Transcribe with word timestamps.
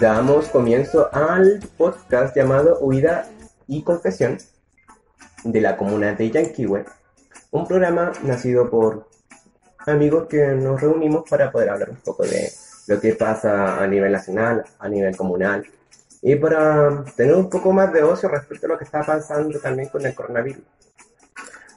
Damos 0.00 0.48
comienzo 0.48 1.08
al 1.12 1.60
podcast 1.78 2.36
llamado 2.36 2.78
Huida 2.80 3.28
y 3.66 3.82
Confesión 3.82 4.36
de 5.44 5.60
la 5.60 5.76
comuna 5.76 6.12
de 6.12 6.30
Yanquihue, 6.30 6.84
un 7.52 7.66
programa 7.66 8.12
nacido 8.22 8.68
por 8.68 9.08
amigos 9.86 10.26
que 10.28 10.48
nos 10.48 10.80
reunimos 10.80 11.28
para 11.28 11.50
poder 11.50 11.70
hablar 11.70 11.90
un 11.90 11.96
poco 11.96 12.24
de 12.24 12.50
lo 12.88 13.00
que 13.00 13.14
pasa 13.14 13.82
a 13.82 13.86
nivel 13.86 14.12
nacional, 14.12 14.64
a 14.78 14.88
nivel 14.88 15.16
comunal, 15.16 15.64
y 16.20 16.34
para 16.36 17.04
tener 17.16 17.34
un 17.34 17.48
poco 17.48 17.72
más 17.72 17.92
de 17.92 18.02
ocio 18.02 18.28
respecto 18.28 18.66
a 18.66 18.70
lo 18.70 18.78
que 18.78 18.84
está 18.84 19.02
pasando 19.02 19.58
también 19.60 19.88
con 19.88 20.04
el 20.04 20.14
coronavirus. 20.14 20.62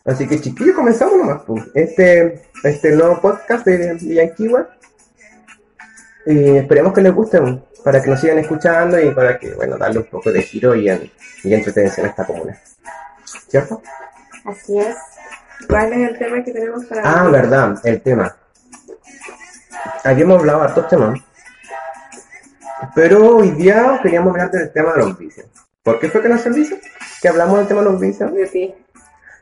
Así 0.04 0.28
que 0.28 0.42
chiquillos, 0.42 0.76
comenzamos 0.76 1.18
nomás. 1.18 1.44
pues. 1.46 1.64
Este, 1.74 2.42
este 2.64 2.96
nuevo 2.96 3.22
podcast 3.22 3.66
de, 3.66 3.96
de 3.96 4.16
Yanquihue. 4.16 4.79
Y 6.30 6.58
esperemos 6.58 6.94
que 6.94 7.02
les 7.02 7.12
guste 7.12 7.42
para 7.84 8.04
que 8.04 8.10
nos 8.12 8.20
sigan 8.20 8.38
escuchando 8.38 9.00
y 9.00 9.10
para 9.10 9.40
que, 9.40 9.52
bueno, 9.56 9.80
darle 9.80 9.98
un 9.98 10.06
poco 10.06 10.32
de 10.32 10.44
giro 10.44 10.76
y, 10.76 10.88
y 11.44 11.54
entretención 11.56 12.06
a 12.06 12.10
esta 12.10 12.24
comuna. 12.24 12.56
¿Cierto? 13.48 13.82
Así 14.46 14.78
es. 14.78 14.96
¿Cuál 15.68 15.92
es 15.94 16.10
el 16.12 16.20
tema 16.20 16.44
que 16.44 16.52
tenemos 16.52 16.86
para 16.86 17.02
Ah, 17.04 17.28
verdad, 17.30 17.80
el 17.84 18.00
tema. 18.04 18.38
Habíamos 20.04 20.40
hablado 20.40 20.60
de 20.60 20.66
hartos 20.66 20.88
temas, 20.88 21.20
pero 22.94 23.38
hoy 23.38 23.50
día 23.52 24.00
queríamos 24.04 24.30
hablar 24.30 24.52
del 24.52 24.72
tema 24.72 24.94
de 24.94 25.00
los 25.00 25.18
vicios. 25.18 25.48
¿Por 25.82 26.00
qué 26.00 26.10
fue 26.10 26.22
que 26.22 26.30
nació 26.30 26.52
el 26.52 26.58
vicio? 26.58 26.78
¿Que 27.24 27.28
hablamos 27.28 27.58
del 27.58 27.68
tema 27.68 27.82
de 27.82 27.90
los 27.90 28.00
vicios? 28.00 28.32
de 28.32 28.46
ti? 28.46 28.76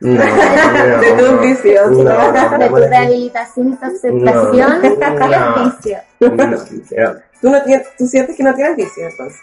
No, 0.00 0.14
no, 0.14 0.98
De 1.00 1.12
tus 1.12 1.40
vicios. 1.40 1.90
No, 1.90 2.02
no, 2.04 2.32
no, 2.50 2.58
de 2.58 2.68
tu 2.68 2.76
rehabilitación 2.76 3.72
y 3.72 3.76
tu 3.76 3.84
aceptación 3.84 4.24
No. 4.24 4.80
de 4.80 4.96
No. 6.30 6.46
los 6.46 6.70
vicios. 6.70 7.16
¿Tú, 7.40 7.50
no 7.50 7.62
tienes, 7.64 7.88
¿Tú 7.96 8.06
sientes 8.06 8.36
que 8.36 8.42
no 8.44 8.54
tienes 8.54 8.76
vicio 8.76 9.08
entonces? 9.08 9.40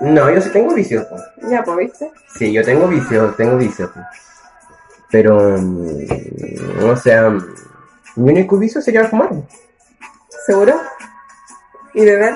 no, 0.00 0.30
yo 0.30 0.40
sí 0.40 0.50
tengo 0.50 0.72
vicios. 0.74 1.04
pues. 1.06 1.22
Ya, 1.50 1.62
pues, 1.62 1.76
¿viste? 1.78 2.10
Sí, 2.38 2.52
yo 2.52 2.62
tengo 2.64 2.86
vicios, 2.88 3.36
tengo 3.36 3.56
vicios. 3.56 3.90
pues. 3.92 4.06
Pero, 5.10 5.38
mm, 5.58 6.84
o 6.90 6.96
sea, 6.96 7.30
mi 8.16 8.32
único 8.32 8.56
vicio 8.58 8.80
sería 8.82 9.06
fumar. 9.06 9.30
¿Seguro? 10.46 10.80
¿Y 11.94 12.04
beber? 12.04 12.34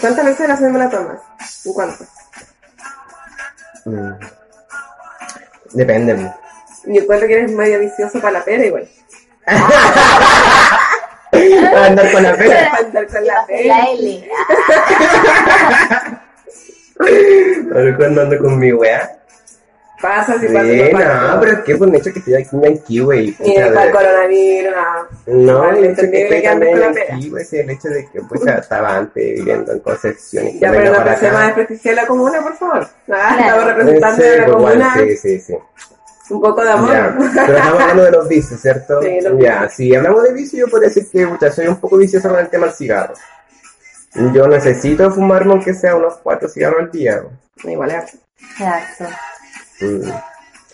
¿Cuántas 0.00 0.24
veces 0.24 0.40
a 0.42 0.48
la 0.48 0.56
semana 0.56 0.90
tomas? 0.90 1.18
¿Y 1.64 1.72
cuánto? 1.72 2.04
Mm. 3.84 4.10
Depende. 5.76 6.14
pues. 6.14 6.30
Y 6.86 6.98
encuentro 6.98 7.28
que 7.28 7.34
eres 7.34 7.52
medio 7.52 7.78
vicioso 7.80 8.18
para 8.20 8.38
la 8.38 8.44
pera 8.44 8.64
igual. 8.64 8.88
Andar 11.76 12.12
con 12.12 12.22
la 12.22 12.34
pena. 12.36 12.54
Para 12.70 12.86
andar 12.86 13.06
con 13.06 13.26
la 13.26 13.34
La 13.34 13.46
pera. 13.46 13.84
L. 13.92 14.30
Ahora 17.74 17.96
cuando 17.96 18.22
ando 18.22 18.38
con 18.38 18.58
mi 18.58 18.72
wea. 18.72 19.18
Pasa 20.02 20.34
si 20.38 20.46
Sí, 20.48 20.52
pasa. 20.54 20.66
no 20.66 20.90
pasa. 20.92 21.34
no, 21.34 21.40
pero 21.40 21.52
es 21.52 21.58
que 21.60 21.76
por 21.76 21.88
el 21.88 21.94
hecho 21.94 22.12
que 22.12 22.18
estoy 22.18 22.34
aquí 22.34 22.48
en 22.52 22.82
y 22.88 23.00
Ni 23.00 23.30
pucha, 23.32 23.52
para 23.72 23.80
el 23.82 23.86
de- 23.86 23.92
coronavirus, 23.92 24.70
nada. 24.74 25.08
No, 25.26 25.58
Vale, 25.60 25.78
el 25.78 25.84
hecho 25.86 26.10
que 26.10 26.22
estoy 26.22 26.42
también 26.42 26.70
con 26.72 26.80
la 26.80 26.86
en 26.88 26.94
pera. 26.94 27.06
Yanquihue 27.10 27.40
es 27.42 27.52
el 27.54 27.70
hecho 27.70 27.88
de 27.88 28.08
que 28.10 28.20
pues 28.22 28.46
estaba 28.46 28.96
antes 28.96 29.24
viviendo 29.38 29.72
en 29.72 29.80
Concepción 29.80 30.46
y 30.48 30.58
Ya, 30.58 30.70
pero 30.70 30.92
no 30.92 30.98
a 30.98 31.02
acá. 31.12 31.46
desprestigiar 31.46 31.94
la 31.94 32.06
comuna, 32.06 32.40
por 32.42 32.56
favor. 32.56 32.82
Ah, 32.84 32.88
Claro. 33.06 33.40
Estamos 33.40 33.64
representando 33.66 34.16
Sí, 34.22 34.28
de 34.28 34.36
la 34.38 34.48
igual, 34.48 34.58
comuna. 34.74 34.94
sí, 34.96 35.16
sí, 35.16 35.40
sí. 35.40 35.54
Un 36.28 36.40
poco 36.40 36.64
de 36.64 36.70
amor. 36.72 36.92
Ya, 36.92 37.16
Pero 37.46 37.58
estamos 37.58 37.80
hablando 37.80 38.04
de 38.04 38.10
los 38.10 38.28
vicios, 38.28 38.60
¿cierto? 38.60 39.00
Sí, 39.02 39.20
los 39.22 39.32
ya, 39.40 39.52
vicios. 39.62 39.72
si 39.74 39.94
hablamos 39.94 40.22
de 40.24 40.32
vicios, 40.32 40.60
yo 40.60 40.68
podría 40.68 40.88
decir 40.88 41.06
que 41.10 41.26
pucha, 41.26 41.50
soy 41.52 41.68
un 41.68 41.76
poco 41.80 41.96
vicioso 41.96 42.28
con 42.28 42.38
el 42.38 42.48
tema 42.48 42.66
del 42.66 42.74
cigarro. 42.74 43.14
Yo 44.34 44.46
necesito 44.48 45.10
fumarme 45.10 45.52
aunque 45.52 45.72
sea 45.74 45.94
unos 45.94 46.16
cuatro 46.22 46.48
cigarros 46.48 46.80
al 46.80 46.90
día. 46.90 47.22
Igual 47.64 47.90
es. 47.92 48.14
Exacto. 48.58 49.04
Mm. 49.80 50.10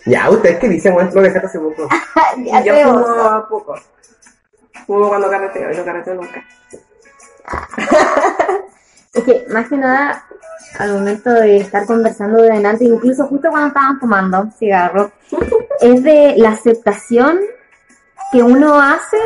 Ya, 0.05 0.29
ustedes 0.29 0.59
qué 0.59 0.69
dicen, 0.69 0.93
bueno, 0.93 1.11
lo 1.13 1.21
dejaste 1.21 1.47
hace 1.47 1.59
poco. 1.59 1.87
Ya 2.37 2.61
Yo 2.63 2.73
fumo 2.83 3.07
a 3.07 3.47
poco. 3.47 3.75
Fumo 4.87 5.07
cuando 5.07 5.29
carreteo 5.29 5.71
y 5.71 5.77
no 5.77 5.85
carreteo 5.85 6.15
nunca. 6.15 6.43
Es 9.13 9.23
que, 9.25 9.45
más 9.49 9.69
que 9.69 9.77
nada, 9.77 10.25
al 10.79 10.93
momento 10.93 11.29
de 11.29 11.57
estar 11.57 11.85
conversando 11.85 12.41
de 12.41 12.49
delante, 12.49 12.83
incluso 12.83 13.27
justo 13.27 13.49
cuando 13.51 13.67
estaban 13.67 13.99
fumando 13.99 14.49
cigarro, 14.57 15.11
es 15.81 16.03
de 16.03 16.33
la 16.37 16.49
aceptación 16.49 17.39
que 18.31 18.41
uno 18.41 18.81
hace 18.81 19.17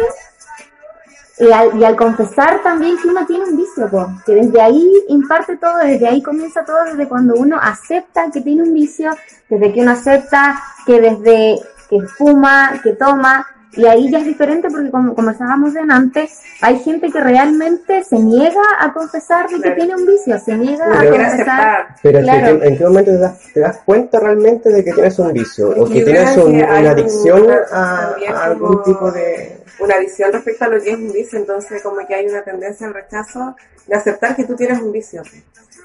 y 1.39 1.51
al, 1.51 1.79
y 1.79 1.83
al 1.83 1.95
confesar 1.95 2.61
también 2.63 2.97
que 2.97 3.07
uno 3.07 3.25
tiene 3.25 3.45
un 3.45 3.57
vicio, 3.57 3.89
que 4.25 4.33
desde 4.33 4.61
ahí 4.61 4.91
imparte 5.09 5.57
todo, 5.57 5.77
desde 5.77 6.07
ahí 6.07 6.21
comienza 6.21 6.65
todo, 6.65 6.83
desde 6.85 7.07
cuando 7.07 7.35
uno 7.35 7.59
acepta 7.61 8.29
que 8.31 8.41
tiene 8.41 8.63
un 8.63 8.73
vicio, 8.73 9.11
desde 9.49 9.73
que 9.73 9.81
uno 9.81 9.91
acepta 9.91 10.59
que 10.85 10.99
desde 10.99 11.59
que 11.89 12.01
fuma, 12.01 12.79
que 12.81 12.93
toma, 12.93 13.45
y 13.73 13.85
ahí 13.85 14.09
ya 14.09 14.19
es 14.19 14.25
diferente 14.25 14.69
porque 14.69 14.89
como 14.89 15.13
conversábamos 15.13 15.73
de 15.73 15.81
antes, 15.88 16.39
hay 16.61 16.79
gente 16.79 17.11
que 17.11 17.19
realmente 17.19 18.03
se 18.03 18.17
niega 18.17 18.61
a 18.79 18.91
confesar 18.94 19.47
de 19.50 19.55
que 19.55 19.61
Claro. 19.61 19.75
tiene 19.75 19.95
un 19.95 20.05
vicio, 20.07 20.39
se 20.39 20.57
niega 20.57 20.88
No 20.88 20.95
a 20.95 21.00
quiere 21.01 21.17
confesar. 21.17 21.38
aceptar. 21.38 21.88
Pero 22.01 22.19
es 22.19 22.25
que, 22.25 22.31
Claro. 22.31 22.63
¿en 22.63 22.77
qué 22.77 22.83
momento 22.85 23.11
te 23.11 23.17
das, 23.17 23.39
te 23.53 23.59
das 23.59 23.77
cuenta 23.85 24.19
realmente 24.19 24.69
de 24.69 24.83
que 24.83 24.94
tienes 24.94 25.19
un 25.19 25.33
vicio? 25.33 25.69
O 25.69 25.85
que 25.88 26.03
tienes 26.03 26.38
un- 26.38 26.51
que 26.57 26.63
una 26.63 26.79
un- 26.79 26.88
adicción 26.88 27.41
una- 27.44 27.59
a, 27.72 28.16
a 28.33 28.44
algún 28.45 28.83
tipo 28.83 29.11
de... 29.11 29.57
Una 29.79 29.97
visión 30.00 30.33
respecto 30.33 30.66
a 30.66 30.69
lo 30.69 30.81
que 30.81 30.89
es 30.89 30.97
un 30.97 31.11
vicio, 31.11 31.38
entonces 31.38 31.83
como 31.83 31.97
que 32.07 32.16
hay 32.16 32.25
una 32.27 32.41
tendencia 32.41 32.88
al 32.88 32.95
rechazo 32.95 33.56
de 33.85 33.95
aceptar 33.95 34.35
que 34.35 34.45
tú 34.45 34.56
tienes 34.56 34.81
un 34.81 34.91
vicio. 34.91 35.22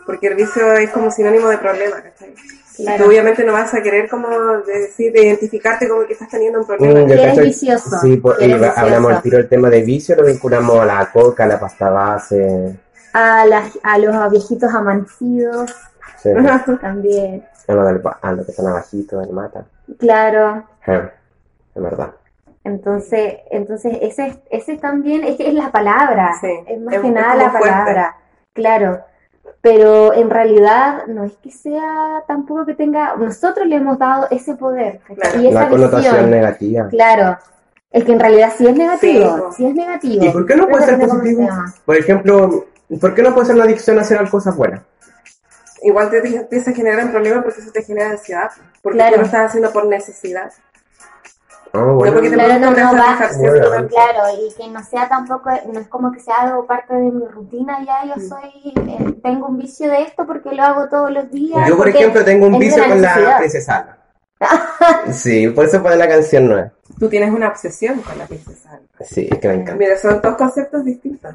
Porque 0.06 0.28
el 0.28 0.34
vicio 0.34 0.72
es 0.72 0.88
como 0.90 1.10
sinónimo 1.10 1.48
de 1.48 1.58
problema, 1.58 1.96
¿cachai? 2.00 2.34
Claro. 2.76 3.04
Tú 3.04 3.10
obviamente 3.10 3.44
no 3.44 3.52
vas 3.52 3.72
a 3.74 3.82
querer 3.82 4.08
como 4.08 4.28
decir, 4.66 5.12
de 5.12 5.26
identificarte 5.26 5.88
como 5.88 6.06
que 6.06 6.14
estás 6.14 6.28
teniendo 6.28 6.60
un 6.60 6.66
problema. 6.66 7.00
Mm, 7.00 7.10
eres 7.10 7.26
cacho- 7.26 7.42
vicioso, 7.42 7.98
Sí, 8.00 8.16
pues, 8.16 8.38
que 8.38 8.46
y 8.46 8.50
eres 8.52 8.62
va- 8.62 8.72
hablamos 8.80 9.12
al 9.12 9.22
tiro 9.22 9.36
del 9.38 9.48
tema 9.48 9.68
de 9.68 9.82
vicio, 9.82 10.16
lo 10.16 10.24
vinculamos 10.24 10.78
a 10.80 10.84
la 10.86 11.10
coca, 11.12 11.44
a 11.44 11.46
la 11.48 11.60
pasta 11.60 11.90
base, 11.90 12.78
A, 13.12 13.44
las, 13.44 13.78
a 13.82 13.98
los 13.98 14.30
viejitos 14.30 14.72
amanecidos 14.74 15.70
sí, 16.16 16.30
también, 16.80 17.44
a, 17.68 17.72
lo 17.74 17.84
del, 17.84 17.98
ba- 17.98 18.18
a 18.22 18.32
lo 18.32 18.44
que 18.44 18.52
están 18.52 18.66
abajito, 18.68 19.18
del 19.20 19.30
mata. 19.30 19.64
claro. 19.98 20.64
Eh, 20.86 21.10
Es 21.74 21.82
verdad. 21.82 22.12
Entonces, 22.64 23.34
entonces 23.50 23.98
ese, 24.02 24.40
ese 24.50 24.76
también, 24.76 25.24
es 25.24 25.36
que 25.36 25.48
es 25.48 25.54
la 25.54 25.70
palabra, 25.72 26.32
Sí, 26.40 26.46
es 26.66 26.80
más 26.80 26.94
es- 26.94 27.00
que 27.02 27.10
nada 27.10 27.34
la 27.34 27.50
fuerte. 27.50 27.68
palabra, 27.68 28.16
claro. 28.52 29.00
Pero 29.60 30.12
en 30.12 30.28
realidad 30.30 31.06
no 31.06 31.24
es 31.24 31.34
que 31.42 31.50
sea 31.50 32.24
tampoco 32.26 32.66
que 32.66 32.74
tenga, 32.74 33.14
nosotros 33.16 33.66
le 33.66 33.76
hemos 33.76 33.98
dado 33.98 34.26
ese 34.30 34.54
poder. 34.56 35.00
Claro. 35.14 35.40
y 35.40 35.46
esa 35.48 35.60
La 35.62 35.68
connotación 35.68 36.12
visión. 36.14 36.30
negativa. 36.30 36.88
Claro, 36.88 37.38
es 37.90 38.04
que 38.04 38.12
en 38.12 38.20
realidad 38.20 38.52
sí 38.56 38.66
es 38.66 38.76
negativo, 38.76 39.52
Sí, 39.56 39.64
es 39.66 39.74
negativo. 39.74 40.24
¿Y 40.24 40.30
por 40.30 40.46
qué 40.46 40.56
no 40.56 40.66
puede 40.68 40.84
ser 40.86 40.98
positivo? 40.98 41.48
Por 41.84 41.96
ejemplo, 41.96 42.66
¿por 43.00 43.14
qué 43.14 43.22
no 43.22 43.34
puede 43.34 43.46
ser 43.46 43.54
una 43.56 43.64
adicción 43.64 43.98
a 43.98 44.02
hacer 44.02 44.28
cosas 44.30 44.56
buenas? 44.56 44.80
Igual 45.84 46.10
te 46.10 46.20
te 46.22 46.36
empieza 46.36 46.70
a 46.70 46.74
generar 46.74 47.04
un 47.04 47.10
problema 47.12 47.42
porque 47.42 47.60
eso 47.60 47.70
te 47.72 47.82
genera 47.82 48.10
ansiedad. 48.10 48.50
Porque 48.82 48.98
Claro. 48.98 49.14
tú 49.14 49.20
lo 49.20 49.26
estás 49.26 49.46
haciendo 49.48 49.72
por 49.72 49.86
necesidad. 49.86 50.52
Ah, 51.74 51.78
No 51.78 51.94
bueno. 51.94 52.12
porque 52.14 52.28
te 52.30 52.34
Claro, 52.34 52.58
no, 52.58 52.70
no 52.70 52.90
una 52.90 52.92
va-. 52.92 53.30
Bueno. 53.38 53.88
Claro, 53.88 54.22
y 54.38 54.52
que 54.54 54.68
no 54.68 54.84
sea 54.84 55.08
tampoco, 55.08 55.50
no 55.72 55.80
es 55.80 55.88
como 55.88 56.12
que 56.12 56.20
sea 56.20 56.36
algo 56.40 56.66
parte 56.66 56.94
de 56.94 57.10
mi 57.10 57.26
rutina, 57.26 57.78
ya 57.84 58.04
yo 58.04 58.20
soy, 58.20 58.72
eh, 58.74 59.14
tengo 59.22 59.46
un 59.46 59.58
vicio 59.58 59.90
de 59.90 60.02
esto 60.02 60.26
porque 60.26 60.52
lo 60.52 60.62
hago 60.62 60.88
todos 60.88 61.10
los 61.10 61.30
días. 61.30 61.66
Yo, 61.68 61.76
por 61.76 61.88
ejemplo, 61.88 62.24
tengo 62.24 62.46
un 62.46 62.58
vicio 62.58 62.82
la 62.82 62.88
con 62.88 63.02
la 63.02 63.38
princesa. 63.38 63.98
Sí, 65.12 65.48
por 65.48 65.66
eso 65.66 65.80
pone 65.82 65.96
la 65.96 66.08
canción 66.08 66.48
nueva. 66.48 66.72
Tú 66.98 67.08
tienes 67.08 67.32
una 67.32 67.48
obsesión 67.48 68.00
con 68.00 68.18
la 68.18 68.26
princesa. 68.26 68.80
Sí, 69.00 69.28
es 69.30 69.38
que 69.38 69.48
me 69.48 69.54
encanta. 69.54 69.74
Mira, 69.76 69.96
son 69.96 70.20
dos 70.20 70.36
conceptos 70.36 70.84
distintos. 70.84 71.32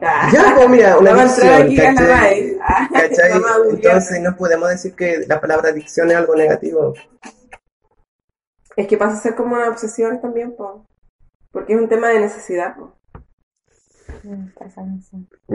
Ya, 0.00 0.54
pues 0.56 0.68
mira, 0.68 0.98
una 0.98 1.12
adicción, 1.12 1.76
¿cachai? 1.76 2.56
¿Cachai? 2.92 3.32
Entonces 3.70 4.20
no 4.20 4.36
podemos 4.36 4.68
decir 4.68 4.94
que 4.94 5.24
la 5.26 5.40
palabra 5.40 5.70
adicción 5.70 6.10
es 6.10 6.16
algo 6.16 6.34
negativo. 6.34 6.94
Es 8.76 8.86
que 8.88 8.96
pasa 8.96 9.16
a 9.16 9.20
ser 9.20 9.34
como 9.34 9.54
una 9.54 9.68
obsesión 9.68 10.20
también, 10.20 10.54
po. 10.56 10.86
porque 11.52 11.74
es 11.74 11.80
un 11.80 11.88
tema 11.88 12.08
de 12.08 12.20
necesidad. 12.20 12.76
po. 12.76 12.94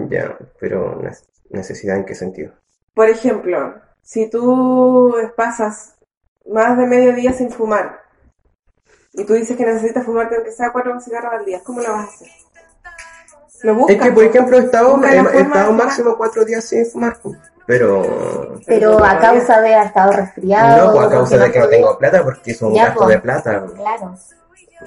Ya, 0.10 0.38
pero 0.60 0.96
ne- 1.02 1.12
necesidad 1.50 1.98
en 1.98 2.06
qué 2.06 2.16
sentido. 2.16 2.54
Por 2.94 3.10
ejemplo, 3.10 3.76
si 4.02 4.30
tú 4.30 5.16
pasas 5.36 5.98
más 6.46 6.78
de 6.78 6.86
medio 6.86 7.14
día 7.14 7.34
sin 7.34 7.52
fumar 7.52 8.02
y 9.14 9.26
tú 9.26 9.34
dices 9.34 9.58
que 9.58 9.66
necesitas 9.66 10.06
fumarte 10.06 10.36
aunque 10.36 10.52
sea 10.52 10.72
cuatro 10.72 11.00
cigarros 11.02 11.34
al 11.34 11.46
día, 11.46 11.62
¿cómo 11.64 11.82
lo 11.82 11.92
vas 11.92 12.06
a 12.06 12.10
hacer? 12.10 12.28
Lo 13.64 13.76
buscas. 13.76 13.96
Es 13.96 14.02
que, 14.02 14.12
por 14.12 14.24
po. 14.24 14.30
ejemplo, 14.30 14.58
he 14.58 14.62
estado, 14.62 15.04
he, 15.04 15.18
he 15.18 15.44
máximo 15.74 16.18
cuatro 16.18 16.46
días 16.46 16.64
sin 16.64 16.86
fumar. 16.86 17.18
Pero 17.70 18.60
Pero 18.66 19.06
a 19.06 19.20
causa 19.20 19.62
de 19.62 19.76
haber 19.76 19.88
estado 19.88 20.12
resfriado. 20.12 20.88
no, 20.88 20.92
pues 20.94 21.06
a 21.06 21.10
causa 21.12 21.36
porque 21.38 21.46
de 21.48 21.52
que 21.54 21.60
no 21.60 21.68
tengo 21.70 21.98
plata, 22.00 22.24
porque 22.24 22.52
es 22.52 22.62
un 22.64 22.74
Ya, 22.74 22.86
gasto 22.86 23.00
pues. 23.04 23.10
de 23.16 23.22
plata. 23.22 23.64
Claro. 23.76 24.16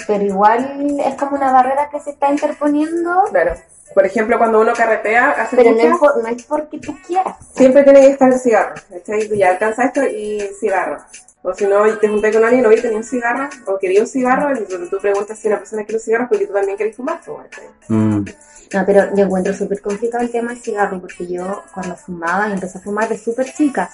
Pero 0.07 0.25
igual 0.25 0.97
es 1.07 1.15
como 1.15 1.37
una 1.37 1.53
barrera 1.53 1.89
que 1.91 2.01
se 2.01 2.11
está 2.11 2.29
interponiendo, 2.31 3.23
Claro. 3.31 3.55
Por 3.95 4.07
ejemplo, 4.07 4.39
cuando 4.39 4.59
uno 4.59 4.73
carretea, 4.73 5.33
hace 5.33 5.55
pero 5.55 5.71
no 5.73 5.81
es, 5.81 5.99
por- 5.99 6.23
no 6.23 6.29
es 6.29 6.43
porque 6.45 6.79
tú 6.81 6.97
quieras. 7.07 7.37
siempre 7.55 7.85
tiene 7.85 8.01
que 8.01 8.07
estar 8.09 8.33
el 8.33 8.39
cigarro. 8.41 8.75
ya 9.37 9.51
alcanza 9.51 9.85
esto 9.85 10.03
y 10.03 10.41
cigarro. 10.59 10.97
O 11.43 11.53
si 11.55 11.67
no, 11.67 11.85
te 11.99 12.09
juntas 12.09 12.35
con 12.35 12.43
alguien, 12.45 12.65
oye, 12.67 12.81
tenía 12.81 12.97
un 12.97 13.05
cigarro, 13.05 13.49
o 13.67 13.77
quería 13.79 14.01
un 14.01 14.07
cigarro, 14.07 14.57
y 14.57 14.65
tú, 14.65 14.89
tú 14.89 14.99
preguntas 14.99 15.39
si 15.39 15.47
una 15.49 15.59
persona 15.59 15.83
quiere 15.85 15.97
un 15.99 16.01
cigarro 16.01 16.27
porque 16.29 16.47
tú 16.47 16.53
también 16.55 16.77
quieres 16.77 16.97
fumar. 16.97 17.21
pues, 17.25 17.39
¿cachai? 17.51 17.69
Mm. 17.89 18.25
No, 18.75 18.85
pero 18.87 19.15
yo 19.15 19.25
encuentro 19.25 19.53
súper 19.55 19.81
complicado 19.83 20.25
el 20.25 20.31
tema 20.31 20.51
del 20.53 20.63
cigarro, 20.63 21.01
porque 21.01 21.27
yo 21.27 21.63
cuando 21.75 21.95
fumaba 21.97 22.49
y 22.49 22.53
empecé 22.53 22.79
a 22.79 22.81
fumar 22.81 23.09
de 23.09 23.19
súper 23.19 23.53
chica, 23.53 23.91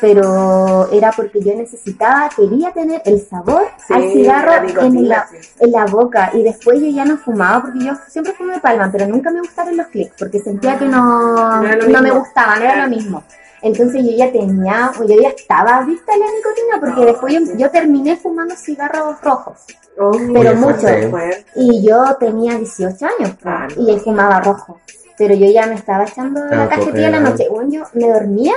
pero 0.00 0.88
era 0.92 1.12
porque 1.12 1.40
yo 1.42 1.54
necesitaba, 1.54 2.28
quería 2.34 2.72
tener 2.72 3.02
el 3.04 3.20
sabor 3.20 3.64
Sí, 3.86 3.92
al 3.92 4.02
cigarro 4.12 4.52
en 4.82 5.08
la, 5.08 5.28
en 5.58 5.72
la 5.72 5.84
boca 5.86 6.30
y 6.32 6.42
después 6.42 6.80
yo 6.80 6.86
ya 6.86 7.04
no 7.04 7.18
fumaba 7.18 7.62
porque 7.62 7.84
yo 7.84 7.92
siempre 8.08 8.32
fumé 8.34 8.58
palma, 8.60 8.88
pero 8.90 9.06
nunca 9.06 9.30
me 9.30 9.40
gustaron 9.40 9.76
los 9.76 9.88
clics 9.88 10.14
porque 10.18 10.40
sentía 10.40 10.78
que 10.78 10.86
no, 10.86 11.60
No 11.60 11.62
me 11.62 11.76
mismo. 12.02 12.20
gustaba, 12.20 12.56
no 12.56 12.62
era 12.64 12.84
lo 12.86 12.88
mismo. 12.88 13.22
Entonces 13.62 14.02
yo 14.02 14.12
ya 14.16 14.32
tenía, 14.32 14.90
o 14.98 15.04
yo 15.04 15.20
ya 15.20 15.28
estaba 15.30 15.78
adicta 15.78 16.12
a 16.14 16.16
la 16.16 16.24
nicotina 16.26 16.80
porque 16.80 17.00
No, 17.00 17.06
después 17.06 17.58
yo 17.58 17.70
terminé 17.70 18.16
fumando 18.16 18.56
cigarros 18.56 19.20
rojos. 19.20 19.58
Oh, 19.98 20.12
Pero 20.32 20.54
mucho. 20.54 20.74
fuerte, 20.78 21.04
¿eh? 21.06 21.44
Y 21.56 21.86
yo 21.86 22.16
tenía 22.18 22.56
18 22.56 23.06
años 23.06 23.32
Ah, 23.44 23.68
no. 23.76 23.82
y 23.82 23.90
él 23.92 24.00
fumaba 24.00 24.40
rojo. 24.40 24.80
Pero 25.18 25.34
yo 25.34 25.46
ya 25.50 25.66
me 25.66 25.74
estaba 25.74 26.04
echando 26.04 26.40
la 26.46 26.64
Ah, 26.64 26.68
cajetilla 26.68 27.06
en 27.06 27.12
la 27.12 27.20
noche. 27.20 27.46
Bueno, 27.50 27.70
yo 27.70 27.82
me 27.94 28.08
dormía 28.10 28.54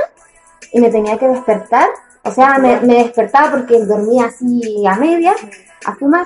y 0.71 0.79
me 0.79 0.89
tenía 0.89 1.17
que 1.17 1.27
despertar. 1.27 1.89
O 2.23 2.31
sea, 2.31 2.57
me, 2.57 2.79
me 2.81 2.95
despertaba 3.03 3.51
porque 3.51 3.79
dormía 3.83 4.25
así 4.27 4.85
a 4.87 4.95
media 4.95 5.33
a 5.85 5.95
fumar. 5.95 6.25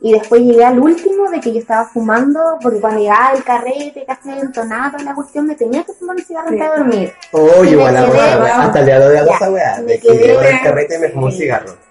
Y 0.00 0.12
después 0.12 0.42
llegué 0.42 0.64
al 0.64 0.78
último 0.80 1.30
de 1.30 1.40
que 1.40 1.52
yo 1.52 1.60
estaba 1.60 1.84
fumando, 1.86 2.58
porque 2.60 2.80
cuando 2.80 3.00
llegaba 3.00 3.32
el 3.32 3.44
carrete, 3.44 4.04
casi 4.06 4.30
entonado, 4.30 4.98
la 4.98 5.14
cuestión, 5.14 5.46
me 5.46 5.54
tenía 5.54 5.84
que 5.84 5.92
fumar 5.92 6.16
un 6.16 6.22
cigarro 6.24 6.48
Sí. 6.50 6.54
antes 6.60 6.70
de 6.70 6.76
dormir. 6.76 7.12
Oye, 7.32 7.70
Y 7.70 7.72
igual 7.74 7.94
me 7.94 8.00
la 8.00 8.62
hasta 8.64 8.80
el 8.80 8.84
día 8.86 8.98
de 9.00 9.06
hoy 9.06 9.16
hago 9.16 9.30
Ya, 9.30 9.36
esa 9.36 9.50
weá. 9.50 9.76
me 9.78 9.82
De 9.84 10.00
que 10.00 10.08
llego 10.12 10.40
del 10.40 10.60
carrete 10.62 10.96
y 10.96 10.98
me 10.98 11.08
fumo 11.10 11.26
un 11.26 11.32
cigarro. 11.32 11.85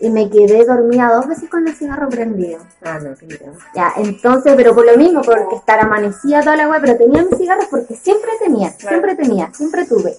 Y 0.00 0.10
me 0.10 0.30
quedé 0.30 0.64
dormida 0.64 1.12
dos 1.12 1.26
veces 1.26 1.50
con 1.50 1.66
el 1.66 1.74
cigarro 1.74 2.08
prendido. 2.08 2.60
Ah, 2.82 2.98
no, 3.00 3.14
miedo. 3.26 3.52
Ya, 3.74 3.92
entonces, 3.96 4.54
pero 4.56 4.74
por 4.74 4.86
lo 4.86 4.96
mismo, 4.96 5.22
porque 5.22 5.56
estar 5.56 5.80
amanecida 5.80 6.40
toda 6.40 6.56
la 6.56 6.68
web, 6.68 6.80
pero 6.80 6.96
tenía 6.96 7.24
mis 7.24 7.36
cigarros 7.36 7.66
porque 7.66 7.96
siempre 7.96 8.30
tenía, 8.38 8.70
siempre 8.70 9.16
tenía, 9.16 9.52
siempre 9.52 9.86
tuve. 9.86 10.16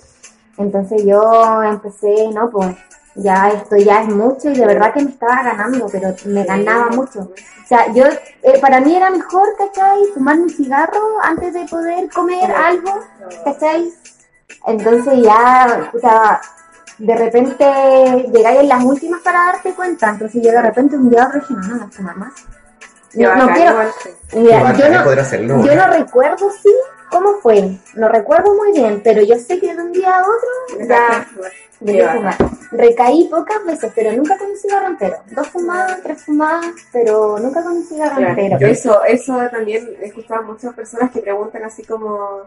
Entonces 0.58 1.06
yo 1.06 1.64
empecé, 1.64 2.28
no, 2.34 2.50
pues 2.50 2.76
ya 3.16 3.50
esto 3.50 3.78
ya 3.78 4.02
es 4.04 4.10
mucho 4.10 4.50
y 4.50 4.56
de 4.56 4.66
verdad 4.66 4.94
que 4.94 5.04
me 5.04 5.12
estaba 5.12 5.44
ganando, 5.44 5.88
pero 5.92 6.14
me 6.26 6.44
ganaba 6.44 6.90
mucho. 6.90 7.22
O 7.22 7.68
sea, 7.68 7.92
yo, 7.94 8.04
eh, 8.06 8.60
para 8.60 8.82
mí 8.82 8.96
era 8.96 9.10
mejor, 9.10 9.48
¿cachai? 9.58 10.06
Fumar 10.14 10.38
un 10.40 10.50
cigarro 10.50 11.22
antes 11.24 11.54
de 11.54 11.66
poder 11.66 12.10
comer 12.10 12.52
algo, 12.52 13.00
¿cachai? 13.46 13.94
Entonces 14.66 15.22
ya, 15.24 15.92
o 15.94 16.00
sea, 16.00 16.42
de 17.00 17.16
repente 17.16 17.66
llegáis 18.34 18.60
en 18.60 18.68
las 18.70 18.84
últimas 18.84 19.22
para 19.22 19.46
darte 19.46 19.74
cuenta, 19.74 20.10
entonces 20.10 20.42
yo 20.44 20.52
de 20.52 20.62
repente 20.62 20.98
un 20.98 21.10
día 21.10 21.28
otro 21.28 21.40
dije, 21.40 21.54
no, 21.54 21.76
no 21.76 21.90
fumar 21.90 22.18
más. 22.18 22.34
No, 23.14 23.36
no 23.36 23.54
quiero. 23.54 23.76
Mira, 24.36 24.74
yo 24.74 24.90
no, 24.90 25.04
poder 25.04 25.20
hacerlo, 25.20 25.64
yo 25.64 25.76
no 25.76 25.88
recuerdo 25.88 26.50
sí 26.62 26.70
cómo 27.10 27.34
fue, 27.42 27.78
no 27.96 28.08
recuerdo 28.10 28.54
muy 28.54 28.72
bien, 28.72 29.02
pero 29.04 29.24
yo 29.24 29.36
sé 29.36 29.60
que 29.60 29.74
de 29.74 29.82
un 29.82 29.92
día 29.92 30.18
a 30.18 30.22
otro 30.22 30.86
ya 30.88 31.28
dejé 31.80 32.02
de 32.02 32.10
fumar. 32.10 32.36
Recaí 32.72 33.28
pocas 33.32 33.66
veces, 33.66 33.92
pero 33.96 34.12
nunca 34.12 34.38
con 34.38 34.52
un 34.52 34.58
cigarro 34.58 34.88
entero. 34.88 35.18
Dos 35.32 35.48
fumadas, 35.48 36.00
tres 36.04 36.24
fumadas, 36.24 36.68
pero 36.92 37.40
nunca 37.40 37.64
con 37.64 37.78
un 37.78 37.84
cigarro 37.84 38.18
Claro, 38.18 38.40
entero. 38.40 38.68
eso, 38.68 39.04
eso 39.06 39.40
también 39.50 39.90
he 40.00 40.08
escuchado 40.08 40.42
a 40.42 40.44
muchas 40.44 40.76
personas 40.76 41.10
que 41.10 41.22
preguntan 41.22 41.64
así 41.64 41.84
como, 41.84 42.42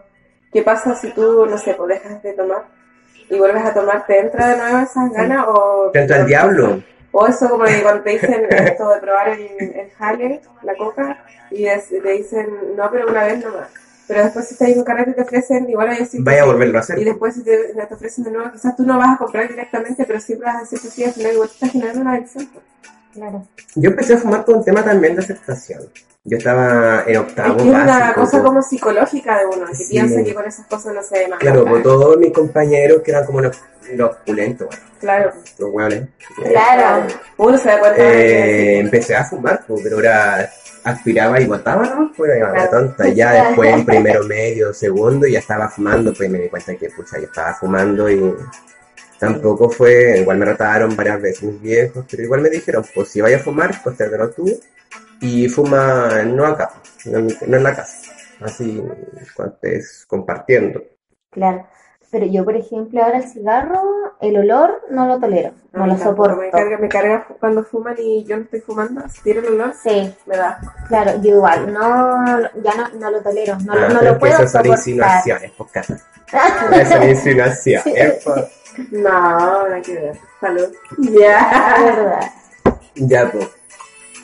¿qué 0.51 0.61
pasa 0.61 0.95
si 0.95 1.11
tú, 1.11 1.45
no 1.45 1.57
sé, 1.57 1.73
pues 1.73 1.89
dejas 1.89 2.23
de 2.23 2.33
tomar 2.33 2.63
y 3.33 3.39
vuelves 3.39 3.63
a 3.65 3.73
tomar? 3.73 4.05
¿Te 4.05 4.19
entra 4.19 4.49
de 4.49 4.57
nuevo 4.57 4.77
esas 4.79 5.11
ganas 5.11 5.45
o...? 5.47 5.89
Te 5.91 6.01
entra 6.01 6.17
el 6.21 6.27
diablo. 6.27 6.83
O 7.11 7.27
eso 7.27 7.49
como 7.49 7.65
que 7.65 7.81
cuando 7.83 8.01
te 8.03 8.09
dicen 8.11 8.47
esto 8.49 8.89
de 8.89 8.99
probar 8.99 9.29
el, 9.29 9.41
el 9.59 9.91
jale, 9.97 10.41
la 10.63 10.75
coca, 10.75 11.23
y 11.51 11.65
es- 11.67 11.89
te 11.89 12.11
dicen, 12.11 12.47
no, 12.75 12.89
pero 12.91 13.07
una 13.07 13.23
vez 13.25 13.43
nomás. 13.43 13.67
Pero 14.07 14.23
después 14.23 14.47
si 14.47 14.53
estás 14.55 14.69
en 14.69 14.79
un 14.79 14.83
carrete 14.83 15.11
y 15.11 15.13
te 15.13 15.21
ofrecen, 15.21 15.69
igual 15.69 15.89
decir 15.89 16.19
que 16.19 16.23
Vaya 16.23 16.41
a 16.41 16.45
volverlo 16.45 16.77
a 16.77 16.81
hacer. 16.81 16.99
Y 16.99 17.03
después 17.05 17.35
si 17.35 17.43
te, 17.43 17.57
te 17.73 17.93
ofrecen 17.93 18.23
de 18.25 18.31
nuevo, 18.31 18.51
quizás 18.51 18.75
tú 18.75 18.83
no 18.83 18.97
vas 18.97 19.15
a 19.15 19.17
comprar 19.17 19.47
directamente, 19.47 20.03
pero 20.05 20.19
siempre 20.19 20.47
vas 20.47 20.57
a 20.57 20.59
decir 20.61 20.81
que 20.81 20.87
sí, 20.89 21.03
al 21.05 21.13
final 21.13 21.33
igual 21.33 21.47
te 21.49 21.53
estás 21.53 21.71
generando 21.71 22.01
una 22.01 22.13
adicción. 22.13 22.49
Pues. 23.13 23.29
Claro. 23.29 23.47
Yo 23.75 23.89
empecé 23.89 24.13
a 24.13 24.17
fumar 24.17 24.43
por 24.45 24.55
un 24.57 24.63
tema 24.65 24.83
también 24.83 25.15
de 25.15 25.21
aceptación. 25.21 25.81
Yo 26.25 26.37
estaba 26.37 27.03
en 27.05 27.17
octavo 27.17 27.57
Es 27.57 27.63
que 27.63 27.69
es 27.69 27.75
una 27.75 27.85
básico, 27.85 28.21
cosa 28.21 28.41
como 28.43 28.61
psicológica 28.61 29.39
de 29.39 29.45
uno, 29.45 29.65
que 29.67 29.75
Sí. 29.75 29.85
piensa 29.89 30.23
que 30.23 30.33
con 30.33 30.45
esas 30.45 30.65
cosas 30.67 30.93
no 30.93 31.03
se 31.03 31.19
ve 31.19 31.27
más. 31.27 31.39
Claro, 31.39 31.65
por 31.65 31.83
todos 31.83 32.17
mis 32.17 32.31
compañeros 32.31 33.01
que 33.03 33.11
eran 33.11 33.25
como 33.25 33.41
los, 33.41 33.59
los 33.93 34.15
pulentos, 34.25 34.67
bueno, 34.67 34.83
Claro, 35.01 35.33
los 35.59 35.69
hueones. 35.69 36.03
Claro. 36.49 37.07
uno 37.37 37.57
se 37.57 37.67
da 37.67 37.79
cuenta 37.79 38.01
de 38.01 38.09
Eh, 38.09 38.33
que... 38.37 38.79
empecé 38.79 39.15
a 39.15 39.25
fumar, 39.25 39.65
po, 39.65 39.75
pero 39.83 39.97
ahora 39.97 40.49
aspiraba 40.85 41.41
y 41.41 41.45
botaba, 41.45 41.83
¿no? 41.87 42.11
Pues 42.15 42.37
iba 42.37 42.47
la 42.47 42.53
Claro. 42.53 42.69
tonta. 42.71 43.07
Ya 43.09 43.31
después 43.47 43.73
en 43.73 43.85
primero 43.85 44.23
medio, 44.23 44.73
segundo, 44.73 45.27
ya 45.27 45.39
estaba 45.39 45.67
fumando, 45.67 46.13
pues 46.13 46.29
me 46.29 46.39
di 46.39 46.47
cuenta 46.47 46.73
que 46.75 46.89
pucha, 46.89 47.17
yo 47.19 47.25
estaba 47.25 47.53
fumando 47.55 48.09
y 48.09 48.33
tampoco 49.23 49.69
fue, 49.69 50.19
igual 50.19 50.37
me 50.37 50.45
retaron 50.45 50.95
varias 50.95 51.21
veces 51.21 51.43
mis 51.43 51.61
viejos, 51.61 52.05
pero 52.09 52.23
igual 52.23 52.41
me 52.41 52.49
dijeron, 52.49 52.83
pues 52.93 53.09
si 53.09 53.21
vayas 53.21 53.41
a 53.41 53.43
fumar, 53.43 53.71
pues 53.83 53.97
te 53.97 54.09
tú 54.35 54.45
y 55.21 55.47
fuma 55.47 56.23
no 56.23 56.45
acá, 56.45 56.73
no 57.05 57.19
no 57.21 57.57
en 57.57 57.63
la 57.63 57.75
casa, 57.75 58.11
así 58.41 58.83
cuando 59.35 59.55
estés 59.55 60.05
compartiendo. 60.07 60.83
Claro. 61.31 61.67
Pero 62.11 62.27
yo, 62.27 62.45
por 62.45 62.55
ejemplo, 62.55 63.03
ahora 63.03 63.17
el 63.17 63.23
cigarro, 63.23 63.81
el 64.21 64.37
olor, 64.37 64.83
no 64.91 65.07
lo 65.07 65.19
tolero, 65.19 65.51
no 65.71 65.85
mí 65.85 65.89
lo 65.93 65.97
tampoco, 65.97 66.25
soporto. 66.29 66.41
Me 66.43 66.51
carga, 66.51 66.77
me 66.77 66.87
carga 66.87 67.27
cuando 67.39 67.63
fuman 67.63 67.95
y 67.97 68.23
yo 68.23 68.37
no 68.37 68.43
estoy 68.43 68.59
fumando, 68.59 69.01
si 69.09 69.23
tiene 69.23 69.39
el 69.39 69.47
olor, 69.55 69.73
Sí, 69.81 70.13
me 70.27 70.37
da 70.37 70.59
claro, 70.87 71.19
yo 71.23 71.29
igual, 71.37 71.73
no, 71.73 72.39
ya 72.61 72.75
no, 72.75 72.89
no 72.99 73.09
lo 73.09 73.19
tolero, 73.21 73.57
no, 73.65 73.73
lo- 73.73 73.81
Ah, 73.81 73.89
no 73.89 73.99
pero 73.99 74.03
lo 74.03 74.07
es 74.09 74.13
que 74.13 74.19
puedo 74.19 74.33
esas 74.33 74.51
son 74.51 74.61
soportar. 74.61 74.77
insinuaciones, 74.77 75.51
pues 75.57 75.71
casa. 75.71 75.99
Esas 76.71 76.89
son 76.89 77.09
insinuaciones, 77.09 78.21
pues. 78.23 78.45
No, 78.91 79.67
no 79.69 79.75
hay 79.75 79.81
que 79.81 79.93
ver. 79.93 80.17
Salud. 80.39 80.67
Ya. 80.97 81.75
verdad. 81.85 82.31
Ya, 82.95 83.31
pues. 83.31 83.49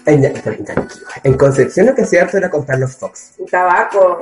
En, 0.06 1.38
Concepción 1.38 1.86
lo 1.88 1.94
que 1.96 2.02
hacía 2.04 2.24
harto 2.24 2.38
era 2.38 2.50
comprar 2.50 2.80
los 2.80 2.96
Fox. 2.96 3.34
Tabaco. 3.52 4.20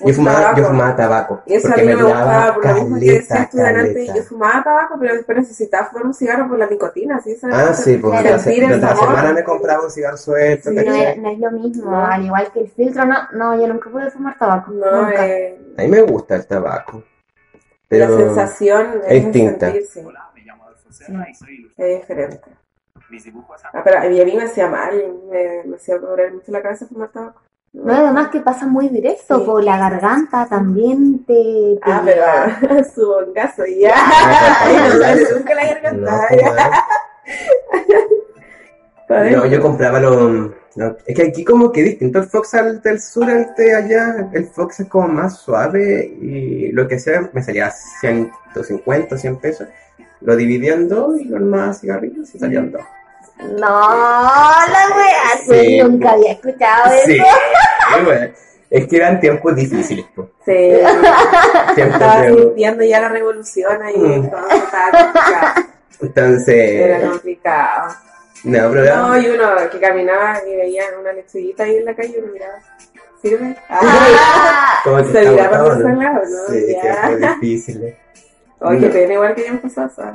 Yo 0.00 0.14
fumaba, 0.14 0.38
tabaco. 0.40 0.60
yo 0.60 0.66
fumaba 0.68 0.96
tabaco. 0.96 1.42
Y 1.44 1.54
eso 1.54 1.66
a 1.66 1.70
porque 1.70 1.84
mí 1.86 1.92
no 1.92 1.98
me 1.98 2.04
gustaba, 2.04 2.54
por 2.54 2.66
lo 2.66 2.74
mismo 2.74 2.98
que 3.00 3.12
decías 3.12 3.50
tú 3.50 3.56
delante, 3.56 3.92
caleta. 3.94 4.14
yo 4.14 4.22
fumaba 4.22 4.62
tabaco, 4.62 4.96
pero 5.00 5.14
después 5.16 5.38
necesitaba 5.38 5.86
fumar 5.88 6.06
un 6.06 6.14
cigarro 6.14 6.48
por 6.48 6.58
la 6.58 6.66
nicotina, 6.66 7.20
¿sí? 7.20 7.34
¿Sabes? 7.34 7.56
Ah, 7.58 7.74
sí, 7.74 7.96
pues 7.98 8.20
Claro, 8.20 8.36
la, 8.36 8.52
el 8.52 8.80
la 8.80 8.96
semana 8.96 9.32
me 9.32 9.42
compraba 9.42 9.84
un 9.84 9.90
cigarro 9.90 10.16
suelto. 10.16 10.70
Sí, 10.70 10.76
No 10.76 10.94
es, 10.94 11.18
no 11.18 11.30
es 11.30 11.38
lo 11.40 11.50
mismo, 11.50 11.90
No. 11.90 12.06
al 12.06 12.24
igual 12.24 12.48
que 12.52 12.60
el 12.60 12.70
filtro, 12.70 13.04
no, 13.06 13.16
no, 13.32 13.60
yo 13.60 13.66
nunca 13.66 13.90
pude 13.90 14.08
fumar 14.12 14.38
tabaco. 14.38 14.70
No, 14.70 15.02
nunca. 15.02 15.26
eh, 15.26 15.58
A 15.76 15.82
mí 15.82 15.88
me 15.88 16.02
gusta 16.02 16.36
el 16.36 16.46
tabaco. 16.46 17.02
La 17.90 18.06
sensación 18.08 19.00
es 19.06 19.24
distinta. 19.24 19.66
sentirse, 19.72 20.04
es 21.76 22.00
diferente. 22.00 22.40
Ah, 23.72 23.80
pero 23.82 23.98
a 23.98 24.02
mí, 24.02 24.20
a 24.20 24.24
mí 24.24 24.36
me 24.36 24.42
hacía 24.44 24.68
mal, 24.68 25.14
me, 25.30 25.62
me 25.64 25.76
hacía 25.76 25.98
doler 25.98 26.32
mucho 26.34 26.52
la 26.52 26.60
cabeza 26.60 26.86
fumar 26.86 27.08
tabaco. 27.10 27.40
No, 27.72 27.92
además 27.94 28.28
que 28.28 28.40
pasa 28.40 28.66
muy 28.66 28.88
directo, 28.88 29.38
Sí. 29.38 29.44
por 29.44 29.62
la 29.62 29.78
garganta 29.78 30.46
también 30.48 31.24
te... 31.24 31.78
te 31.84 31.90
Ah, 31.90 32.02
pero 32.04 32.22
ah, 32.26 32.84
su 32.84 33.06
bongazo, 33.06 33.64
ya. 33.66 33.92
Ah, 33.94 35.14
no 35.14 35.36
nunca 35.38 35.54
la 35.54 35.62
no, 35.62 35.68
garganta. 35.68 36.26
pues, 36.28 36.40
ya. 36.40 38.04
No, 39.08 39.46
yo 39.46 39.60
compraba 39.62 40.00
los... 40.00 40.50
no, 40.76 40.96
es 41.06 41.16
que 41.16 41.22
aquí 41.22 41.44
como 41.44 41.72
que 41.72 41.82
distinto 41.82 42.18
el 42.18 42.26
Fox 42.26 42.54
al 42.54 42.82
del 42.82 43.00
sur 43.00 43.28
al 43.30 43.54
de 43.56 43.74
allá. 43.74 44.28
El 44.32 44.46
Fox 44.46 44.80
es 44.80 44.88
como 44.88 45.08
más 45.08 45.38
suave 45.38 46.04
y 46.20 46.70
lo 46.72 46.86
que 46.86 46.98
sea 46.98 47.28
me 47.32 47.42
salía 47.42 47.70
150, 48.00 49.16
100 49.16 49.36
pesos. 49.38 49.68
Lo 50.20 50.36
dividía 50.36 50.74
en 50.74 50.88
dos 50.88 51.18
y 51.20 51.24
los 51.24 51.40
más 51.40 51.80
cigarrillos 51.80 52.34
y 52.34 52.38
salían 52.38 52.70
dos. 52.72 52.82
No, 53.40 53.58
la 53.60 54.96
wea, 54.96 55.42
sí, 55.46 55.66
Sí. 55.66 55.80
nunca 55.82 56.10
había 56.12 56.32
escuchado 56.32 56.92
eso. 56.92 57.06
Sí, 57.06 57.14
sí, 57.18 58.04
bueno. 58.04 58.32
Es 58.70 58.86
que 58.86 58.96
eran 58.96 59.18
tiempos 59.20 59.56
difíciles, 59.56 60.04
pues. 60.14 60.28
Sí, 60.44 60.52
Tiempos 61.74 61.94
estaba 62.00 62.28
sintiendo 62.28 62.84
ya 62.84 63.00
la 63.00 63.08
revolución 63.08 63.80
ahí, 63.82 63.96
Mm. 63.96 64.28
todo 64.30 64.50
estaba 64.50 64.90
complicado. 64.90 65.66
Entonces, 66.00 66.70
Era 66.72 67.08
complicado. 67.08 67.94
No, 68.44 68.70
pero 68.72 68.96
No, 68.96 69.18
y 69.18 69.26
uno 69.28 69.44
que 69.70 69.78
caminaba 69.80 70.40
y 70.46 70.56
veía 70.56 70.84
una 71.00 71.12
lechuguita 71.12 71.64
ahí 71.64 71.76
en 71.76 71.84
la 71.84 71.94
calle 71.94 72.14
y 72.16 72.18
uno 72.22 72.32
miraba. 72.32 72.58
¿Sirve? 73.20 73.56
Ah, 73.68 74.80
como 74.84 74.96
que 74.98 75.12
se 75.12 75.30
miraba 75.30 75.64
por 75.64 75.72
esos 75.78 75.98
lados, 75.98 76.28
¿no? 76.30 76.54
Sí, 76.54 76.66
Ya. 76.82 77.08
tiempos 77.08 77.40
difíciles. 77.40 77.94
Oye, 78.60 78.78
qué 78.80 78.86
No. 78.86 78.92
pena, 78.92 79.12
igual 79.14 79.34
que 79.34 79.42
ya 79.42 79.48
empezó 79.50 79.80
a. 79.82 80.12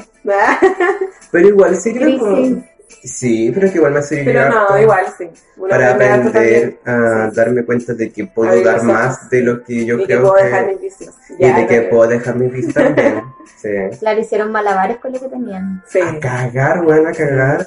Pero 1.32 1.48
igual 1.48 1.75
sí 1.77 1.94
creo 1.94 2.20
que... 2.20 2.74
Sí, 3.03 3.51
pero 3.53 3.70
que 3.70 3.77
igual 3.77 3.92
me 3.94 4.00
ha 4.00 4.03
servido 4.03 4.32
Pero 4.34 4.50
no, 4.50 4.60
harto 4.62 4.77
igual 4.77 5.06
sí. 5.18 5.30
Uno 5.58 5.70
para 5.70 5.92
aprender 5.94 6.77
a 6.86 7.30
Sí. 7.30 7.36
darme 7.36 7.65
cuenta 7.65 7.94
de 7.94 8.12
que 8.12 8.27
puedo 8.27 8.63
dar 8.63 8.84
más 8.84 9.30
de 9.30 9.42
lo 9.42 9.63
que 9.63 9.84
yo 9.86 9.96
y 9.96 10.00
que 10.01 10.06
creo 10.06 10.22
puedo 10.22 10.36
que... 10.36 10.44
dejar 10.44 10.68
mis 10.68 10.82
vicios. 10.82 11.15
y 11.38 11.51
de 11.51 11.68
que 11.68 11.82
puedo 11.84 12.08
dejar 12.08 12.36
mis 12.36 12.51
vicios 12.53 12.74
también. 12.74 13.24
Sí. 13.58 13.70
claro, 14.00 14.20
hicieron 14.20 14.51
malabares 14.51 14.98
con 14.98 15.13
lo 15.13 15.20
que 15.22 15.27
tenían. 15.30 15.82
Sí. 15.88 16.00
A 16.01 16.20
cagar, 16.20 16.82
weón, 16.86 17.08
a 17.08 17.12
cagar. 17.13 17.65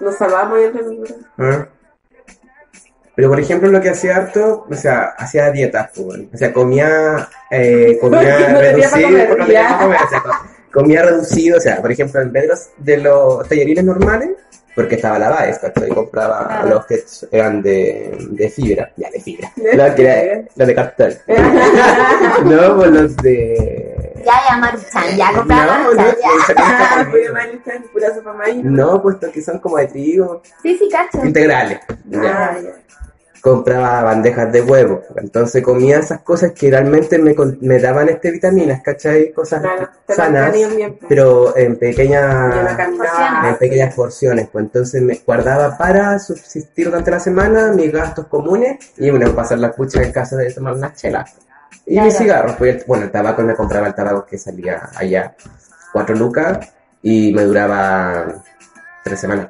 Nos 0.00 0.16
salvamos 0.16 0.58
y 0.60 0.64
entre 0.64 0.82
nosotros. 0.82 1.18
¿Ah? 1.38 1.66
Pero 3.16 3.28
por 3.28 3.40
ejemplo 3.40 3.68
lo 3.70 3.80
que 3.80 3.90
hacía 3.90 4.16
harto, 4.16 4.66
o 4.70 4.74
sea, 4.74 5.14
hacía 5.18 5.50
dietas, 5.50 5.90
pues, 5.94 6.20
o 6.32 6.36
sea, 6.36 6.52
comía, 6.52 7.28
eh, 7.50 7.98
comía 8.00 8.48
no 8.50 8.60
reducido, 8.60 9.08
comer, 9.08 9.28
porque 9.28 9.40
no 9.40 9.46
tenía 9.46 9.62
ya. 9.62 9.68
para 9.68 9.82
comer, 9.84 10.00
o 10.04 10.08
sea, 10.08 10.20
co- 10.22 10.30
comía 10.72 11.02
reducido, 11.02 11.58
o 11.58 11.60
sea, 11.60 11.80
por 11.82 11.92
ejemplo, 11.92 12.20
en 12.22 12.32
vez 12.32 12.42
de 12.44 12.48
los, 12.48 12.68
de 12.78 12.96
los 12.98 13.48
tallarines 13.48 13.84
normales, 13.84 14.30
porque 14.74 14.94
estaba 14.94 15.18
la 15.18 15.28
Baez, 15.28 15.58
¿cachai? 15.58 15.90
Y 15.90 15.92
compraba 15.94 16.64
los 16.66 16.86
que 16.86 17.02
eran 17.32 17.60
de, 17.60 18.16
de 18.30 18.48
fibra, 18.48 18.90
ya 18.96 19.10
de 19.10 19.20
fibra, 19.20 19.52
De 19.56 19.74
no, 19.76 19.94
que 19.94 20.02
era- 20.02 20.42
los 20.56 20.68
de 20.68 20.74
cartón, 20.74 21.14
no, 22.44 22.76
pues 22.76 22.90
los 22.90 23.16
de... 23.16 23.79
Ya, 24.24 24.32
ya, 24.48 24.56
Maruchan, 24.56 25.16
ya 25.16 25.32
compraba 25.34 25.78
No, 25.78 25.90
no, 25.90 25.96
Maruchan, 25.96 26.16
ya. 26.20 26.54
Ah, 26.56 27.04
no, 27.06 27.82
pura 27.92 28.14
sopa 28.14 28.32
maíz. 28.34 28.64
no, 28.64 29.02
pues 29.02 29.14
estos 29.16 29.30
que 29.30 29.42
son 29.42 29.58
como 29.58 29.76
de 29.78 29.86
trigo, 29.86 30.42
Sí, 30.62 30.76
sí, 30.78 30.88
cacho. 30.90 31.24
integrales. 31.24 31.80
ya. 32.06 32.20
Ah, 32.54 32.58
ya. 32.62 32.70
compraba 33.40 34.02
bandejas 34.02 34.52
de 34.52 34.60
huevo. 34.60 35.00
Entonces 35.16 35.64
comía 35.64 35.98
esas 36.00 36.20
cosas 36.20 36.52
que 36.52 36.70
realmente 36.70 37.18
me, 37.18 37.78
daban 37.78 38.10
este 38.10 38.30
vitaminas, 38.32 38.82
¿cachai? 38.82 39.32
Cosas 39.32 39.62
Claro, 39.62 39.88
sanas, 40.08 40.52
bien. 40.52 40.96
pues. 40.98 41.06
pero 41.08 41.56
en 41.56 41.78
pequeñas 41.78 42.78
en 43.46 43.56
pequeñas 43.56 43.94
porciones. 43.94 44.48
Pues 44.52 44.66
entonces 44.66 45.00
me 45.00 45.18
guardaba 45.26 45.78
para 45.78 46.18
subsistir 46.18 46.86
durante 46.90 47.10
la 47.10 47.20
semana 47.20 47.72
mis 47.72 47.90
gastos 47.90 48.26
comunes 48.26 48.76
y 48.98 49.08
bueno, 49.08 49.34
pasar 49.34 49.58
la 49.58 49.72
pucha 49.72 50.02
en 50.02 50.12
casa 50.12 50.36
de 50.36 50.52
tomar 50.52 50.74
unas 50.74 50.94
chelas. 50.96 51.34
Y 51.92 52.00
mis 52.00 52.16
cigarros, 52.16 52.54
pues, 52.56 52.86
bueno, 52.86 53.04
el 53.04 53.10
tabaco 53.10 53.42
me 53.42 53.54
compraba 53.56 53.88
el 53.88 53.94
tabaco 53.94 54.24
que 54.24 54.38
salía 54.38 54.88
allá, 54.96 55.34
cuatro 55.92 56.14
lucas, 56.14 56.58
y 57.02 57.32
me 57.34 57.42
duraba 57.42 58.26
tres 59.02 59.18
semanas. 59.20 59.48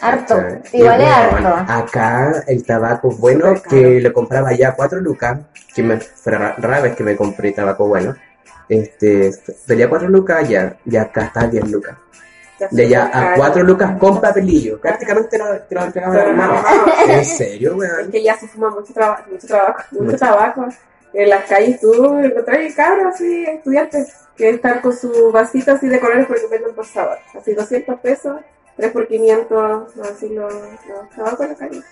Harto. 0.00 0.36
Igual 0.72 1.00
es 1.00 1.08
harto. 1.08 1.72
Acá 1.72 2.44
el 2.46 2.64
tabaco 2.64 3.10
bueno 3.10 3.54
que 3.68 4.00
lo 4.00 4.12
compraba 4.12 4.52
ya 4.52 4.74
cuatro 4.74 5.00
lucas, 5.00 5.40
que 5.74 5.82
me 5.82 5.98
fue 5.98 6.32
ra- 6.32 6.54
rara 6.56 6.80
vez 6.82 6.96
que 6.96 7.02
me 7.02 7.16
compré 7.16 7.52
tabaco 7.52 7.88
bueno. 7.88 8.14
Este, 8.68 9.32
salía 9.32 9.88
cuatro 9.88 10.08
lucas 10.08 10.48
ya, 10.48 10.76
y 10.86 10.96
acá 10.96 11.24
está 11.24 11.48
10 11.48 11.68
lucas. 11.68 11.96
De 12.70 12.84
allá 12.86 13.10
a 13.12 13.34
cuatro 13.34 13.62
lucas 13.64 13.98
con 13.98 14.20
papelillo. 14.20 14.80
Prácticamente 14.80 15.36
lo, 15.38 15.58
te 15.62 15.74
lo 15.74 15.82
entregaban 15.84 16.16
a 16.16 16.24
la 16.26 16.32
mano. 16.32 16.62
no. 16.62 17.12
¿En 17.12 17.24
serio, 17.24 17.70
Es 17.72 17.76
weón? 17.76 18.10
que 18.12 18.22
ya 18.22 18.36
se 18.38 18.46
fuma 18.46 18.70
mucho 18.70 18.92
trabajo, 18.92 19.24
mucho 19.32 19.46
trabajo, 19.48 19.82
mucho 19.90 20.04
Mucho. 20.04 20.16
tabaco. 20.18 20.68
En 21.12 21.28
las 21.28 21.44
calles 21.46 21.80
tú 21.80 22.18
encontrás 22.18 22.74
cabros 22.74 23.14
así, 23.14 23.44
estudiantes, 23.44 24.14
que 24.36 24.50
están 24.50 24.80
con 24.80 24.96
su 24.96 25.30
vasito 25.32 25.72
así 25.72 25.88
de 25.88 25.98
colores 26.00 26.26
porque 26.26 26.46
venden 26.50 26.74
por 26.74 26.86
sabor. 26.86 27.18
Así 27.38 27.52
200 27.54 27.98
pesos, 28.00 28.40
3 28.76 28.92
por 28.92 29.06
500, 29.08 29.98
así 30.06 30.28
los, 30.30 30.52
los 30.54 31.10
tabacos 31.16 31.40
en 31.46 31.48
la 31.52 31.54
calle. 31.56 31.82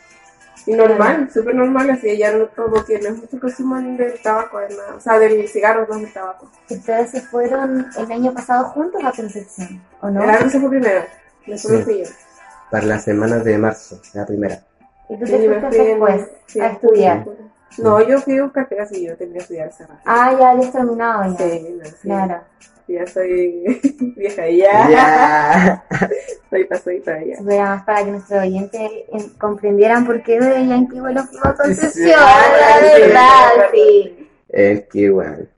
Y 0.66 0.72
normal, 0.74 1.30
súper 1.32 1.54
normal, 1.54 1.88
así 1.90 2.16
ya 2.16 2.30
no, 2.32 2.48
como 2.54 2.84
que 2.84 2.98
no 3.00 3.08
es 3.08 3.16
mucho 3.16 3.40
consumo 3.40 3.76
del 3.80 4.20
tabaco, 4.22 4.60
nada. 4.60 4.94
o 4.96 5.00
sea, 5.00 5.18
del 5.18 5.48
cigarro, 5.48 5.86
no 5.88 5.98
del 5.98 6.12
tabaco. 6.12 6.50
Ustedes 6.68 7.10
se 7.10 7.20
fueron 7.22 7.86
el 7.96 8.12
año 8.12 8.34
pasado 8.34 8.64
juntos 8.66 9.02
a 9.04 9.12
Concepción, 9.12 9.82
¿o 10.00 10.10
no? 10.10 10.22
El 10.22 10.30
árbol 10.30 10.50
se 10.50 10.60
fue 10.60 10.68
primero, 10.70 11.02
después 11.46 11.72
me 11.72 11.78
Sí. 11.78 11.84
fui 11.84 11.98
yo. 12.04 12.10
Para 12.70 12.84
las 12.86 13.04
semanas 13.04 13.44
de 13.44 13.56
marzo, 13.56 14.00
la 14.12 14.26
primera. 14.26 14.60
Y 15.08 15.18
tú 15.18 15.26
Sí, 15.26 15.32
te 15.32 15.38
fuiste 15.48 15.68
fui 15.68 15.78
en- 15.78 15.86
después 15.86 16.28
sí, 16.46 16.60
a 16.60 16.66
estudiar. 16.66 17.24
No, 17.76 18.00
yo 18.02 18.18
fui 18.20 18.38
a 18.38 18.44
buscar 18.44 18.68
pegas 18.68 18.90
y 18.92 19.06
yo 19.06 19.16
tendría 19.16 19.38
que 19.38 19.42
estudiar 19.44 19.68
hace 19.68 19.86
rato. 19.86 20.00
Ah, 20.04 20.34
ya 20.38 20.50
habías 20.50 20.72
terminado 20.72 21.32
ya. 21.32 21.38
Sí, 21.38 21.76
no, 21.78 21.84
sí. 21.84 21.92
Claro. 22.02 22.40
Ya 22.88 23.06
soy 23.06 23.80
vieja 24.16 24.48
ya. 24.48 24.88
Ya. 24.90 25.84
Soy 26.50 26.64
pasadita 26.64 27.22
ya. 27.22 27.36
Pero 27.36 27.50
además 27.60 27.84
para 27.84 28.04
que 28.04 28.10
nuestros 28.12 28.42
oyentes 28.42 28.80
eh, 28.90 29.30
comprendieran 29.38 30.06
por 30.06 30.22
qué 30.22 30.40
de 30.40 30.66
Yankee 30.66 30.98
vuelo 30.98 31.22
fue 31.24 31.50
a 31.50 31.54
Concepción, 31.54 32.08
la 32.10 32.80
verdad, 32.98 33.68
sí. 33.72 34.28
Es 34.48 34.86
que, 34.88 35.10
weón. 35.10 35.48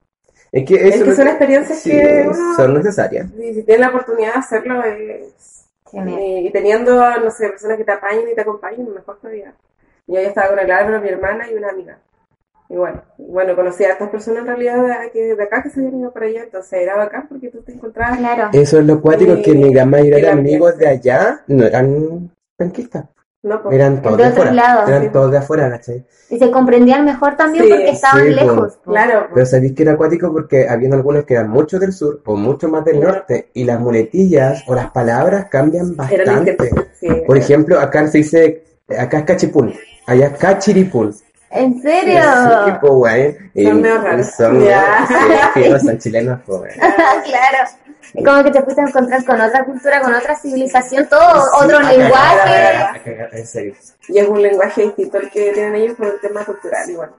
Es 0.51 0.67
que, 0.69 0.89
Es 0.89 1.03
que 1.05 1.15
son 1.15 1.29
experiencias 1.29 1.79
sí, 1.79 1.91
que 1.93 2.25
uno, 2.27 2.57
son 2.57 2.75
necesarias. 2.75 3.29
si, 3.37 3.55
si 3.55 3.63
tienes 3.63 3.81
la 3.83 3.89
oportunidad 3.91 4.33
de 4.33 4.39
hacerlo, 4.41 4.83
es- 4.85 5.67
Genial. 5.89 6.21
y, 6.21 6.47
y 6.49 6.51
teniendo, 6.51 7.19
no 7.21 7.31
sé, 7.31 7.49
personas 7.49 7.77
que 7.77 7.85
te 7.85 7.93
apañen 7.93 8.29
y 8.29 8.35
te 8.35 8.41
acompañen, 8.41 8.93
mejor 8.93 9.19
todavía. 9.21 9.55
Yo 10.11 10.21
ya 10.21 10.29
estaba 10.29 10.49
con 10.49 10.59
el 10.59 10.71
Álvaro, 10.71 11.01
mi 11.01 11.09
hermana 11.09 11.45
y 11.51 11.55
una 11.55 11.69
amiga. 11.71 11.99
Y 12.69 12.75
bueno, 12.77 13.03
bueno, 13.19 13.57
conocí 13.57 13.85
a 13.85 13.91
estas 13.93 14.11
personas 14.11 14.41
en 14.41 14.47
realidad 14.47 15.01
de, 15.03 15.11
que- 15.11 15.35
de 15.35 15.43
acá 15.43 15.63
que 15.63 15.71
se 15.71 15.81
habían 15.81 16.01
ido 16.01 16.13
para 16.13 16.27
allá, 16.27 16.43
entonces 16.45 16.73
era 16.81 16.97
bacán 16.97 17.27
porque 17.29 17.49
tú 17.49 17.63
te 17.63 17.73
encontrabas 17.73 18.19
Claro. 18.19 18.49
Eso 18.53 18.79
es 18.81 18.87
lo 18.87 19.01
cuático, 19.01 19.35
Y- 19.35 19.43
que 19.43 19.53
mi 19.55 19.73
gran 19.73 19.91
mayoría 19.91 20.19
y 20.19 20.21
de 20.23 20.27
la 20.27 20.33
amigos 20.33 20.77
de 20.79 20.87
allá 20.89 21.41
no 21.49 21.65
eran 21.65 22.31
penquistas. 22.57 23.05
No, 23.43 23.63
pues, 23.63 23.75
Eran 23.75 24.03
todos 24.03 24.19
De 24.19 24.25
de 24.25 24.29
otros 24.31 24.47
afuera. 24.49 24.53
lados, 24.67 24.89
Eran 24.91 25.03
sí. 25.03 25.09
todos 25.09 25.31
de 25.33 25.39
afuera, 25.39 25.71
¿cachai? 25.71 26.05
Y 26.29 26.39
se 26.39 26.51
comprendían 26.51 27.05
mejor 27.07 27.37
también 27.37 27.65
Sí, 27.65 27.71
porque 27.71 27.89
estaban 27.91 28.23
sí, 28.25 28.31
lejos. 28.35 28.59
pues. 28.59 28.79
claro. 28.85 29.29
Pero 29.33 29.47
sabéis 29.47 29.73
que 29.73 29.83
era 29.83 29.93
acuático 29.93 30.31
porque 30.31 30.69
habían 30.69 30.93
algunos 30.93 31.25
que 31.25 31.35
eran 31.35 31.49
mucho 31.49 31.79
del 31.79 31.93
sur 31.93 32.21
o 32.27 32.37
mucho 32.37 32.69
más 32.69 32.85
del 32.85 32.97
Sí. 32.97 33.01
norte 33.01 33.51
y 33.55 33.65
las 33.65 33.81
muletillas 33.81 34.63
o 34.69 34.75
las 34.75 34.91
palabras 34.91 35.47
cambian 35.51 35.97
bastante. 35.97 36.57
Por 37.27 37.37
ejemplo, 37.39 37.81
acá 37.81 38.07
se 38.09 38.19
dice, 38.19 38.65
acá 38.99 39.19
es 39.19 39.25
cachipún, 39.25 39.75
allá 40.07 40.27
es 40.29 40.39
cachiripún. 40.39 41.15
¿En 41.51 41.83
serio? 41.83 42.23
Sí, 42.67 42.73
pues, 42.81 42.93
güey. 42.93 43.37
Y- 43.55 43.65
Son 43.67 43.81
medio 43.83 44.01
raros. 44.01 44.27
Son, 44.37 44.61
son 45.85 45.99
chilenos, 45.99 46.41
pues, 46.47 46.59
güey. 46.61 46.73
claro. 46.79 47.69
Es 48.15 48.25
como 48.25 48.43
que 48.43 48.51
te 48.51 48.63
fuiste 48.63 48.81
a 48.81 48.85
encontrar 48.85 49.25
con 49.25 49.41
otra 49.41 49.65
cultura, 49.65 50.01
con 50.01 50.15
otra 50.15 50.35
civilización, 50.37 51.07
todo 51.09 51.21
Sí, 51.43 51.65
otro 51.65 51.79
a 51.79 51.83
lenguaje. 51.93 52.41
a 52.41 52.45
cagar, 52.45 52.97
a 52.97 53.03
cagar, 53.03 53.29
En 53.33 53.47
serio. 53.47 53.75
Y 54.09 54.19
es 54.19 54.29
un 54.29 54.43
lenguaje 54.43 54.83
distinto 54.83 55.19
al 55.19 55.31
que 55.31 55.51
tienen 55.53 55.75
ellos 55.77 55.97
por 55.97 56.07
el 56.07 56.21
tema 56.21 56.45
cultural, 56.45 56.91
igual. 56.91 57.11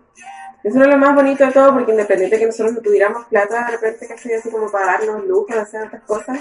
Eso 0.64 0.80
es 0.82 0.88
lo 0.88 0.98
más 0.98 1.16
bonito 1.16 1.46
de 1.46 1.52
todo, 1.52 1.74
porque 1.74 1.92
independiente 1.92 2.36
de 2.36 2.40
que 2.42 2.46
nosotros 2.46 2.74
no 2.74 2.82
tuviéramos 2.82 3.26
plata, 3.28 3.66
de 3.66 3.72
repente, 3.72 4.08
que 4.22 4.36
así 4.36 4.50
como 4.50 4.70
para 4.70 4.86
darnos 4.98 5.26
lujo 5.26 5.48
de 5.54 5.60
hacer 5.62 5.88
otras 5.88 6.04
cosas, 6.04 6.40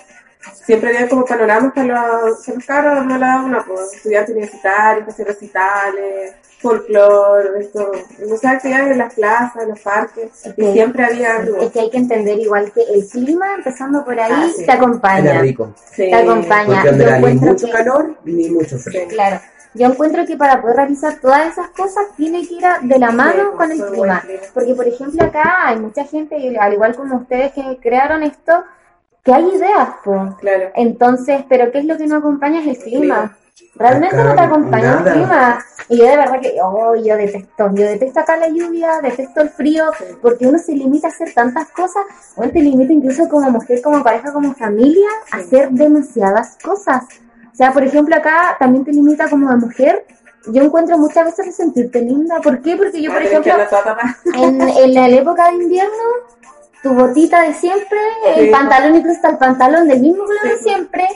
siempre 0.65 0.89
había 0.97 1.09
como 1.09 1.25
panoramas 1.25 1.73
para 1.73 1.87
los, 1.87 2.39
para 2.45 2.55
los 2.57 2.65
caros, 2.67 3.07
no 3.07 3.19
la 3.19 3.43
una, 3.43 3.65
pues, 3.65 3.95
estudiantes 3.95 4.31
universitarios, 4.35 5.09
hacían 5.09 5.29
recitales, 5.29 6.35
folclore, 6.61 7.61
esto, 7.61 7.91
muchas 8.29 8.55
actividades 8.57 8.91
en 8.93 8.99
las 8.99 9.15
plazas, 9.15 9.63
en 9.63 9.69
los 9.71 9.81
parques, 9.81 10.31
y 10.57 10.73
siempre 10.73 11.05
había 11.05 11.37
algo. 11.37 11.59
Es 11.63 11.71
que 11.73 11.81
hay 11.81 11.91
que 11.91 11.97
entender 11.99 12.39
igual 12.39 12.71
que 12.73 12.83
el 12.83 13.07
clima, 13.09 13.55
empezando 13.55 14.05
por 14.05 14.19
ahí, 14.19 14.33
Ah, 14.35 14.49
sí. 14.57 14.65
te 14.67 14.73
acompaña. 14.73 15.31
Era 15.31 15.41
rico. 15.41 15.75
Sí. 15.91 16.11
Te 16.11 16.15
acompaña. 16.15 16.85
Yo 16.85 16.91
encuentro 17.09 17.53
mucho 17.53 17.67
que- 17.67 17.73
calor 17.73 18.15
ni 18.25 18.51
mucho 18.51 18.79
frío. 18.79 19.01
Sí. 19.03 19.09
Claro. 19.09 19.41
Yo 19.73 19.87
encuentro 19.87 20.27
que 20.27 20.37
para 20.37 20.61
poder 20.61 20.77
realizar 20.77 21.15
todas 21.21 21.53
esas 21.53 21.69
cosas 21.71 22.05
tiene 22.17 22.47
que 22.47 22.55
ir 22.55 22.67
a- 22.67 22.81
de 22.83 22.99
la 22.99 23.11
mano 23.13 23.51
Sí, 23.53 23.57
con 23.57 23.71
el 23.73 23.87
clima. 23.87 24.25
Porque, 24.53 24.75
por 24.75 24.87
ejemplo, 24.89 25.23
acá 25.25 25.69
hay 25.69 25.79
mucha 25.79 26.05
gente, 26.05 26.37
y 26.39 26.57
al 26.57 26.73
igual 26.73 26.95
como 26.97 27.17
ustedes 27.19 27.53
que 27.53 27.79
crearon 27.81 28.23
esto, 28.25 28.65
que 29.25 29.33
hay 29.33 29.49
ideas, 29.49 29.89
po. 30.05 30.37
Claro. 30.41 30.71
Entonces, 30.75 31.45
pero 31.49 31.71
¿qué 31.71 31.79
es 31.81 31.85
lo 31.85 31.97
que 31.97 32.07
no 32.07 32.17
acompaña? 32.17 32.61
Es 32.61 32.67
el 32.67 32.79
clima. 32.79 33.37
Realmente 33.75 34.17
Acá 34.17 34.25
no 34.25 34.35
te 34.35 34.41
acompaña 34.41 34.95
nada. 34.95 35.11
el 35.11 35.17
clima. 35.17 35.65
Y 35.89 35.99
yo 35.99 36.05
de 36.05 36.17
verdad 36.17 36.41
que, 36.41 36.57
oh, 36.63 36.95
yo 36.97 37.17
detesto, 37.17 37.71
yo 37.75 37.85
detesto 37.85 38.21
acá 38.21 38.37
la 38.37 38.49
lluvia, 38.49 39.01
detesto 39.03 39.41
el 39.41 39.51
frío, 39.51 39.87
porque 40.23 40.47
uno 40.47 40.59
se 40.59 40.73
limita 40.73 41.09
a 41.09 41.11
hacer 41.11 41.33
tantas 41.35 41.69
cosas, 41.71 42.05
uno 42.37 42.49
te 42.51 42.61
limita 42.61 42.93
incluso 42.93 43.29
como 43.29 43.51
mujer, 43.51 43.83
como 43.83 44.03
pareja, 44.03 44.33
como 44.33 44.55
familia, 44.55 45.09
a 45.33 45.39
hacer 45.39 45.71
demasiadas 45.71 46.57
cosas. 46.63 47.05
O 47.53 47.57
sea, 47.57 47.73
por 47.73 47.83
ejemplo, 47.83 48.15
acá 48.15 48.57
también 48.59 48.85
te 48.85 48.93
limita 48.93 49.29
como 49.29 49.51
de 49.51 49.57
mujer. 49.57 50.07
Yo 50.47 50.63
encuentro 50.63 50.97
muchas 50.97 51.27
veces 51.27 51.47
de 51.47 51.53
sentirte 51.53 52.01
linda. 52.01 52.41
¿Por 52.41 52.63
qué? 52.63 52.77
Porque 52.77 53.03
yo, 53.03 53.13
por 53.13 53.23
ejemplo, 53.23 53.53
en, 54.37 54.61
en 54.61 54.95
la 54.95 55.09
época 55.09 55.49
de 55.49 55.57
invierno, 55.57 56.05
tu 56.83 56.95
botita 56.95 57.43
de 57.43 57.55
siempre, 57.55 57.99
el 58.37 58.51
pantalón, 58.51 58.97
incluso 58.97 59.17
hasta 59.17 59.31
el 59.31 59.39
pantalón 59.39 59.89
del 59.89 60.01
mismo 60.01 60.25
color 60.25 60.43
de 60.45 60.59
siempre, 60.59 61.07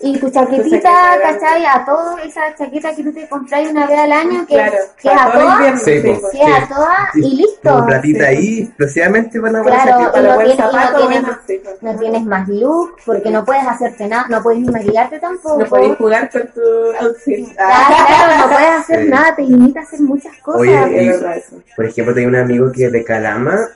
y 0.00 0.16
tu 0.16 0.30
chaquetita, 0.30 1.18
¿cachai? 1.20 1.66
A 1.66 1.84
todo, 1.84 2.18
esa 2.18 2.54
chaqueta 2.54 2.94
que 2.94 3.02
tú 3.02 3.12
te 3.12 3.28
compras 3.28 3.68
una 3.68 3.84
vez 3.84 3.98
al 3.98 4.12
año, 4.12 4.46
que, 4.46 4.54
Claro, 4.54 4.76
que 4.96 5.08
es 5.08 5.14
para 5.14 5.24
a 5.24 5.32
todas, 5.32 5.54
invierno. 5.56 5.80
Sí, 5.80 5.92
sí, 5.96 6.02
que 6.38 6.42
es 6.44 6.62
a 6.62 6.68
todas, 6.68 7.16
y 7.16 7.34
listo. 7.34 7.68
Como 7.68 7.86
platita 7.86 8.18
sí. 8.20 8.24
ahí, 8.26 8.58
exclusivamente 8.60 9.40
para 9.40 9.52
la 9.54 9.62
Claro. 9.64 10.12
Para 10.12 10.22
no 10.22 10.38
tienes- 10.38 10.54
y 10.54 10.56
no 10.56 10.70
zapato, 10.70 11.08
tienes-. 11.08 11.82
No 11.82 11.98
tienes 11.98 12.22
más 12.24 12.48
look, 12.48 12.96
porque 13.04 13.30
no 13.30 13.44
puedes 13.44 13.66
hacerte 13.66 14.06
nada, 14.06 14.26
no 14.28 14.40
puedes 14.40 14.60
ni 14.60 14.68
maquillarte 14.70 15.18
tampoco. 15.18 15.58
No 15.58 15.66
podéis 15.66 15.96
jugar 15.96 16.30
con 16.30 16.42
tu 16.46 16.60
outfit. 17.04 17.48
Ah, 17.58 18.04
claro, 18.06 18.46
no 18.46 18.54
puedes 18.54 18.70
hacer 18.70 19.02
Sí. 19.02 19.08
nada, 19.10 19.34
te 19.34 19.42
limita 19.42 19.80
a 19.80 19.82
hacer 19.82 20.00
muchas 20.00 20.36
cosas. 20.38 20.60
Oye, 20.60 21.06
y-. 21.06 21.74
Por 21.74 21.84
ejemplo, 21.86 22.14
tengo 22.14 22.28
un 22.28 22.36
amigo 22.36 22.70
que 22.70 22.86
es 22.86 22.92
de 22.92 23.02
Calama, 23.02 23.68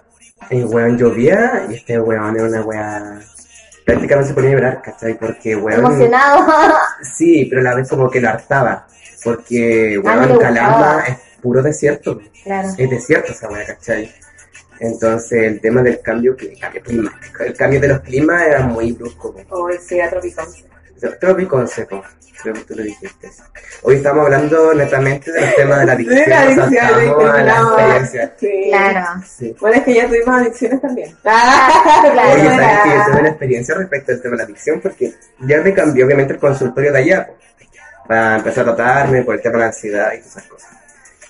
el 0.50 0.64
weón 0.66 0.98
llovía, 0.98 1.66
y 1.70 1.74
este 1.74 2.00
weón 2.00 2.36
era 2.36 2.44
una 2.44 2.62
weá... 2.62 3.20
Prácticamente 3.84 4.28
se 4.28 4.34
ponía 4.34 4.50
a 4.50 4.52
llorar, 4.54 4.82
¿cachai? 4.82 5.18
Porque 5.18 5.56
weón... 5.56 5.80
Emocionado. 5.80 6.46
Sí, 7.14 7.46
pero 7.48 7.60
a 7.60 7.64
la 7.64 7.74
vez 7.74 7.88
como 7.88 8.10
que 8.10 8.20
lo 8.20 8.28
hartaba. 8.28 8.86
Porque, 9.24 9.98
weón, 9.98 10.38
Calama 10.38 11.04
es 11.06 11.16
puro 11.40 11.62
desierto. 11.62 12.20
claro. 12.44 12.68
Es 12.76 12.90
desierto 12.90 13.32
esa 13.32 13.48
weá, 13.48 13.66
¿cachai? 13.66 14.12
Entonces 14.82 15.44
el 15.44 15.60
tema 15.60 15.80
del 15.82 16.00
cambio, 16.00 16.36
el 16.38 16.58
cambio 16.58 16.82
climático, 16.82 17.44
el 17.44 17.54
cambio 17.54 17.80
de 17.80 17.88
los 17.88 18.00
climas 18.00 18.42
era 18.42 18.60
muy 18.66 18.90
brusco. 18.90 19.34
O 19.50 19.68
el 19.68 19.78
sea 19.78 20.10
tropical. 20.10 20.46
Trópico 21.10 21.66
seco, 21.66 22.04
creo 22.40 22.54
que 22.54 22.60
tú 22.60 22.74
lo 22.76 22.84
dijiste. 22.84 23.28
Hoy 23.82 23.96
estamos 23.96 24.24
hablando 24.24 24.72
netamente 24.72 25.32
de 25.32 25.40
los 25.40 25.54
temas 25.56 25.80
de 25.80 25.86
la 25.86 25.92
adicción, 25.94 26.18
De 26.18 26.26
la 26.28 26.36
o 26.36 26.70
sea, 26.70 26.88
adicción, 26.88 27.28
a 27.28 27.42
la. 27.42 28.06
Sí. 28.38 28.48
Claro. 28.68 29.22
Sí. 29.26 29.56
Bueno, 29.60 29.76
es 29.76 29.82
que 29.82 29.94
ya 29.94 30.06
tuvimos 30.06 30.40
adicciones 30.40 30.80
también. 30.80 31.16
claro. 31.22 32.32
Oye, 32.32 32.44
¿sabes 32.44 32.78
que 32.82 32.88
yo 32.88 33.04
tuve 33.06 33.20
una 33.20 33.28
experiencia 33.28 33.74
respecto 33.74 34.12
al 34.12 34.22
tema 34.22 34.32
de 34.32 34.36
la 34.38 34.44
adicción? 34.44 34.80
Porque 34.80 35.14
ya 35.40 35.60
me 35.60 35.74
cambió 35.74 36.06
obviamente 36.06 36.34
el 36.34 36.38
consultorio 36.38 36.92
de 36.92 36.98
allá, 36.98 37.30
para 38.06 38.36
empezar 38.36 38.68
a 38.68 38.76
tratarme 38.76 39.22
por 39.22 39.34
el 39.34 39.42
tema 39.42 39.54
de 39.54 39.60
la 39.60 39.66
ansiedad 39.66 40.12
y 40.12 40.18
todas 40.18 40.36
esas 40.36 40.46
cosas. 40.46 40.70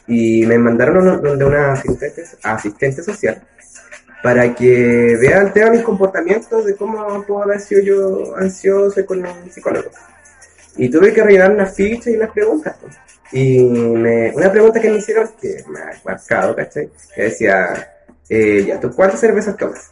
Y 0.07 0.45
me 0.45 0.59
mandaron 0.59 1.23
donde 1.23 1.45
una 1.45 1.73
asistente, 1.73 2.25
asistente 2.43 3.03
social 3.03 3.43
para 4.23 4.55
que 4.55 5.17
vea 5.21 5.41
el 5.41 5.53
tema 5.53 5.71
de 5.71 5.77
mis 5.79 5.85
comportamientos, 5.85 6.65
de 6.65 6.77
cómo 6.77 7.25
puedo 7.25 7.43
haber 7.43 7.61
sido 7.61 7.83
yo 7.83 8.37
ansioso 8.37 9.05
con 9.05 9.25
un 9.25 9.51
psicólogo. 9.51 9.91
Y 10.77 10.89
tuve 10.89 11.13
que 11.13 11.23
rellenar 11.23 11.53
unas 11.53 11.75
fichas 11.75 12.09
y 12.09 12.17
unas 12.17 12.31
preguntas. 12.31 12.77
Y 13.33 13.59
me, 13.61 14.31
una 14.35 14.51
pregunta 14.51 14.81
que 14.81 14.91
me 14.91 14.99
hicieron, 14.99 15.31
que 15.41 15.65
me 15.69 15.81
ha 15.81 16.01
marcado, 16.05 16.55
¿cachai? 16.55 16.91
Que 17.15 17.23
decía, 17.25 17.93
eh, 18.29 18.65
ya, 18.67 18.79
¿tú 18.81 18.91
cuántas 18.95 19.21
cervezas 19.21 19.57
tomas? 19.57 19.89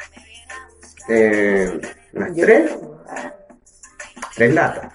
Eh, 1.08 1.80
unas 2.12 2.34
tres, 2.34 2.70
tres 4.36 4.54
latas, 4.54 4.92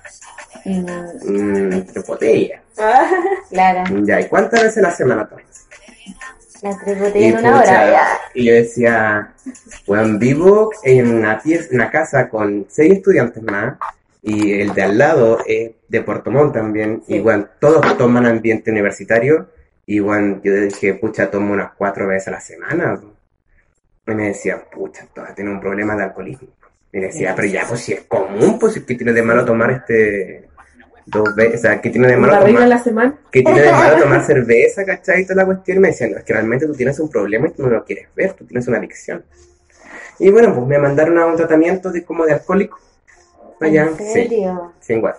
Mm, 0.65 1.70
mm, 1.70 1.86
tres 1.86 2.08
botellas. 2.08 2.62
Ah, 2.77 3.12
claro. 3.50 3.84
Ya, 4.04 4.20
¿y 4.20 4.27
cuántas 4.27 4.63
veces 4.63 4.77
a 4.80 4.88
la 4.88 4.92
semana 4.92 5.30
tomas? 5.30 5.46
Las 6.65 6.84
tres 6.84 7.00
botellas 7.00 7.34
en 7.34 7.45
una 7.45 7.60
pucha, 7.60 7.84
hora, 7.84 7.91
ya. 7.91 8.07
y 8.34 8.45
yo 8.45 8.53
decía, 8.55 9.34
bueno, 9.86 10.17
vivo 10.17 10.72
en 10.81 11.13
una, 11.13 11.39
pieza, 11.39 11.67
una 11.72 11.91
casa 11.91 12.27
con 12.27 12.65
seis 12.67 12.93
estudiantes 12.93 13.43
más, 13.43 13.77
y 14.24 14.53
el 14.53 14.74
de 14.74 14.81
al 14.81 14.98
lado 14.98 15.38
es 15.45 15.74
de 15.88 16.01
Puerto 16.01 16.31
Montt 16.31 16.55
también, 16.55 17.03
y 17.07 17.19
bueno, 17.19 17.48
todos 17.60 17.95
toman 18.00 18.25
ambiente 18.25 18.72
universitario, 18.72 19.48
y 19.86 20.00
bueno, 20.00 20.41
yo 20.43 20.55
dije, 20.55 20.95
pucha, 20.95 21.29
tomo 21.29 21.53
unas 21.53 21.74
cuatro 21.77 22.07
veces 22.07 22.29
a 22.29 22.31
la 22.31 22.41
semana. 22.41 23.00
Y 24.07 24.12
me 24.15 24.29
decían, 24.29 24.63
pucha, 24.72 25.05
todas 25.13 25.36
tienen 25.36 25.53
un 25.53 25.62
problema 25.62 25.96
de 25.96 26.05
alcoholismo. 26.05 26.48
Y 26.92 27.00
decía, 27.00 27.35
pero 27.35 27.48
ya, 27.48 27.66
pues 27.68 27.81
si 27.81 27.94
es 27.94 28.01
común, 28.05 28.57
pues 28.57 28.81
¿qué 28.87 28.96
tiene 28.96 29.13
de 29.13 29.22
malo 29.22 29.46
tomar 29.46 29.70
este 29.70 30.45
dos 31.05 31.35
veces? 31.35 31.59
O 31.59 31.61
sea, 31.61 31.81
¿qué 31.81 31.89
tiene 31.89 32.07
de 32.07 32.18
malo 32.18 32.35
a 32.35 32.46
tomar, 32.46 32.68
la 32.68 32.83
semana. 32.83 33.15
qué 33.31 33.41
tiene 33.41 33.61
de 33.61 33.72
malo 33.72 34.01
tomar 34.01 34.24
cerveza, 34.25 34.85
cachai? 34.85 35.22
Y 35.22 35.25
toda 35.25 35.37
la 35.37 35.46
cuestión. 35.46 35.77
Y 35.77 35.79
me 35.79 35.87
decían, 35.89 36.11
no, 36.11 36.18
es 36.18 36.24
que 36.24 36.33
realmente 36.33 36.65
tú 36.65 36.74
tienes 36.74 37.00
un 37.00 37.09
problema 37.09 37.48
y 37.48 37.51
tú 37.51 37.63
no 37.63 37.70
lo 37.70 37.83
quieres 37.85 38.07
ver, 38.15 38.33
tú 38.33 38.46
tienes 38.46 38.68
una 38.68 38.77
adicción. 38.77 39.24
Y 40.20 40.29
bueno, 40.29 40.53
pues 40.55 40.68
me 40.68 40.77
mandaron 40.79 41.18
a 41.18 41.25
un 41.25 41.35
tratamiento 41.35 41.91
de 41.91 42.03
como 42.03 42.25
de 42.25 42.33
alcohólico. 42.33 42.79
Allá, 43.59 43.83
¿En 43.83 43.98
serio? 43.98 44.74
Sí, 44.79 44.94
igual. 44.94 45.15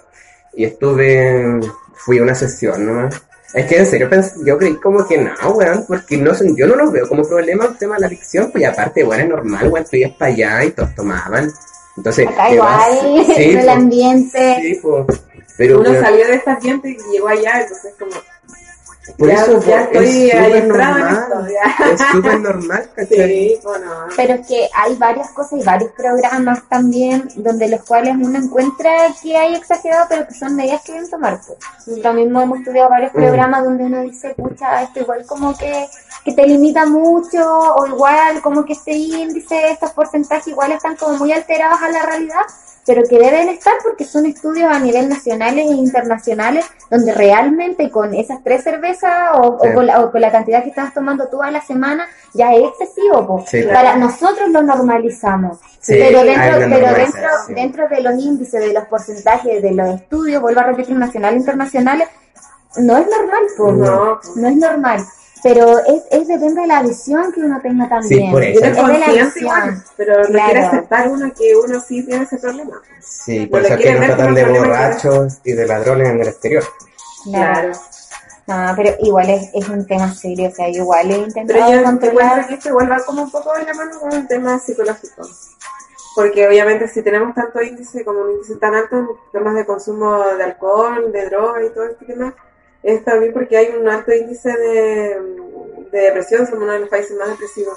Y 0.55 0.65
estuve, 0.65 1.61
fui 1.95 2.19
a 2.19 2.23
una 2.23 2.35
sesión 2.35 2.85
nomás. 2.87 3.23
Es 3.55 3.67
que 3.67 3.79
en 3.79 3.87
serio 3.87 4.11
pensé, 4.11 4.35
yo 4.45 4.59
creí 4.59 4.75
como 4.77 5.07
que 5.07 5.19
no, 5.19 5.51
weón, 5.53 5.85
porque 5.87 6.17
no 6.17 6.33
yo 6.57 6.67
no 6.67 6.77
los 6.77 6.93
veo 6.93 7.09
como 7.09 7.23
problema 7.23 7.67
el 7.67 7.79
tema 7.79 7.95
de 7.95 8.03
la 8.03 8.07
adicción, 8.09 8.51
pues 8.51 8.63
y 8.63 8.65
aparte, 8.65 9.05
weón, 9.05 9.21
es 9.23 9.29
normal, 9.29 9.69
weón, 9.69 9.87
tú 9.89 9.97
ibas 9.97 10.13
para 10.13 10.33
allá 10.33 10.65
y 10.65 10.71
todos 10.73 10.95
tomaban. 10.95 11.51
Entonces, 11.97 12.29
Acá 12.29 12.53
igual, 12.53 12.93
Sí, 13.01 13.43
el 13.45 13.55
pues, 13.55 13.69
ambiente. 13.69 14.57
sí, 14.61 14.81
pues. 14.83 15.23
Pero, 15.57 15.81
Uno 15.81 15.93
salió 16.01 16.27
de 16.27 16.35
este 16.35 16.51
ambiente 16.51 16.91
y 16.91 17.13
llegó 17.13 17.29
allá, 17.29 17.63
entonces 17.63 17.95
como, 17.99 18.11
por 19.19 19.29
ya, 19.29 19.35
eso, 19.35 19.61
ya 19.65 19.83
estoy 19.83 20.05
es 20.05 20.33
súper 20.33 20.57
esto, 20.57 20.67
normal. 20.69 21.49
ya. 21.49 21.87
Es 21.93 22.01
súper 22.11 22.41
normal, 22.49 22.91
¿cachai? 22.95 23.29
Sí, 23.29 23.61
bueno. 23.63 23.93
Pero 24.17 24.35
es 24.35 24.47
que 24.49 24.69
hay 24.75 24.95
varias 24.97 25.31
cosas 25.31 25.61
y 25.61 25.65
varios 25.65 25.93
programas 25.93 26.69
también 26.69 27.29
donde 27.37 27.69
los 27.69 27.85
cuales 27.85 28.15
uno 28.17 28.37
encuentra 28.37 28.91
que 29.23 29.37
hay 29.37 29.55
exagerado, 29.55 30.07
pero 30.09 30.27
que 30.27 30.35
son 30.35 30.57
medidas 30.57 30.83
que 30.83 30.93
deben 30.93 31.09
tomar. 31.09 31.41
Pues. 31.47 31.99
Lo 31.99 32.13
mismo 32.15 32.43
hemos 32.43 32.59
estudiado 32.59 32.91
varios 32.91 33.13
Mm. 33.15 33.17
programas 33.17 33.65
donde 33.65 33.85
uno 33.85 34.01
dice, 34.03 34.35
pucha, 34.37 34.83
esto 34.83 35.01
igual 35.01 35.25
como 35.25 35.57
que, 35.57 35.87
que 36.25 36.33
te 36.33 36.45
limita 36.47 36.85
mucho, 36.85 37.49
o 37.49 37.87
igual 37.87 38.43
como 38.43 38.65
que 38.65 38.73
este 38.73 38.91
índice, 38.93 39.71
estos 39.71 39.93
porcentajes 39.93 40.49
igual 40.49 40.73
están 40.73 40.97
como 40.97 41.17
muy 41.17 41.31
alterados 41.33 41.81
a 41.81 41.89
la 41.91 42.03
realidad, 42.03 42.43
pero 42.87 43.03
que 43.03 43.19
deben 43.19 43.49
estar 43.49 43.75
porque 43.83 44.05
son 44.05 44.27
estudios 44.27 44.71
a 44.71 44.79
nivel 44.79 45.09
nacionales 45.09 45.67
e 45.67 45.75
internacionales 45.75 46.65
donde 46.91 47.13
realmente 47.13 47.91
con 47.91 48.15
esas 48.15 48.43
tres 48.45 48.63
cervezas 48.63 49.31
o, 49.35 49.59
Sí. 49.61 49.69
o 49.69 49.75
con 49.75 49.87
la, 49.87 50.01
o 50.01 50.13
con 50.13 50.21
la 50.21 50.31
cantidad 50.31 50.63
que 50.63 50.69
estás 50.71 50.95
tomando 50.95 51.29
tú 51.29 51.43
a 51.43 51.51
la 51.51 51.61
semana 51.61 52.07
ya 52.33 52.55
es 52.55 52.63
excesivo. 52.65 53.45
Sí, 53.49 53.63
Para 53.63 53.97
nosotros 53.97 54.49
lo 54.51 54.63
normalizamos. 54.63 55.59
Sí, 55.81 55.95
pero 55.99 56.23
dentro, 56.23 56.59
pero 56.59 56.95
dentro, 56.95 57.29
dentro 57.49 57.89
de 57.89 58.01
los 58.03 58.15
índices, 58.23 58.61
de 58.61 58.73
los 58.73 58.85
porcentajes, 58.87 59.63
de 59.63 59.73
los 59.73 59.89
estudios, 60.01 60.41
vuelvo 60.43 60.61
a 60.61 60.65
repetir, 60.65 60.97
nacionales 60.97 61.37
e 61.37 61.41
internacionales, 61.41 62.09
no 62.79 62.97
es 62.99 63.07
normal, 63.07 63.43
po. 63.57 63.73
No. 63.73 64.21
no 64.37 64.49
es 64.49 64.57
normal. 64.57 65.05
Pero 65.49 65.79
es, 65.79 66.03
es 66.11 66.27
depende 66.27 66.63
de 66.63 66.67
la 66.67 66.83
visión 66.83 67.33
que 67.33 67.41
uno 67.41 67.61
tenga 67.63 67.89
también. 67.89 68.33
por 68.33 68.43
eso. 68.43 68.65
Es 68.65 68.75
de 68.77 68.83
la 68.83 69.07
visión. 69.13 69.33
igual, 69.37 69.85
pero 69.97 70.17
no 70.23 70.29
Claro. 70.29 70.45
quiere 70.51 70.67
aceptar 70.67 71.09
uno 71.09 71.33
que 71.39 71.55
uno 71.57 71.81
sí 71.87 72.03
tiene 72.05 72.25
ese 72.25 72.39
problema. 72.39 72.83
Sí, 73.01 73.47
por 73.47 73.65
eso 73.65 73.77
que 73.77 73.93
nos 73.93 74.07
tratan 74.07 74.35
de 74.35 74.45
borrachos 74.45 75.39
y 75.45 75.53
de 75.53 75.67
ladrones 75.67 76.09
en 76.09 76.21
el 76.21 76.29
exterior. 76.29 76.65
Claro. 77.25 77.73
No, 78.49 78.73
pero 78.77 78.95
igual 79.01 79.31
es, 79.31 79.51
es 79.55 79.69
un 79.69 79.87
tema 79.87 80.13
serio, 80.15 80.49
o 80.51 80.55
sea, 80.55 80.69
igual 80.69 81.11
he 81.11 81.17
intentado 81.17 81.59
Pero 81.61 81.71
yo 81.73 81.79
te 81.79 81.85
controlar. 81.85 82.23
encuentro 82.27 82.49
que 82.49 82.55
esto 82.55 82.69
igual 82.69 82.91
va 82.93 83.05
como 83.05 83.23
un 83.23 83.31
poco 83.31 83.53
de 83.55 83.65
la 83.65 83.75
mano 83.75 83.99
con 84.01 84.13
el 84.13 84.27
tema 84.29 84.59
psicológico. 84.59 85.29
Porque 86.15 86.47
obviamente 86.49 86.89
si 86.89 87.03
tenemos 87.03 87.35
tanto 87.35 87.61
índice, 87.63 88.05
como 88.05 88.21
un 88.21 88.31
índice 88.33 88.57
tan 88.57 88.75
alto 88.75 88.97
en 88.97 89.09
temas 89.33 89.55
de 89.55 89.67
consumo 89.67 90.25
de 90.39 90.43
alcohol, 90.45 91.13
de 91.13 91.27
droga 91.29 91.63
y 91.65 91.71
todo 91.71 91.85
este 91.85 92.05
tema, 92.07 92.35
es 92.87 93.05
también 93.05 93.33
porque 93.33 93.57
hay 93.57 93.69
un 93.79 93.89
alto 93.89 94.13
índice 94.15 94.49
de, 94.51 95.21
de 95.93 95.99
depresión, 96.01 96.47
somos 96.47 96.63
uno 96.65 96.73
de 96.73 96.81
los 96.81 96.89
países 96.89 97.17
más 97.19 97.29
depresivos. 97.29 97.77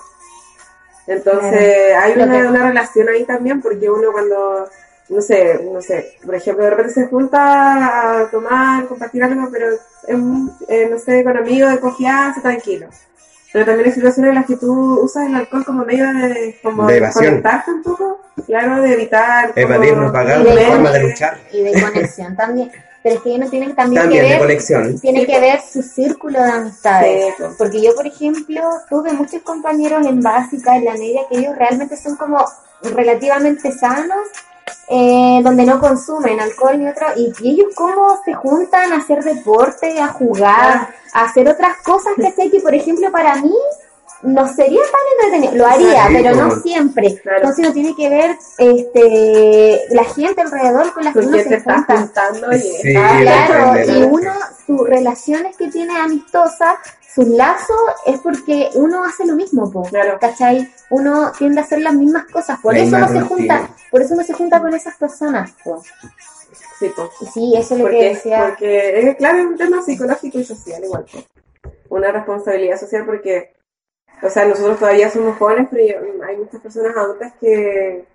Entonces 1.08 1.96
hay 1.96 2.14
una, 2.14 2.32
que- 2.32 2.48
una 2.48 2.68
relación 2.68 3.10
ahí 3.10 3.24
también 3.26 3.62
porque 3.62 3.90
uno 3.90 4.12
cuando, 4.12 4.70
no 5.10 5.22
sé, 5.22 5.60
no 5.72 5.82
sé, 5.82 6.18
por 6.24 6.36
ejemplo, 6.36 6.64
de 6.64 6.70
repente 6.70 6.94
se 6.94 7.08
junta 7.08 8.22
a 8.22 8.30
tomar, 8.30 8.86
compartir 8.88 9.24
algo, 9.24 9.50
pero 9.52 9.68
en, 10.08 10.52
eh, 10.68 10.88
no 10.92 11.00
sé, 11.00 11.24
con 11.24 11.36
amigos 11.38 11.72
de 11.72 11.80
confianza, 11.80 12.42
tranquilo. 12.42 12.88
Pero 13.52 13.66
también 13.66 13.88
hay 13.88 13.94
situaciones 13.94 14.30
en 14.30 14.36
las 14.36 14.46
que 14.46 14.58
tú 14.58 15.00
usas 15.02 15.26
el 15.26 15.34
alcohol 15.34 15.66
como 15.66 15.84
medio 15.84 16.06
de, 16.14 16.60
como 16.62 16.86
De 16.86 16.98
evasión. 16.98 17.26
conectarte 17.26 17.72
un 17.72 17.82
poco, 17.82 18.22
claro, 18.46 18.84
de 18.84 18.94
evitar. 18.94 19.52
Evadir, 19.56 19.98
no 19.98 20.12
pagar, 20.14 20.42
una 20.42 20.62
forma 20.62 20.92
de 20.92 21.04
luchar. 21.04 21.40
Y 21.52 21.64
de 21.64 21.82
conexión 21.82 22.36
también. 22.36 22.72
Pero 23.02 23.16
es 23.16 23.22
que 23.22 23.30
uno 23.30 23.50
tiene 23.50 23.74
también, 23.74 24.02
También 24.02 24.24
que 24.24 24.30
ver 24.30 24.40
conexión. 24.40 25.00
tiene 25.00 25.22
Sí, 25.22 25.26
que 25.26 25.40
ver 25.40 25.62
su 25.62 25.82
círculo 25.82 26.42
de 26.44 26.52
amistades. 26.52 27.28
Sí, 27.28 27.34
pues. 27.38 27.56
Porque 27.58 27.82
yo, 27.82 27.96
por 27.96 28.06
ejemplo, 28.06 28.62
tuve 28.90 29.14
muchos 29.14 29.42
compañeros 29.42 30.06
en 30.06 30.22
básica, 30.22 30.76
en 30.76 30.86
la 30.86 30.94
media, 30.94 31.22
que 31.30 31.38
ellos 31.40 31.56
realmente 31.58 31.96
son 31.96 32.18
como 32.18 32.44
relativamente 32.82 33.72
sanos, 33.72 34.28
eh, 34.90 35.40
donde 35.44 35.66
no 35.66 35.80
consumen 35.80 36.40
alcohol 36.40 36.78
ni 36.78 36.88
otro, 36.90 37.08
y, 37.16 37.32
y 37.42 37.52
ellos 37.52 37.68
cómo 37.76 38.20
se 38.26 38.34
juntan 38.34 38.92
a 38.92 38.98
hacer 38.98 39.24
deporte, 39.24 40.00
a 40.00 40.08
jugar, 40.10 40.90
a 41.14 41.24
hacer 41.24 41.48
otras 41.48 41.78
cosas, 41.84 42.14
¿cachai? 42.18 42.50
Que, 42.50 42.60
por 42.60 42.74
ejemplo, 42.76 43.12
para 43.12 43.36
mí 43.38 43.54
no 44.22 44.48
sería 44.54 44.82
tan 44.82 45.28
entretenido. 45.32 45.64
Lo 45.64 45.72
haría, 45.72 46.08
Sí, 46.08 46.14
pero 46.14 46.36
no 46.36 46.56
siempre. 46.62 47.20
Claro. 47.22 47.38
Entonces 47.38 47.66
uno 47.66 47.74
tiene 47.74 47.96
que 47.96 48.10
ver 48.10 48.38
este 48.58 49.82
la 49.92 50.04
gente 50.04 50.42
alrededor 50.42 50.94
con 50.94 51.04
la 51.06 51.14
que 51.14 51.20
¿Con 51.20 51.28
uno 51.30 51.38
se 51.38 51.62
junta. 51.62 51.98
juntando? 51.98 52.52
Y 52.54 52.60
Sí, 52.60 52.78
está- 52.90 53.20
Claro, 53.48 53.84
y 53.92 54.00
¿no? 54.02 54.08
uno, 54.08 54.34
sus 54.66 54.88
relaciones 54.88 55.56
que 55.58 55.68
tiene 55.70 55.98
amistosas, 55.98 56.76
sus 57.14 57.28
lazos, 57.28 57.78
es 58.06 58.20
porque 58.20 58.70
uno 58.76 59.04
hace 59.04 59.26
lo 59.26 59.36
mismo, 59.36 59.72
po, 59.72 59.84
Claro. 59.84 60.18
¿cachai? 60.20 60.70
Uno 60.90 61.32
tiende 61.38 61.62
a 61.62 61.64
hacer 61.64 61.80
las 61.82 61.94
mismas 61.94 62.26
cosas, 62.26 62.60
por 62.60 62.74
La 62.74 62.82
eso 62.84 62.98
no 62.98 63.06
misma 63.08 63.22
se 63.22 63.28
junta, 63.28 63.70
por 63.92 64.02
eso 64.02 64.16
no 64.16 64.24
se 64.24 64.34
junta 64.34 64.60
con 64.60 64.74
esas 64.74 64.96
personas, 64.96 65.52
po. 65.64 65.82
Sí. 66.80 66.92
Y 67.22 67.26
sí, 67.26 67.54
eso 67.58 67.74
es 67.76 67.80
lo 67.82 67.88
que 67.90 68.10
decía. 68.10 68.46
porque 68.50 69.00
es 69.10 69.16
claro, 69.18 69.40
es 69.40 69.46
un 69.48 69.58
tema 69.58 69.82
psicológico 69.82 70.40
y 70.40 70.46
social 70.46 70.84
igual. 70.84 71.06
pues. 71.12 71.26
Una 71.90 72.12
responsabilidad 72.12 72.80
social 72.80 73.06
porque, 73.06 73.54
o 74.22 74.30
sea, 74.30 74.46
nosotros 74.46 74.80
todavía 74.80 75.10
somos 75.10 75.38
jóvenes, 75.38 75.68
pero 75.72 76.00
hay 76.28 76.38
muchas 76.38 76.62
personas 76.62 76.96
adultas 76.98 77.34
que, 77.40 78.06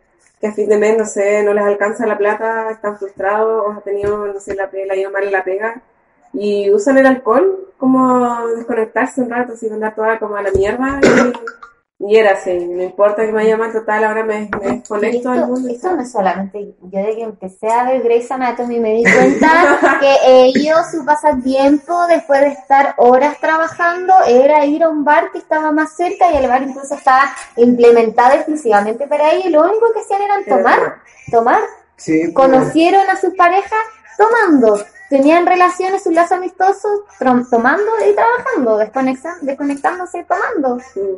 que 0.41 0.47
a 0.47 0.53
fin 0.53 0.69
de 0.69 0.79
mes, 0.79 0.99
no 0.99 1.05
sé, 1.07 1.43
no 1.43 1.53
les 1.55 1.65
alcanza 1.65 2.07
la 2.07 2.19
plata, 2.19 2.71
están 2.71 2.99
frustrados 2.99 3.67
o 3.67 3.71
han 3.71 3.83
tenido, 3.83 4.27
no 4.27 4.41
sé, 4.41 4.55
la, 4.55 4.69
pe- 4.71 4.87
la 4.87 4.97
ido 4.97 5.11
mal 5.11 5.25
en 5.25 5.33
la 5.33 5.45
pega 5.45 5.81
y 6.33 6.71
usan 6.73 6.99
el 6.99 7.07
alcohol 7.07 7.73
como 7.79 8.47
desconectarse 8.49 9.21
un 9.21 9.31
rato, 9.31 9.53
así 9.53 9.69
mandar 9.71 9.95
toda 9.95 10.19
como 10.19 10.37
a 10.37 10.43
la 10.43 10.51
mierda 10.51 11.01
y, 11.03 11.33
y 12.07 12.17
era 12.17 12.33
así, 12.33 12.53
no 12.67 12.83
importa 12.83 13.25
que 13.25 13.33
me 13.33 13.43
haya 13.43 13.57
mal 13.57 13.73
total, 13.73 14.05
ahora 14.05 14.25
me, 14.25 14.51
me 14.61 14.71
desconecto 14.77 15.31
del 15.31 15.47
mundo. 15.47 15.69
esto 15.71 15.91
no 15.95 16.03
es 16.03 16.13
solamente, 16.13 16.75
yo 16.83 16.99
de 17.03 17.15
que 17.17 17.23
empecé 17.23 17.69
a 17.71 17.85
ver 17.85 18.03
Grey's 18.03 18.31
Anatomy 18.31 18.79
me 18.79 18.93
di 18.95 19.05
cuenta 19.05 19.99
que 20.01 20.17
ellos, 20.25 20.79
su 20.91 21.05
pasatiempo, 21.05 22.07
después 22.07 22.41
de 22.43 22.49
estar 22.49 22.95
horas 22.99 23.39
trabajando, 23.41 24.13
era 24.29 24.65
ir 24.67 24.83
a 24.85 24.89
un 24.91 25.05
bar 25.05 25.31
que 25.33 25.39
estaba 25.39 25.73
más 25.73 25.97
cerca 25.97 26.31
y 26.33 26.37
el 26.37 26.47
bar 26.49 26.63
incluso 26.63 26.95
estaba 26.95 27.31
implementado 27.57 28.35
exclusivamente 28.35 29.07
para 29.07 29.31
ellos 29.33 29.47
y 29.47 29.51
lo 29.51 29.63
único 29.63 29.93
que 29.93 30.01
hacían 30.01 30.23
era 30.23 30.35
tomar, 30.57 30.97
tomar. 31.31 31.61
Sí. 31.97 32.33
Conocieron 32.35 33.09
a 33.09 33.17
sus 33.17 33.35
parejas 33.35 33.79
tomando, 34.19 34.79
tenían 35.09 35.47
relaciones, 35.47 36.03
sus 36.03 36.13
lazos 36.13 36.39
amistosos, 36.39 37.01
trom- 37.21 37.49
tomando 37.49 37.91
y 38.09 38.15
trabajando, 38.15 38.79
desconectándose 39.43 40.25
tomando. 40.25 40.77
Mm. 40.77 41.17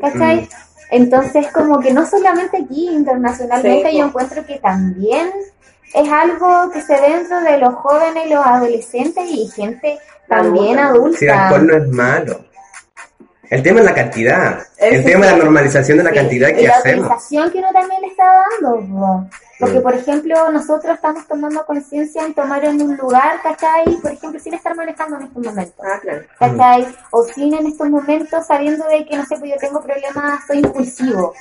Entonces, 0.90 1.49
como 1.53 1.81
que 1.81 1.92
no 1.92 2.07
solamente 2.07 2.59
aquí, 2.64 2.88
internacionalmente, 2.90 3.90
Sí, 3.90 3.99
yo 3.99 4.07
encuentro 4.07 4.44
que 4.46 4.59
también 4.59 5.31
es 5.94 6.12
algo 6.12 6.70
que 6.70 6.83
se 6.83 7.01
ve 7.01 7.14
dentro 7.16 7.40
de 7.40 7.59
los 7.59 7.75
jóvenes, 7.75 8.31
los 8.31 8.44
adolescentes 8.44 9.25
y 9.31 9.49
gente 9.49 9.99
también 10.29 10.79
adulta. 10.79 11.18
Si 11.18 11.25
el 11.25 11.31
alcohol 11.33 11.66
no 11.66 11.77
es 11.77 11.88
malo. 11.88 12.40
El 13.49 13.62
tema 13.62 13.79
es 13.81 13.87
la 13.87 13.94
cantidad. 13.94 14.59
el 14.79 15.05
tema 15.05 15.27
es 15.27 15.33
la 15.33 15.38
normalización 15.38 15.99
de 15.99 16.05
la 16.05 16.11
Sí, 16.11 16.16
cantidad 16.16 16.49
y 16.49 16.55
que 16.55 16.66
la 16.66 16.77
hacemos. 16.77 17.07
utilización 17.07 17.51
que 17.53 17.59
uno 17.59 17.68
también 17.72 18.01
le 18.03 18.09
está 18.09 18.25
dando. 18.61 19.29
Porque, 19.58 19.80
por 19.80 19.94
ejemplo, 19.94 20.50
nosotros 20.50 20.94
estamos 20.94 21.26
tomando 21.26 21.64
conciencia 21.64 22.24
en 22.24 22.34
tomar 22.34 22.64
en 22.64 22.80
un 22.82 22.96
lugar, 22.96 23.40
¿cachai? 23.42 23.84
Por 24.02 24.12
ejemplo, 24.12 24.38
sin 24.40 24.54
estar 24.54 24.74
manejando 24.76 25.16
en 25.16 25.22
estos 25.24 25.42
momentos. 25.44 25.84
Ah, 25.84 25.98
claro. 26.00 26.22
¿cachai? 26.38 26.86
O 27.10 27.22
sin 27.24 27.54
en 27.54 27.66
estos 27.66 27.88
momentos 27.88 28.46
sabiendo 28.46 28.86
de 28.86 29.04
que, 29.06 29.16
no 29.16 29.24
sé, 29.24 29.36
pues 29.38 29.50
yo 29.52 29.56
tengo 29.58 29.80
problemas, 29.80 30.40
soy 30.46 30.58
impulsivo. 30.58 31.32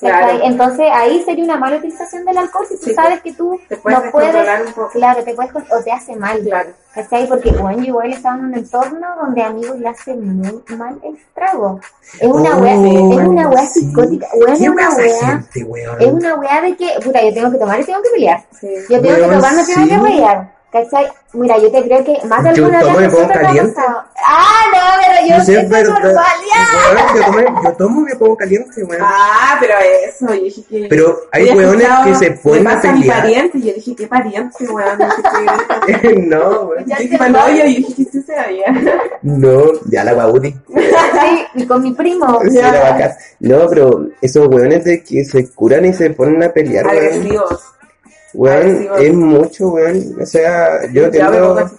¿cachai? 0.00 0.36
Claro. 0.38 0.40
Entonces 0.44 0.86
ahí 0.92 1.22
sería 1.24 1.44
una 1.44 1.56
mala 1.56 1.76
utilización 1.76 2.24
del 2.24 2.38
alcohol 2.38 2.66
si 2.68 2.76
tú 2.78 2.86
Sí, 2.86 2.94
sabes 2.94 3.22
que 3.22 3.32
tú 3.32 3.58
Te 3.68 3.76
puedes 3.76 4.04
no 4.04 4.10
puedes, 4.10 4.32
descontrolar 4.32 4.66
un 4.66 4.72
poco. 4.72 4.88
claro, 4.90 5.22
te 5.24 5.34
puedes, 5.34 5.52
o 5.54 5.82
te 5.82 5.92
hace 5.92 6.16
mal. 6.16 6.40
Claro. 6.42 6.70
¿Cachai? 6.94 7.26
Porque, 7.26 7.50
bueno, 7.52 7.78
yo 7.78 7.84
igual 7.86 8.12
estaba 8.12 8.36
en 8.36 8.44
un 8.46 8.54
entorno 8.54 9.06
donde 9.18 9.42
a 9.42 9.46
amigos 9.46 9.78
le 9.78 9.88
hacen 9.88 10.36
muy 10.36 10.62
mal 10.76 11.00
el 11.02 11.18
trago. 11.34 11.80
Es 12.20 12.28
una 12.28 12.54
Oh, 12.58 12.60
wea, 12.60 12.74
es 12.74 13.28
una 13.28 13.48
wea 13.48 13.66
sí. 13.66 13.80
psicótica, 13.80 14.26
es 14.26 14.58
¿Qué 14.58 14.68
una 14.68 14.90
gente, 14.90 15.64
weón? 15.64 16.02
es 16.02 16.12
una 16.12 16.34
wea 16.34 16.60
de 16.60 16.76
que, 16.76 16.88
puta, 17.02 17.22
yo 17.24 17.32
tengo 17.32 17.50
que 17.50 17.58
tomar 17.62 17.80
y 17.80 17.84
tengo 17.84 18.02
que 18.02 18.10
pelear. 18.10 18.44
Sí. 18.60 18.68
Yo 18.88 19.00
tengo 19.00 19.16
que 19.16 19.22
tomar, 19.22 19.54
no 19.54 19.64
tengo 19.66 19.82
sí. 19.82 19.88
que 19.88 19.98
pelear. 19.98 20.61
¿Cachai? 20.72 21.06
Mira, 21.34 21.58
yo 21.58 21.70
te 21.70 21.82
creo 21.82 22.02
que 22.02 22.16
más 22.26 22.42
de 22.44 22.54
Yo 22.54 22.64
alguna 22.64 22.80
tomo 22.80 22.96
vez 22.96 23.12
y 23.12 23.26
me 23.26 23.34
caliente. 23.34 23.80
Ah, 24.24 24.64
no, 24.72 24.80
pero 25.00 25.28
yo 25.28 25.36
No 25.38 25.44
sé, 25.44 25.62
normalidad. 25.62 26.22
weón, 26.94 27.14
yo, 27.14 27.24
tomo, 27.26 27.62
yo 27.62 27.72
tomo 27.74 28.00
y 28.00 28.04
me 28.04 28.16
pongo 28.16 28.36
caliente, 28.38 28.84
weón. 28.84 29.02
Ah, 29.04 29.58
pero 29.60 29.74
eso, 30.08 30.34
yo 30.34 30.42
dije 30.44 30.62
que... 30.68 30.86
Pero 30.88 31.20
hay 31.30 31.48
escuchado, 31.48 32.04
que 32.04 32.14
se 32.14 32.30
ponen 32.32 32.68
a 32.68 32.74
mi 32.76 32.80
pelear. 33.00 33.20
pariente, 33.20 33.60
yo 33.60 33.72
dije, 33.74 33.94
¿qué 33.96 34.06
pariente, 34.06 34.64
weón? 34.66 34.98
No 36.28 36.60
weón. 36.68 36.84
Yo 36.86 36.96
dije, 36.98 37.28
novio, 37.28 37.64
yo. 37.66 37.86
No, 39.22 39.62
ya 39.90 40.04
la 40.04 40.14
guabuti. 40.14 40.52
Sí, 40.52 41.44
y 41.54 41.66
con 41.66 41.82
mi 41.82 41.92
primo. 41.92 42.40
Sí, 42.50 42.56
la 42.56 42.80
vaca. 42.80 43.16
No, 43.40 43.68
pero 43.68 44.06
esos 44.20 44.46
weones 44.48 44.84
de 44.84 45.02
que 45.02 45.24
se 45.24 45.50
curan 45.50 45.84
y 45.84 45.92
se 45.92 46.10
ponen 46.10 46.42
a 46.42 46.48
pelear. 46.48 46.88
Agresivos. 46.88 47.50
Weón, 47.50 47.81
agresivos. 48.48 49.00
es 49.00 49.14
mucho, 49.14 49.68
weón. 49.68 50.16
O 50.20 50.26
sea, 50.26 50.86
yo 50.92 51.04
entiendo. 51.04 51.54
weón. 51.54 51.70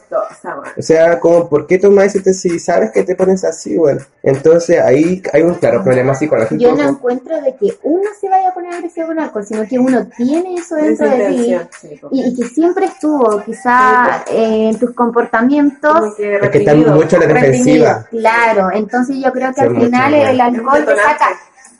O 0.77 0.81
sea, 0.81 1.19
como, 1.19 1.49
¿por 1.49 1.65
qué 1.65 1.79
tomas 1.79 2.11
si, 2.11 2.21
te- 2.21 2.33
si 2.33 2.59
sabes 2.59 2.91
que 2.91 3.03
te 3.03 3.15
pones 3.15 3.43
así, 3.43 3.77
weón? 3.77 3.99
Entonces 4.21 4.79
ahí 4.79 5.21
hay 5.33 5.41
un 5.41 5.55
claro 5.55 5.83
problema 5.83 6.13
psicológico. 6.15 6.61
Yo 6.61 6.75
no 6.75 6.89
encuentro 6.89 7.41
de 7.41 7.55
que 7.55 7.77
uno 7.83 8.03
se 8.19 8.29
vaya 8.29 8.49
a 8.49 8.53
poner 8.53 8.73
agresivo 8.73 9.07
con 9.07 9.19
alcohol, 9.19 9.45
sino 9.45 9.67
que 9.67 9.79
uno 9.79 10.07
tiene 10.15 10.55
eso 10.55 10.75
dentro 10.75 11.09
de 11.09 11.67
sí, 11.79 11.99
y, 12.11 12.23
y 12.25 12.35
que 12.35 12.45
siempre 12.47 12.85
estuvo, 12.85 13.41
quizá 13.43 14.23
eh, 14.31 14.69
en 14.69 14.79
tus 14.79 14.91
comportamientos 14.91 16.15
que 16.15 16.35
Es 16.35 16.49
que 16.49 16.57
está 16.59 16.71
reprimido. 16.71 16.95
mucho 16.95 17.17
la 17.17 17.25
defensiva. 17.27 18.05
Claro, 18.09 18.69
entonces 18.73 19.17
yo 19.23 19.31
creo 19.31 19.49
que 19.53 19.61
Sí, 19.61 19.67
al 19.67 19.75
final 19.75 20.11
bueno. 20.11 20.29
el 20.29 20.41
alcohol 20.41 20.85
te 20.85 20.95
saca. 20.95 21.27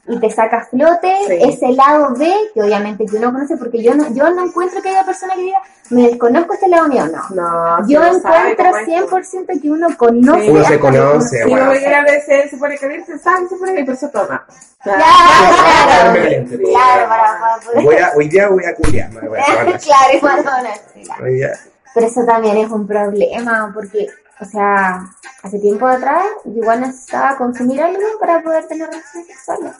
Y 0.05 0.19
te 0.19 0.29
saca 0.29 0.57
a 0.57 0.65
flote 0.65 1.13
Sí. 1.27 1.37
ese 1.39 1.69
lado 1.69 2.13
B 2.17 2.29
que 2.53 2.61
obviamente 2.61 3.05
que 3.05 3.15
uno 3.15 3.31
conoce 3.31 3.55
porque 3.55 3.81
yo 3.81 3.93
no 3.95 4.13
yo 4.13 4.29
no 4.31 4.45
encuentro 4.45 4.81
que 4.81 4.89
haya 4.89 5.05
persona 5.05 5.33
que 5.33 5.41
diga 5.41 5.59
me 5.89 6.09
desconozco 6.09 6.53
este 6.53 6.67
lado 6.67 6.87
mío, 6.87 7.05
no. 7.07 7.35
No, 7.35 7.87
Yo 7.87 8.03
encuentro 8.03 8.65
cómo 8.71 8.77
es, 8.77 8.87
100% 9.33 9.61
que 9.61 9.69
uno 9.69 9.87
conoce 9.97 10.43
Sí. 10.43 10.49
Uno 10.49 10.63
se 10.65 10.79
conoce, 10.79 11.37
que 11.37 11.45
bueno. 11.49 11.65
uno 11.71 11.79
que 11.79 11.95
a 11.95 12.03
veces 12.03 12.49
se 12.49 12.57
pone 12.57 12.77
caliente, 12.77 13.17
sabe, 13.19 13.47
se 13.47 13.55
pone 13.55 13.79
y 13.79 13.83
por 13.83 13.93
eso 13.93 14.09
toma. 14.09 14.45
Claro, 14.81 15.03
Claro, 15.03 16.13
claro, 16.13 16.45
claro, 16.47 17.09
para, 17.09 17.39
para 17.39 17.81
Voy 17.81 17.95
a, 17.95 18.11
hoy 18.17 18.27
día 18.27 18.49
voy 18.49 18.65
a 18.65 18.75
culiar, 18.75 19.09
claro, 19.11 19.29
claro. 19.79 21.23
Hoy 21.23 21.33
día. 21.35 21.51
Pero 21.93 22.07
eso 22.07 22.25
también 22.25 22.57
es 22.57 22.69
un 22.71 22.87
problema, 22.87 23.71
porque, 23.73 24.07
o 24.39 24.45
sea, 24.45 25.05
hace 25.43 25.59
tiempo 25.59 25.85
atrás 25.85 26.23
yo 26.45 26.61
igual 26.61 26.81
necesitaba 26.81 27.37
consumir 27.37 27.81
algo 27.81 28.01
para 28.19 28.41
poder 28.41 28.65
tener 28.67 28.87
relaciones 28.87 29.27
sexuales. 29.27 29.73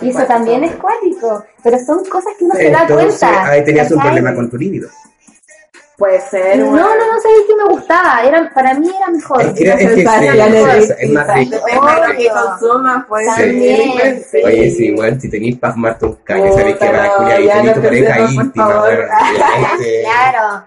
Y 0.00 0.08
eso 0.08 0.24
también 0.24 0.64
es 0.64 0.74
cuático, 0.76 1.44
pero 1.62 1.78
son 1.78 2.04
cosas 2.06 2.32
que 2.38 2.44
uno 2.44 2.54
se 2.54 2.70
da 2.70 2.82
Entonces, 2.82 3.20
cuenta. 3.20 3.50
ahí 3.50 3.64
tenías 3.64 3.90
un 3.90 4.00
problema 4.00 4.34
con 4.34 4.48
tu 4.48 4.56
líbido. 4.56 4.88
Puede 5.98 6.20
ser, 6.20 6.58
No, 6.58 6.72
no, 6.72 6.94
no 6.94 7.20
sabía 7.22 7.46
que 7.46 7.56
me 7.56 7.64
gustaba, 7.70 8.22
era, 8.22 8.50
para 8.52 8.74
mí 8.74 8.86
era 8.86 9.08
mejor. 9.08 9.40
Es 9.40 9.52
que, 9.54 9.64
es 9.64 9.76
que 9.76 9.94
sensaciones 9.94 10.90
es, 10.90 10.96
es 10.98 11.10
más 11.10 11.34
rico. 11.34 11.56
Que 12.18 12.28
consumas, 12.28 13.06
puede 13.06 13.24
ser 13.34 13.46
También, 13.46 14.24
sí. 14.30 14.38
Oye, 14.44 14.70
sí, 14.72 14.86
igual, 14.88 15.18
si 15.18 15.30
tenéis 15.30 15.58
para 15.58 15.72
fumarte 15.72 16.04
un 16.04 16.16
caño, 16.16 16.52
sabéis 16.54 16.76
que 16.76 16.92
vas 16.92 17.08
a 17.08 17.14
culiar 17.14 17.40
y 17.40 17.66
no 17.66 17.72
tu 17.72 17.82
pareja 17.82 18.20
íntima, 18.20 18.82
obviamente. 18.82 20.02
Claro. 20.02 20.64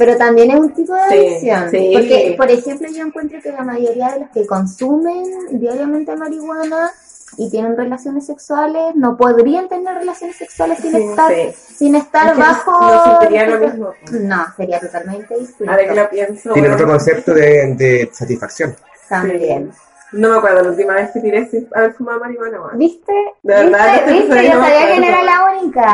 Pero 0.00 0.16
también 0.16 0.50
es 0.50 0.56
un 0.58 0.72
tipo 0.72 0.94
de 0.94 1.00
adicción. 1.02 1.70
sí. 1.70 1.90
Porque, 1.94 2.34
por 2.36 2.50
ejemplo, 2.50 2.88
yo 2.90 3.04
encuentro 3.06 3.38
que 3.42 3.52
la 3.52 3.62
mayoría 3.62 4.08
de 4.12 4.20
los 4.20 4.30
que 4.30 4.46
consumen 4.46 5.24
diariamente 5.52 6.16
marihuana 6.16 6.90
y 7.36 7.48
tienen 7.50 7.76
relaciones 7.76 8.26
sexuales 8.26 8.96
no 8.96 9.16
podrían 9.16 9.68
tener 9.68 9.94
relaciones 9.94 10.36
sexuales 10.36 10.78
sin 10.78 10.92
Sí, 10.92 11.02
estar 11.02 11.32
sí. 11.32 11.52
sin 11.76 11.94
estar 11.94 12.26
Es 12.26 12.32
que 12.32 12.38
no- 12.40 12.44
bajo 12.46 12.80
no 12.80 13.04
sentiría 13.20 13.46
lo 13.46 13.58
mismo. 13.66 13.88
no 14.10 14.46
sería 14.56 14.80
totalmente 14.80 15.38
distinto 15.38 15.70
Ahora 15.70 15.84
que 15.88 15.94
lo 15.94 16.10
pienso. 16.10 16.52
Tienen 16.54 16.70
weón. 16.72 16.80
otro 16.82 16.88
concepto 16.92 17.34
de, 17.34 17.74
de 17.76 18.10
satisfacción. 18.12 18.74
también 19.08 19.70
No 20.12 20.30
me 20.30 20.36
acuerdo 20.38 20.62
la 20.64 20.70
última 20.70 20.94
vez 20.94 21.10
que 21.12 21.20
tiré 21.20 21.46
sin 21.48 21.68
haber 21.72 21.92
fumado 21.92 22.18
marihuana, 22.20 22.60
weón. 22.62 22.78
viste 22.78 23.12
De 23.44 23.54
verdad, 23.54 24.06
viste, 24.06 24.12
¿Viste? 24.34 24.48
yo 24.48 24.54
no 24.54 24.60
sabía 24.64 24.80
que 24.80 25.00
no 25.00 25.06
acuerdo. 25.06 25.06
era 25.06 25.22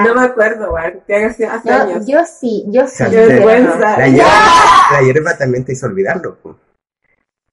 No 0.05 0.15
me 0.15 0.23
acuerdo, 0.27 0.75
que 1.07 1.15
ser 1.33 1.45
hace 1.47 1.69
yo, 1.69 1.75
años. 1.75 2.07
yo 2.07 2.19
sí 2.25 2.65
yo 2.69 2.87
sí 2.87 3.05
Qué 3.05 3.11
Qué 3.11 3.17
vergüenza. 3.27 3.99
La 3.99 4.09
hierba, 4.09 4.31
la 4.93 5.01
hierba 5.03 5.37
también 5.37 5.65
te 5.65 5.73
hizo 5.73 5.87
olvidarlo. 5.87 6.37
po. 6.37 6.57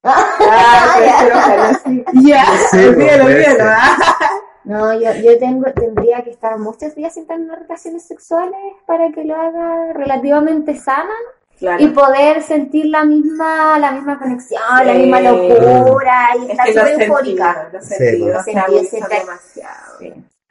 Ah, 0.06 0.92
puede 0.96 1.10
ser, 1.18 1.32
ojalá 1.32 1.80
sí. 1.84 2.04
Ya, 2.24 2.44
olvídalo, 2.88 3.24
olvídalo. 3.24 3.70
No, 4.64 4.94
yo, 4.98 5.12
yo 5.22 5.38
tengo, 5.38 5.70
tendría 5.74 6.22
que 6.24 6.30
estar 6.30 6.58
muchos 6.58 6.94
días 6.94 7.12
sin 7.12 7.26
tener 7.26 7.58
relaciones 7.58 8.06
sexuales 8.06 8.58
para 8.86 9.10
que 9.12 9.22
lo 9.24 9.36
haga 9.36 9.92
relativamente 9.92 10.74
sana 10.74 11.12
Claro. 11.58 11.80
y 11.82 11.86
poder 11.88 12.42
sentir 12.42 12.86
la 12.86 13.04
misma, 13.04 13.78
la 13.78 13.92
misma 13.92 14.18
conexión, 14.18 14.60
la 14.84 14.92
misma 14.92 15.20
locura 15.20 16.28
y 16.40 16.44
Es 16.46 16.50
estar 16.50 16.66
súper 16.68 17.02
eufórica. 17.02 17.68
sentidos 17.80 18.46
los 18.46 18.88
se 18.88 19.00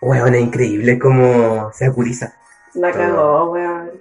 Weón, 0.04 0.36
es 0.36 0.42
increíble 0.42 1.00
cómo 1.00 1.72
se 1.74 1.86
aguriza. 1.86 2.34
La 2.76 2.92
cagó, 2.92 3.52
weón. 3.52 3.92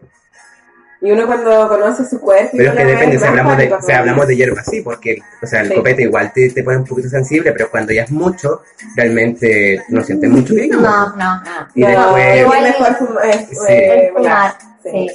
Y 1.00 1.10
uno 1.10 1.26
cuando 1.26 1.66
conoce 1.68 2.04
su 2.08 2.20
cuerpo... 2.20 2.50
Pero 2.56 2.70
es 2.70 2.76
que 2.76 2.84
depende, 2.84 3.18
si 3.18 3.24
hablamos 3.24 3.56
de, 3.56 3.74
si 3.84 3.92
hablamos 3.92 4.26
de 4.28 4.36
hierba, 4.36 4.62
sí, 4.62 4.82
porque, 4.82 5.18
o 5.42 5.46
sea, 5.48 5.62
el 5.62 5.68
Sí. 5.70 5.74
copete 5.74 6.02
igual 6.02 6.32
te, 6.32 6.48
te 6.50 6.62
pone 6.62 6.76
un 6.76 6.84
poquito 6.84 7.08
sensible, 7.08 7.50
pero 7.50 7.68
cuando 7.72 7.92
ya 7.92 8.02
es 8.04 8.10
mucho, 8.12 8.62
realmente 8.94 9.82
no 9.88 10.00
sientes 10.04 10.30
mucho. 10.30 10.54
digamos. 10.54 10.84
No, 10.86 11.16
no, 11.16 11.34
no. 11.42 11.68
Y 11.74 11.80
No, 11.82 11.88
después, 11.88 12.40
igual 12.40 12.66
es 12.66 12.78
mejor 12.80 12.94
fumar, 12.96 13.32
Sí. 13.32 13.56
eh, 13.68 14.12
fumar, 14.16 14.54
sí. 14.84 14.90
sí. 14.92 15.10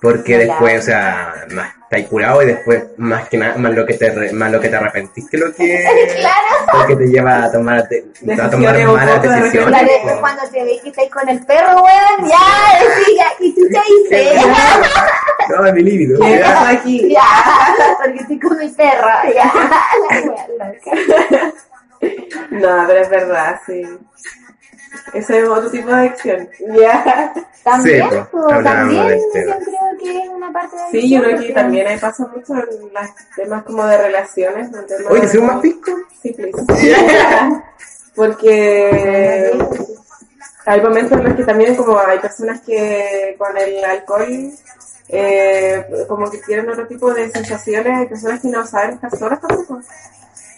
porque 0.00 0.38
después, 0.38 0.78
o 0.78 0.82
sea, 0.86 1.34
más 1.52 1.74
curado 2.08 2.42
y 2.42 2.46
después, 2.46 2.84
más 2.96 3.28
que 3.28 3.38
nada, 3.38 3.56
más 3.56 3.72
lo 3.72 3.86
que 3.86 3.94
te, 3.94 4.32
más 4.32 4.50
lo 4.50 4.60
que 4.60 4.68
te 4.68 4.76
arrepentís 4.76 5.28
que 5.30 5.38
lo 5.38 5.52
que, 5.54 5.84
Claro. 6.16 6.80
lo 6.80 6.86
que 6.86 6.96
te 6.96 7.06
lleva 7.08 7.44
a 7.44 7.52
tomar, 7.52 7.78
a 7.78 8.50
tomar 8.50 8.78
malas 8.86 9.22
de 9.22 9.28
decisiones. 9.28 9.88
Cuando 10.20 10.42
te 10.50 10.88
estáis 10.88 11.10
con 11.10 11.28
el 11.28 11.44
perro, 11.46 11.82
weón, 11.82 12.28
ya, 12.28 12.80
ya, 13.16 13.26
y 13.40 13.54
tú 13.54 13.60
te 13.68 13.80
dices, 14.10 14.42
No, 15.48 15.72
mi 15.72 15.82
líbido. 15.82 16.20
¿Qué 16.20 16.38
ya. 16.38 16.44
pasa 16.44 16.70
aquí? 16.70 17.08
ya, 17.12 17.22
porque 18.02 18.18
estoy 18.20 18.38
con 18.40 18.58
mi 18.58 18.68
perro, 18.68 19.08
ya. 19.34 19.52
No, 22.50 22.84
pero 22.86 23.00
es 23.00 23.08
verdad, 23.08 23.58
sí. 23.66 23.82
Ese 25.12 25.40
es 25.40 25.48
otro 25.48 25.70
tipo 25.70 25.88
de 25.88 25.94
adicción. 25.94 26.48
Ya. 26.80 27.32
También, 27.64 28.08
pues, 28.08 28.26
pues, 28.30 28.62
también, 28.64 29.08
de 29.08 29.16
este, 29.16 29.44
yo 29.44 29.48
¿no? 29.54 29.58
creo 29.64 29.98
que 29.98 30.18
es 30.22 30.28
una 30.28 30.52
parte 30.52 30.76
de 30.76 31.00
Sí, 31.00 31.10
yo 31.10 31.22
creo 31.22 31.38
que 31.40 31.52
también 31.52 31.86
ahí 31.88 31.98
pasa 31.98 32.26
mucho 32.32 32.54
en 32.54 32.92
los 32.92 33.10
temas 33.34 33.62
como 33.64 33.84
de 33.86 33.98
relaciones. 33.98 34.68
Oye, 35.08 35.20
de- 35.20 35.26
¿hacemos 35.26 35.52
más 35.54 35.60
pisco? 35.62 35.90
Sí, 36.22 36.32
please. 36.32 36.64
Porque 38.14 39.58
hay 40.64 40.80
momentos 40.80 41.18
en 41.18 41.24
los 41.24 41.34
que 41.34 41.44
también 41.44 41.74
como 41.76 41.98
hay 41.98 42.18
personas 42.18 42.60
que 42.62 43.34
con 43.38 43.56
el 43.56 43.84
alcohol 43.84 44.50
eh, 45.08 45.86
como 46.08 46.30
que 46.30 46.38
tienen 46.38 46.68
otro 46.68 46.86
tipo 46.86 47.12
de 47.12 47.30
sensaciones, 47.30 47.98
hay 47.98 48.06
personas 48.06 48.40
que 48.40 48.48
no 48.48 48.66
saben 48.66 48.94
estar 48.94 49.16
solas 49.16 49.40
tampoco. 49.40 49.80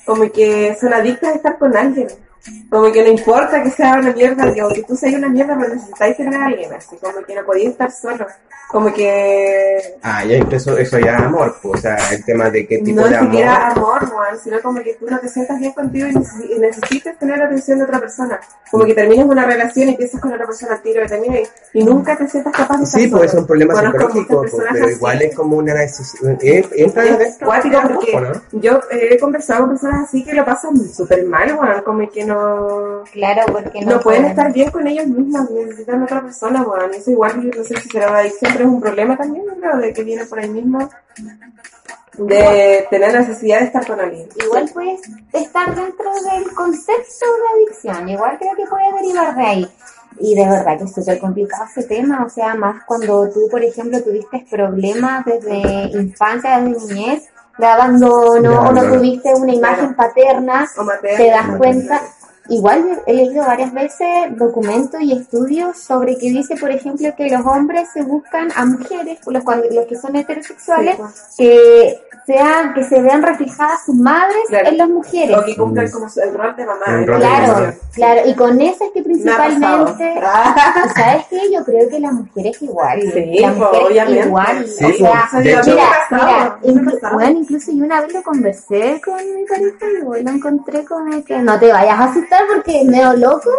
Como 0.06 0.30
que 0.32 0.76
son 0.80 0.92
adictas 0.94 1.32
a 1.32 1.36
estar 1.36 1.58
con 1.58 1.76
alguien. 1.76 2.08
Como 2.70 2.90
que 2.92 3.02
no 3.02 3.08
importa 3.10 3.62
que 3.62 3.70
sea 3.70 3.94
una 3.98 4.12
mierda, 4.12 4.52
que, 4.52 4.82
tú 4.82 4.96
seas 4.96 5.14
una 5.14 5.28
mierda, 5.28 5.56
pero 5.58 5.74
necesitáis 5.74 6.16
tener 6.16 6.34
a 6.40 6.46
alguien, 6.46 6.72
así 6.72 6.96
como 6.96 7.22
que 7.24 7.34
no 7.34 7.44
podías 7.44 7.72
estar 7.72 7.90
solo. 7.92 8.26
Como 8.70 8.92
que 8.92 9.78
Ah, 10.02 10.24
ya 10.26 10.36
incluso 10.36 10.76
eso 10.76 10.98
ya 10.98 11.16
amor, 11.16 11.56
pues, 11.62 11.78
o 11.78 11.82
sea, 11.82 11.96
el 12.12 12.22
tema 12.24 12.50
de 12.50 12.66
qué 12.66 12.78
tipo 12.78 13.00
no 13.00 13.08
de 13.08 13.18
ni 13.18 13.26
siquiera 13.26 13.68
amor. 13.68 13.96
amor, 14.02 14.10
Juan, 14.10 14.38
sino 14.44 14.60
como 14.60 14.80
que 14.82 14.92
tú 14.94 15.06
no 15.08 15.18
te 15.18 15.28
sientas 15.30 15.58
bien 15.58 15.72
contigo 15.72 16.06
y, 16.06 16.52
y 16.54 16.58
necesitas 16.58 17.18
tener 17.18 17.38
la 17.38 17.46
atención 17.46 17.78
de 17.78 17.84
otra 17.84 17.98
persona. 17.98 18.38
Como 18.70 18.84
que 18.84 18.92
terminas 18.92 19.24
una 19.26 19.46
relación 19.46 19.88
y 19.88 19.92
empiezas 19.92 20.20
con 20.20 20.34
otra 20.34 20.44
persona 20.44 20.74
al 20.74 20.82
tiro 20.82 21.02
y 21.02 21.08
terminas 21.08 21.48
y, 21.72 21.78
y 21.78 21.82
nunca 21.84 22.14
te 22.14 22.28
sientas 22.28 22.52
capaz 22.52 22.76
de 22.76 22.84
estar 22.84 23.00
Sí, 23.00 23.06
pues 23.08 23.32
es 23.32 23.38
un 23.40 23.46
problema 23.46 23.74
psicológico, 23.74 24.40
pues, 24.42 24.52
pero 24.70 24.84
así. 24.84 24.94
igual 24.94 25.22
es 25.22 25.34
como 25.34 25.56
una 25.56 25.72
decisión. 25.74 26.38
eh, 26.42 26.68
entra 26.76 27.04
Es 27.04 27.18
dentro 27.18 27.46
cuático 27.46 27.80
del 27.80 27.88
porque 27.94 28.20
¿no? 28.20 28.60
yo 28.60 28.80
eh, 28.90 29.08
he 29.12 29.18
conversado 29.18 29.60
con 29.62 29.70
personas 29.70 30.04
así 30.08 30.22
que 30.22 30.34
lo 30.34 30.44
pasan 30.44 30.78
súper 30.90 31.24
mal, 31.24 31.50
Juan, 31.56 31.80
como 31.82 32.06
que 32.10 32.22
no... 32.28 33.04
Claro, 33.12 33.52
porque 33.52 33.80
no, 33.82 33.92
No 33.96 34.00
pueden 34.00 34.26
estar 34.26 34.52
bien 34.52 34.70
con 34.70 34.86
ellos 34.86 35.06
mismos, 35.06 35.50
necesitan 35.50 36.02
otra 36.02 36.22
persona, 36.22 36.62
Juan. 36.62 36.94
Eso 36.94 37.10
igual, 37.10 37.42
yo 37.42 37.50
no 37.58 37.64
sé 37.64 37.76
si 37.80 37.88
será 37.88 38.10
una 38.10 38.18
adicción, 38.18 38.52
pero 38.52 38.64
es 38.64 38.70
un 38.70 38.80
problema 38.80 39.16
también, 39.16 39.44
yo 39.46 39.60
creo, 39.60 39.76
de 39.78 39.92
que 39.92 40.04
viene 40.04 40.24
por 40.26 40.38
ahí 40.38 40.48
mismo, 40.48 40.88
de 42.18 42.86
tener 42.90 43.14
necesidad 43.14 43.60
de 43.60 43.66
estar 43.66 43.86
con 43.86 44.00
alguien. 44.00 44.28
Igual 44.44 44.70
puedes 44.72 45.00
estar 45.32 45.74
dentro 45.74 46.12
del 46.12 46.52
concepto 46.54 47.26
de 47.26 47.64
adicción, 47.64 48.08
igual 48.08 48.38
creo 48.38 48.54
que 48.56 48.66
puede 48.66 48.92
derivar 49.00 49.34
de 49.36 49.42
ahí. 49.42 49.68
Y 50.20 50.34
de 50.34 50.48
verdad 50.48 50.78
que 50.78 50.84
es 50.84 50.94
súper 50.94 51.18
complicado 51.20 51.64
ese 51.70 51.84
tema, 51.84 52.24
o 52.24 52.28
sea, 52.28 52.54
más 52.54 52.84
cuando 52.84 53.30
tú, 53.30 53.48
por 53.50 53.62
ejemplo, 53.62 54.02
tuviste 54.02 54.44
problemas 54.50 55.24
desde 55.24 55.90
infancia, 55.96 56.60
desde 56.60 56.86
niñez, 56.94 57.28
de 57.56 57.66
abandono, 57.66 58.50
De 58.50 58.56
o 58.56 58.72
no 58.72 58.92
tuviste 58.92 59.34
una 59.34 59.52
imagen 59.52 59.94
paterna, 59.94 60.68
O 60.76 60.84
materna. 60.84 61.16
te 61.18 61.30
das 61.30 61.56
cuenta. 61.56 62.02
Igual 62.48 63.02
he 63.06 63.12
leído 63.12 63.44
varias 63.44 63.72
veces 63.72 64.08
documentos 64.36 65.00
y 65.02 65.12
estudios 65.12 65.78
sobre 65.78 66.16
que 66.16 66.30
dice, 66.30 66.56
por 66.56 66.70
ejemplo, 66.70 67.14
que 67.16 67.28
los 67.28 67.44
hombres 67.44 67.90
se 67.92 68.02
buscan 68.02 68.48
a 68.56 68.64
mujeres, 68.64 69.18
los, 69.26 69.44
los 69.44 69.86
que 69.86 69.96
son 69.96 70.16
heterosexuales, 70.16 70.96
pues. 70.96 71.34
que 71.36 72.00
sean, 72.28 72.74
que 72.74 72.84
se 72.84 73.00
vean 73.00 73.22
reflejadas 73.22 73.84
sus 73.86 73.94
madres 73.94 74.36
Claro. 74.48 74.68
en 74.68 74.76
las 74.76 74.88
mujeres. 74.90 75.36
O 75.38 75.44
que 75.46 75.56
cumplan 75.56 75.90
como 75.90 76.08
su- 76.10 76.20
el 76.20 76.34
rol 76.34 76.54
de 76.54 76.66
mamá. 76.66 76.84
El 76.88 76.94
en 76.94 77.06
rol 77.06 77.20
la 77.20 77.26
de 77.28 77.34
Claro, 77.36 77.52
mamá. 77.54 77.74
claro, 77.94 78.20
y 78.26 78.34
con 78.34 78.60
eso 78.60 78.84
es 78.84 78.90
que 78.92 79.02
Me 79.08 79.32
ha 79.32 79.36
pasado. 79.36 79.84
principalmente, 79.86 80.20
Ah, 80.22 80.74
¿y 80.84 80.88
¿sabes 81.00 81.26
qué? 81.30 81.40
Yo 81.52 81.64
creo 81.64 81.88
que 81.88 81.98
la 82.00 82.12
mujer 82.12 82.46
es 82.48 82.62
igual, 82.62 83.00
Sí, 83.00 83.38
la 83.40 83.52
pues, 83.54 83.70
obviamente. 83.86 84.26
igual, 84.26 84.66
Sí, 84.68 84.84
o 84.84 84.92
sea, 84.98 85.28
pues, 85.32 85.44
de 85.44 85.52
hecho- 85.52 85.70
mira, 85.70 85.88
mira, 86.10 86.58
inclu- 86.62 87.12
bueno, 87.14 87.38
incluso 87.40 87.72
yo 87.72 87.84
una 87.84 88.00
vez 88.02 88.12
lo 88.12 88.22
conversé 88.22 89.00
con 89.02 89.16
mi 89.16 89.44
pareja 89.44 89.86
y 90.20 90.22
lo 90.22 90.30
encontré 90.30 90.84
como 90.84 91.24
que 91.24 91.38
no 91.38 91.58
te 91.58 91.72
vayas 91.72 91.98
a 91.98 92.04
asustar 92.04 92.42
porque 92.54 92.82
es 92.82 92.86
medio 92.86 93.14
loco, 93.14 93.50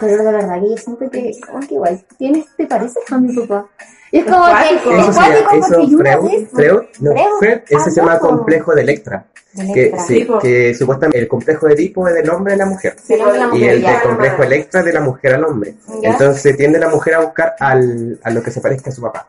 pero 0.00 0.16
de 0.24 0.32
verdad 0.32 0.60
que 0.60 0.70
yo 0.70 0.76
siento 0.76 1.10
que 1.10 1.32
como 1.46 1.60
que 1.66 1.74
igual 1.74 2.04
tienes, 2.18 2.46
te 2.56 2.66
pareces 2.66 3.02
a 3.10 3.18
mi 3.18 3.34
papá. 3.34 3.66
Y 4.12 4.18
es 4.18 4.24
como 4.24 4.44
que 4.46 4.52
es 4.52 4.82
Eso, 4.82 5.12
se 5.12 5.18
cuático 5.18 5.20
llama- 5.20 5.48
porque 5.50 5.58
eso 5.58 5.88
yo 5.90 5.98
una 5.98 6.12
Freud, 6.12 6.30
vez 6.30 6.50
Freud, 6.52 6.82
no, 7.00 7.10
Freud, 7.12 7.26
Freud, 7.40 7.58
eso 7.68 7.78
ah, 7.80 7.90
se 7.90 7.90
llama 8.00 8.18
complejo 8.18 8.74
de 8.74 8.82
Electra. 8.82 9.24
de 9.52 9.72
Que, 9.72 9.80
Electra. 9.80 10.04
sí, 10.04 10.14
Tipo. 10.20 10.38
que 10.38 10.74
supuestamente 10.74 11.18
el 11.18 11.28
complejo 11.28 11.66
de 11.66 11.72
Edipo 11.74 12.06
es 12.08 12.14
del 12.14 12.30
hombre 12.30 12.52
a 12.54 12.56
la 12.56 12.66
mujer. 12.66 12.96
Sí, 13.02 13.14
y 13.14 13.16
la 13.16 13.24
Y 13.44 13.46
mujer, 13.48 13.70
el 13.70 13.82
ya. 13.82 13.90
del 13.92 14.02
complejo 14.02 14.42
Electra 14.42 14.82
de 14.82 14.92
la 14.92 15.00
mujer 15.00 15.34
al 15.34 15.44
hombre. 15.44 15.74
Ya. 16.02 16.10
Entonces 16.10 16.56
tiende 16.56 16.78
la 16.78 16.88
mujer 16.88 17.14
a 17.14 17.20
buscar 17.20 17.54
al, 17.58 18.20
a 18.22 18.30
lo 18.30 18.42
que 18.42 18.50
se 18.50 18.60
parezca 18.60 18.90
a 18.90 18.92
su 18.92 19.00
papá. 19.02 19.26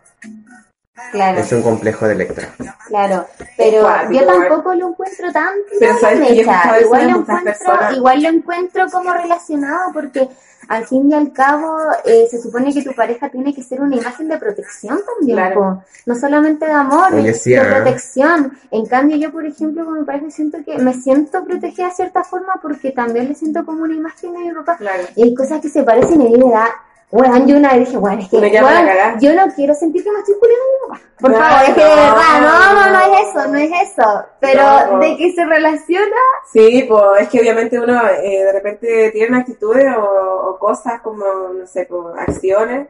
Claro. 1.12 1.40
Es 1.40 1.52
un 1.54 1.62
complejo 1.62 2.06
de 2.08 2.14
Electra. 2.16 2.50
Claro, 2.88 3.26
pero 3.56 3.82
Cuático, 3.82 4.14
yo 4.20 4.26
tampoco 4.26 4.74
lo 4.76 4.90
encuentro 4.90 5.32
tan 5.32 5.54
Pero 5.80 5.92
tan 5.94 6.00
sabes 6.02 6.20
que 6.20 6.26
yo 6.36 6.42
he 6.42 6.46
mecha. 6.46 6.52
escuchado 6.52 6.76
eso 6.76 6.86
igual 6.86 7.02
de 7.02 7.12
lo 7.12 7.20
muchas 7.20 7.38
encuentro, 7.40 7.66
personas. 7.66 7.96
igual 7.98 8.24
lo 8.24 8.30
encuentro 8.30 8.86
como 8.92 9.14
relacionado 9.14 9.94
porque 9.94 10.30
al 10.68 10.86
fin 10.86 11.10
y 11.10 11.14
al 11.14 11.32
cabo 11.32 11.78
eh, 12.06 12.28
se 12.30 12.42
supone 12.42 12.74
que 12.74 12.84
tu 12.84 12.94
pareja 12.94 13.30
tiene 13.30 13.54
que 13.54 13.64
ser 13.64 13.82
una 13.82 13.96
imagen 13.96 14.28
de 14.28 14.38
protección 14.38 15.00
también, 15.06 15.38
Claro. 15.38 15.84
no 16.06 16.16
solamente 16.16 16.66
de 16.66 16.72
amor, 16.72 17.14
Oye, 17.14 17.28
de, 17.28 17.34
sí, 17.34 17.52
de 17.52 17.60
ah. 17.60 17.76
protección. 17.76 18.58
En 18.72 18.86
cambio 18.86 19.18
yo, 19.18 19.32
por 19.32 19.46
ejemplo, 19.46 19.86
con 19.86 20.00
mi 20.00 20.06
pareja 20.06 20.30
siento 20.30 20.58
que 20.66 20.78
me 20.78 20.94
siento 20.94 21.44
protegida 21.46 21.88
de 21.88 21.94
cierta 21.94 22.24
forma 22.24 22.54
porque 22.62 22.92
también 22.92 23.28
le 23.28 23.36
siento 23.36 23.66
como 23.66 23.84
una 23.84 23.94
imagen 23.94 24.34
de 24.34 24.40
mi 24.40 24.52
papá. 24.52 24.78
Claro. 24.78 25.04
Y 25.16 25.24
hay 25.24 25.34
cosas 25.34 25.62
que 25.62 25.70
se 25.70 25.84
parecen 25.84 26.22
y 26.22 26.30
me 26.38 26.52
da. 26.52 26.68
Bueno, 27.10 27.48
yo 27.48 27.56
una 27.56 27.70
vez 27.74 27.86
dije, 27.86 27.98
bueno, 27.98 28.22
es 28.22 28.28
que 28.30 28.38
weón, 28.38 29.20
yo 29.22 29.34
no 29.34 29.48
quiero 29.56 29.74
sentir 29.74 30.04
que 30.04 30.12
me 30.12 30.20
estoy 30.20 30.36
culiando 30.40 30.64
a 30.66 30.68
mi 30.68 31.00
papá. 31.00 31.12
Por 31.22 31.32
No, 31.32 31.38
favor, 31.38 31.64
es 31.70 31.74
que 31.76 31.82
de 31.84 31.96
verdad, 31.96 32.42
no, 32.42 32.74
no, 32.74 32.92
no 32.92 33.00
es 33.00 33.30
eso, 33.30 33.48
no 33.48 33.58
es 33.58 33.72
eso. 33.90 34.26
Pero 34.42 34.64
No. 34.92 35.00
de 35.00 35.18
que 35.18 35.32
se 35.32 35.46
relaciona, 35.46 36.16
Sí, 36.52 36.86
pues 36.88 37.22
es 37.22 37.30
que 37.30 37.40
obviamente 37.40 37.80
uno 37.80 38.02
eh, 38.10 38.44
de 38.44 38.52
repente 38.52 39.12
tiene 39.12 39.38
actitudes 39.38 39.86
o, 39.98 40.50
o 40.50 40.60
cosas 40.60 41.02
como, 41.02 41.24
no 41.58 41.66
sé, 41.66 41.88
como 41.88 42.10
acciones 42.10 42.90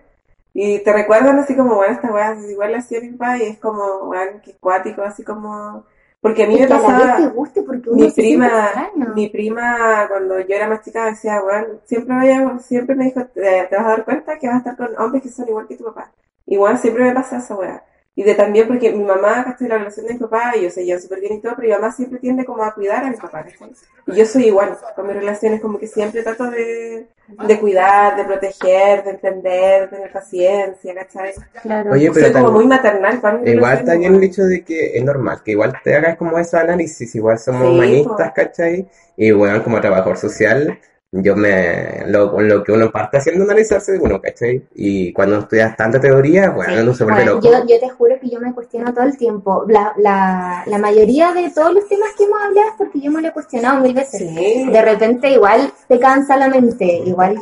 y 0.53 0.80
te 0.80 0.93
recuerdan 0.93 1.38
así 1.39 1.56
como, 1.56 1.75
bueno, 1.75 1.93
esta 1.93 2.12
weá 2.12 2.36
igual 2.49 2.71
la 2.71 2.80
hacía 2.80 2.99
mi 3.01 3.10
papá 3.12 3.38
y 3.38 3.43
es 3.43 3.60
como, 3.60 4.06
bueno, 4.06 4.41
que 4.43 4.53
cuático, 4.58 5.03
así 5.03 5.23
como... 5.23 5.86
Porque 6.21 6.43
a 6.43 6.47
mí 6.47 6.56
y 6.56 6.62
me 6.62 6.67
pasaba... 6.67 7.17
te 7.17 7.27
guste 7.27 7.62
porque 7.63 7.89
uno 7.89 8.03
mi 8.03 8.10
se 8.10 8.21
prima, 8.21 8.91
mi 9.15 9.30
prima 9.30 10.08
cuando 10.10 10.39
yo 10.39 10.56
era 10.56 10.67
más 10.67 10.82
chica 10.84 11.06
decía, 11.06 11.41
bueno, 11.41 11.80
siempre 11.86 12.15
vaya, 12.15 12.60
siempre 12.60 12.95
me 12.95 13.06
dijo, 13.06 13.25
te, 13.27 13.67
te 13.69 13.75
vas 13.75 13.86
a 13.86 13.89
dar 13.89 14.06
cuenta 14.06 14.38
que 14.39 14.47
vas 14.47 14.56
a 14.56 14.60
estar 14.60 14.77
con 14.77 14.97
hombres 14.99 15.23
que 15.23 15.30
son 15.30 15.47
igual 15.47 15.67
que 15.67 15.77
tu 15.77 15.86
papá. 15.86 16.12
Igual 16.45 16.77
siempre 16.80 17.03
me 17.03 17.13
pasa 17.13 17.38
esa 17.38 17.56
weá. 17.56 17.84
Y 18.19 18.23
de 18.23 18.34
también 18.34 18.67
porque 18.67 18.91
mi 18.91 19.03
mamá, 19.03 19.43
¿cachai? 19.45 19.67
La 19.67 19.77
relación 19.77 20.08
de 20.08 20.13
mi 20.15 20.19
papá, 20.19 20.53
y 20.58 20.63
yo 20.63 20.71
sé, 20.71 20.88
yo 20.88 20.99
súper 20.99 21.19
bien 21.19 21.34
y 21.36 21.39
todo, 21.39 21.53
pero 21.56 21.67
mi 21.67 21.73
mamá 21.75 21.91
siempre 21.91 22.17
tiende 22.17 22.45
como 22.45 22.63
a 22.63 22.73
cuidar 22.73 23.03
a 23.03 23.12
mi 23.12 23.15
papá, 23.15 23.43
¿cachai? 23.43 23.71
Y 24.08 24.15
yo 24.15 24.25
soy 24.25 24.45
igual, 24.47 24.75
con 24.95 25.06
mis 25.06 25.15
relaciones 25.17 25.62
como 25.62 25.77
que 25.77 25.86
siempre 25.86 26.23
trato 26.23 26.49
de, 26.49 27.06
de 27.27 27.60
cuidar, 27.60 28.17
de 28.17 28.23
proteger, 28.25 29.03
de 29.03 29.12
entender, 29.12 29.82
de 29.82 29.88
tener 29.97 30.12
paciencia, 30.12 30.95
¿cachai? 30.95 31.34
Claro. 31.62 31.91
Oye, 31.91 32.10
pero 32.12 32.25
soy 32.25 32.34
como 32.34 32.45
también- 32.47 32.53
muy 32.56 32.67
maternal 32.75 33.21
para 33.21 33.38
Igual 33.47 33.82
igual. 33.84 34.03
el 34.15 34.23
hecho 34.23 34.43
de 34.45 34.63
que 34.63 34.97
es 34.97 35.03
normal, 35.03 35.41
que 35.45 35.51
igual 35.51 35.73
te 35.84 35.95
hagas 35.95 36.17
como 36.17 36.39
ese 36.39 36.58
análisis, 36.58 37.13
igual 37.13 37.38
somos 37.38 37.62
Sí, 37.67 37.67
humanistas. 37.67 38.32
¿cachai? 38.34 38.88
Y 39.15 39.30
bueno, 39.30 39.63
como 39.63 39.80
trabajador 39.80 40.17
social, 40.17 40.80
yo 41.23 41.36
me, 41.36 42.03
lo, 42.08 42.39
lo 42.41 42.63
que 42.63 42.71
uno 42.71 42.91
parte 42.91 43.17
haciendo 43.17 43.43
analizarse 43.43 43.93
de 43.93 43.99
uno, 43.99 44.21
¿cachai? 44.21 44.67
Y 44.75 45.12
cuando 45.13 45.39
estudias 45.39 45.75
tanta 45.77 45.99
teoría, 45.99 46.49
bueno, 46.51 46.73
Sí. 46.73 46.80
uno 46.82 46.93
se 46.93 47.03
vuelve 47.03 47.23
Bueno, 47.23 47.36
loco. 47.41 47.47
yo, 47.51 47.65
yo 47.67 47.80
te 47.80 47.89
juro 47.89 48.15
que 48.19 48.30
yo 48.30 48.39
me 48.39 48.53
cuestiono 48.53 48.93
todo 48.93 49.06
el 49.06 49.17
tiempo. 49.17 49.65
La, 49.67 49.93
la, 49.97 50.63
la 50.65 50.77
mayoría 50.77 51.34
de 51.34 51.49
todos 51.51 51.73
los 51.73 51.88
temas 51.88 52.10
que 52.17 52.23
hemos 52.25 52.41
hablado 52.41 52.67
es 52.69 52.73
porque 52.77 52.99
yo 52.99 53.12
me 53.12 53.21
lo 53.21 53.27
he 53.30 53.32
cuestionado 53.32 53.82
mil 53.82 53.93
veces. 53.93 54.19
Sí. 54.19 54.69
De 54.71 54.82
repente 54.82 55.30
igual 55.32 55.71
te 55.88 55.99
cansa 55.99 56.38
la 56.38 56.49
mente, 56.49 56.86
igual, 57.06 57.38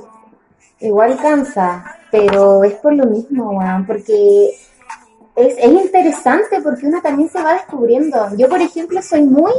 igual 0.80 1.18
cansa, 1.22 1.84
pero 2.12 2.64
es 2.64 2.74
por 2.76 2.94
lo 2.94 3.06
mismo, 3.06 3.52
weón, 3.58 3.86
porque 3.86 4.52
es, 5.36 5.56
es 5.58 5.71
interesante 5.71 6.62
porque 6.62 6.88
uno 6.88 7.02
también 7.02 7.30
se 7.30 7.41
va 7.41 7.54
descubriendo. 7.54 8.30
Yo, 8.38 8.48
por 8.48 8.62
ejemplo, 8.62 9.02
soy 9.02 9.24
muy 9.24 9.52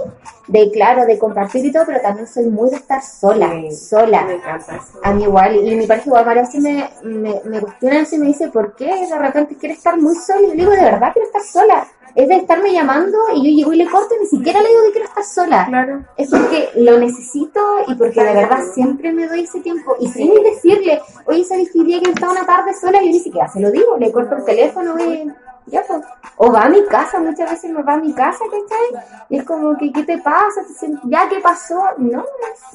de, 0.48 0.70
claro, 0.70 1.04
de 1.04 1.18
compartir 1.18 1.66
y 1.66 1.72
todo, 1.72 1.84
pero 1.86 2.00
también 2.00 2.26
soy 2.26 2.46
muy 2.46 2.70
de 2.70 2.76
estar 2.76 3.02
sola, 3.02 3.50
Sí, 3.50 3.76
sola. 3.76 4.24
Me 4.24 4.34
encanta 4.34 4.76
eso. 4.76 4.98
A 5.02 5.12
mí 5.12 5.24
igual, 5.24 5.56
y 5.56 5.74
mi 5.74 5.86
pareja 5.86 6.06
igual 6.08 6.24
varias 6.24 6.48
veces 6.48 6.62
me, 6.62 6.90
me, 7.02 7.40
me 7.44 7.60
cuestiona 7.60 8.00
eso 8.00 8.16
y 8.16 8.18
me 8.18 8.26
dice, 8.28 8.48
¿por 8.48 8.74
qué 8.74 8.86
de 8.86 9.18
repente 9.18 9.56
quiere 9.56 9.74
estar 9.74 10.00
muy 10.00 10.14
sola? 10.14 10.40
Y 10.40 10.48
yo 10.48 10.54
le 10.54 10.60
digo, 10.60 10.70
de 10.70 10.82
verdad 10.82 11.12
quiero 11.12 11.26
estar 11.26 11.42
sola. 11.42 11.86
Es 12.14 12.28
de 12.28 12.36
estarme 12.36 12.72
llamando 12.72 13.18
y 13.34 13.44
yo 13.44 13.56
llego 13.58 13.72
y 13.74 13.76
le 13.76 13.90
corto 13.90 14.14
y 14.14 14.20
ni 14.20 14.26
siquiera 14.26 14.62
le 14.62 14.70
digo 14.70 14.80
que 14.86 14.92
quiero 14.92 15.08
estar 15.08 15.24
sola. 15.24 15.66
Claro. 15.66 16.02
Es 16.16 16.30
porque 16.30 16.70
lo 16.76 16.98
necesito 16.98 17.60
y 17.88 17.94
porque 17.94 18.24
de 18.24 18.32
verdad 18.32 18.60
siempre 18.72 19.12
me 19.12 19.28
doy 19.28 19.42
ese 19.42 19.60
tiempo. 19.60 19.94
Y 20.00 20.08
sin 20.08 20.32
decirle, 20.42 21.02
oye, 21.26 21.44
¿sabes 21.44 21.70
que 21.70 21.84
día 21.84 22.00
que 22.00 22.08
estaba 22.08 22.32
una 22.32 22.46
tarde 22.46 22.72
sola? 22.80 23.00
Yo 23.02 23.08
ni 23.08 23.20
siquiera 23.20 23.48
se 23.48 23.60
lo 23.60 23.70
digo, 23.70 23.98
le 23.98 24.10
corto 24.10 24.34
el 24.34 24.44
teléfono 24.46 24.98
y 24.98 25.30
ya 25.66 25.83
pues. 25.87 26.02
O 26.38 26.52
va 26.52 26.62
a 26.64 26.68
mi 26.68 26.85
casa, 26.87 27.18
muchas 27.18 27.50
veces 27.50 27.70
me 27.70 27.83
va 27.83 27.94
a 27.94 27.96
mi 27.98 28.12
casa, 28.12 28.44
¿cachai? 28.44 29.02
Y 29.31 29.38
es 29.38 29.44
como 29.44 29.76
que, 29.76 29.90
¿qué 29.92 30.05
te 30.05 30.18
pasa? 30.18 30.62
Te 30.66 30.74
sientes- 30.74 31.00
¿Ya 31.05 31.29
qué 31.29 31.40
pasó? 31.40 31.83
No, 31.96 32.24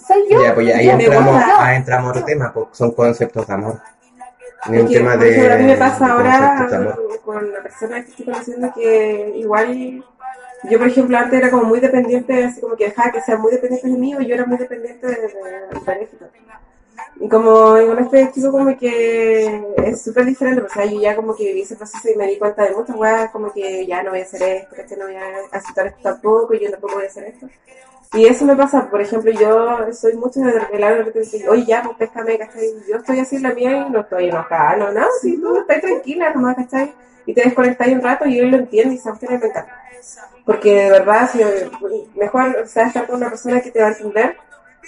soy 0.07 0.27
yo. 0.29 0.41
Ya, 0.41 0.53
pues 0.53 0.67
ya 0.67 0.77
ahí 0.77 0.87
Yo, 0.87 0.91
entramos, 0.93 1.45
yo. 1.45 1.53
ahí 1.59 1.75
entramos 1.75 2.07
a 2.07 2.11
otro 2.11 2.25
tema, 2.25 2.51
pues, 2.53 2.67
son 2.71 2.91
conceptos 2.91 3.45
de 3.47 3.53
amor. 3.53 3.79
Ni 4.69 4.77
un 4.79 4.87
tema 4.87 5.17
de. 5.17 5.29
ejemplo, 5.29 5.53
a 5.53 5.57
mí 5.57 5.63
me 5.65 5.77
pasa 5.77 6.11
ahora 6.11 6.67
con 7.25 7.51
la 7.51 7.61
persona 7.63 8.03
que 8.03 8.09
estoy 8.11 8.25
conociendo 8.25 8.73
que 8.73 9.33
igual 9.35 10.03
yo 10.69 10.77
por 10.77 10.87
ejemplo 10.87 11.17
antes 11.17 11.39
era 11.39 11.49
como 11.49 11.63
muy 11.63 11.79
dependiente 11.79 12.43
así 12.43 12.61
como 12.61 12.75
que 12.75 12.85
dejaba 12.85 13.11
que 13.11 13.21
sean 13.21 13.41
muy 13.41 13.51
dependientes 13.51 13.91
de 13.91 13.97
mí 13.97 14.15
o 14.15 14.21
yo 14.21 14.35
era 14.35 14.45
muy 14.45 14.57
dependiente 14.57 15.07
de, 15.07 15.15
y 17.21 17.29
como 17.29 17.51
con 17.51 17.99
este 17.99 18.31
chico 18.31 18.51
como 18.51 18.75
que 18.75 19.63
es 19.77 20.01
súper 20.01 20.25
diferente, 20.25 20.63
o 20.63 20.69
sea, 20.69 20.85
yo 20.85 20.99
ya 20.99 21.15
como 21.15 21.35
que 21.35 21.45
viví 21.45 21.61
ese 21.61 21.75
proceso 21.75 22.09
y 22.09 22.17
me 22.17 22.25
di 22.25 22.39
cuenta 22.39 22.63
de 22.63 22.73
muchas 22.73 22.95
weas, 22.95 23.29
como 23.29 23.53
que 23.53 23.85
ya 23.85 24.01
no 24.01 24.09
voy 24.09 24.21
a 24.21 24.23
hacer 24.23 24.41
esto, 24.41 24.75
que 24.75 24.97
no 24.97 25.05
voy 25.05 25.15
a 25.15 25.25
aceptar 25.51 25.85
esto 25.85 25.99
tampoco, 26.01 26.55
y 26.55 26.61
yo 26.61 26.71
tampoco 26.71 26.95
voy 26.95 27.03
a 27.03 27.07
hacer 27.07 27.25
esto. 27.25 27.47
Y 28.13 28.25
eso 28.25 28.43
me 28.43 28.55
pasa, 28.55 28.89
por 28.89 28.99
ejemplo, 29.01 29.31
yo 29.31 29.93
soy 29.93 30.17
mucho 30.17 30.39
de 30.39 30.51
revelar 30.51 30.97
de 30.97 31.03
repente, 31.03 31.47
oye, 31.47 31.65
ya, 31.65 31.83
pues 31.83 31.95
péscame, 31.97 32.39
¿cachai? 32.39 32.67
Yo 32.89 32.97
estoy 32.97 33.19
así 33.19 33.35
en 33.35 33.43
la 33.43 33.53
mía 33.53 33.85
y 33.87 33.91
no 33.91 33.99
estoy 33.99 34.29
enojada, 34.29 34.77
no, 34.77 34.91
no, 34.91 35.05
si 35.21 35.39
tú 35.39 35.57
estás 35.57 35.79
tranquila 35.79 36.33
nomás, 36.33 36.55
¿cachai? 36.55 36.91
Y 37.27 37.35
te 37.35 37.43
desconectas 37.43 37.87
un 37.89 38.01
rato 38.01 38.27
y 38.27 38.39
él 38.39 38.49
lo 38.49 38.57
entiende 38.57 38.95
y 38.95 38.97
se 38.97 39.11
me 39.11 39.35
encanta. 39.35 39.67
Porque 40.43 40.75
de 40.85 40.89
verdad, 40.89 41.29
si, 41.31 41.39
mejor, 42.15 42.57
o 42.63 42.67
sea, 42.67 42.87
estar 42.87 43.05
con 43.05 43.17
una 43.17 43.29
persona 43.29 43.61
que 43.61 43.69
te 43.69 43.79
va 43.79 43.89
a 43.89 43.91
entender, 43.91 44.37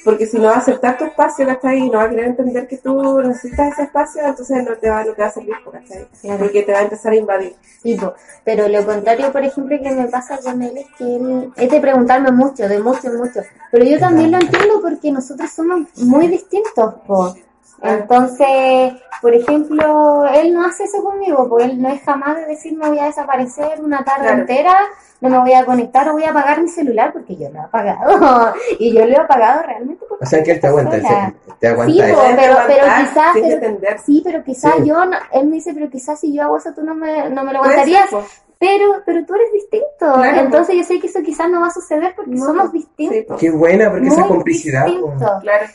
porque 0.04 0.26
si 0.26 0.38
no 0.38 0.46
va 0.46 0.56
a 0.56 0.58
aceptar 0.58 0.98
tu 0.98 1.06
espacio, 1.06 1.46
¿cachai? 1.46 1.80
Y 1.80 1.90
no 1.90 1.98
va 1.98 2.04
a 2.04 2.10
querer 2.10 2.26
entender 2.26 2.68
que 2.68 2.78
tú 2.78 3.22
necesitas 3.22 3.74
ese 3.74 3.84
espacio, 3.84 4.22
entonces 4.26 4.64
no 4.64 4.76
te 4.76 4.90
va, 4.90 5.04
no 5.04 5.14
te 5.14 5.22
va 5.22 5.28
a 5.28 5.32
servir, 5.32 5.56
¿cachai? 5.72 6.08
Claro. 6.22 6.40
Porque 6.40 6.64
te 6.64 6.72
va 6.72 6.80
a 6.80 6.84
empezar 6.84 7.14
a 7.14 7.16
invadir. 7.16 7.56
Sí, 7.82 8.00
pero 8.44 8.68
lo 8.68 8.86
contrario, 8.86 9.32
por 9.32 9.44
ejemplo, 9.44 9.78
que 9.82 9.92
me 9.92 10.08
pasa 10.08 10.40
con 10.44 10.62
él 10.62 10.78
es 10.78 10.88
que 10.98 11.16
él 11.16 11.52
es 11.56 11.70
de 11.70 11.80
preguntarme 11.82 12.32
mucho, 12.32 12.68
de 12.68 12.80
mucho, 12.80 13.10
mucho. 13.12 13.42
Pero 13.72 13.86
yo 13.86 14.00
también 14.00 14.32
lo 14.32 14.38
entiendo 14.38 14.82
porque 14.82 15.12
nosotros 15.12 15.50
somos 15.52 15.88
muy 15.98 16.28
distintos, 16.28 16.94
po. 17.06 17.36
Entonces, 17.82 18.94
por 19.22 19.34
ejemplo, 19.34 20.26
él 20.34 20.54
no 20.54 20.66
hace 20.66 20.86
eso 20.86 21.04
conmigo, 21.04 21.48
pues 21.50 21.66
él 21.66 21.82
no 21.82 21.90
es 21.90 22.02
jamás 22.04 22.38
de 22.38 22.46
decir 22.46 22.78
me 22.78 22.88
voy 22.88 23.00
a 23.00 23.06
desaparecer 23.06 23.82
una 23.82 24.04
tarde 24.06 24.28
Claro. 24.28 24.42
entera, 24.42 24.78
no 25.24 25.30
me 25.30 25.40
voy 25.40 25.54
a 25.54 25.66
conectar 25.66 26.08
o 26.10 26.14
voy 26.14 26.24
a 26.26 26.30
apagar 26.30 26.62
mi 26.62 26.68
celular 26.70 27.12
porque 27.14 27.36
yo 27.36 27.50
lo 27.50 27.56
he 27.60 27.62
apagado. 27.62 28.54
y 28.80 28.94
yo 28.94 29.06
lo 29.06 29.12
he 29.14 29.18
apagado 29.18 29.64
realmente 29.64 30.06
porque 30.08 30.26
O 30.26 30.28
sea, 30.28 30.44
que 30.44 30.52
él 30.52 30.60
te 30.60 30.68
aguanta, 30.68 31.02
sola. 31.02 31.34
te 31.60 31.68
aguanta 31.68 31.94
Sí, 31.94 32.00
eso. 32.02 32.22
pero, 32.36 32.56
pero 32.68 32.84
quizás, 33.00 33.32
pero- 33.34 33.98
sí, 34.06 34.22
pero 34.24 34.44
quizás 34.44 34.74
Sí. 34.78 34.86
yo, 34.86 35.06
no- 35.06 35.18
él 35.32 35.48
me 35.48 35.56
dice, 35.56 35.74
pero 35.74 35.90
quizás 35.90 36.20
si 36.20 36.34
yo 36.34 36.44
hago 36.44 36.58
eso 36.58 36.74
tú 36.74 36.84
no 36.84 36.94
me, 36.96 37.30
no 37.30 37.44
me 37.44 37.54
lo 37.54 37.60
aguantarías. 37.60 38.08
pues. 38.12 38.26
Pero, 38.60 39.02
pero 39.06 39.26
tú 39.26 39.36
eres 39.36 39.52
distinto. 39.52 39.88
Claro. 40.00 40.40
Entonces 40.40 40.76
yo 40.78 40.84
sé 40.84 40.98
que 41.00 41.08
eso 41.08 41.20
quizás 41.22 41.50
no 41.50 41.60
va 41.60 41.68
a 41.68 41.72
suceder 41.72 42.14
porque 42.16 42.32
No, 42.32 42.46
somos 42.46 42.72
Sí, 42.72 42.78
distintos. 42.78 43.26
pues. 43.28 43.40
Qué 43.42 43.52
buena, 43.52 43.90
porque 43.92 44.08
esa 44.08 44.20
Muy 44.22 44.28
complicidad. 44.30 44.84
pues. 44.86 44.94
distintos. 45.02 45.42
Claro. 45.42 45.66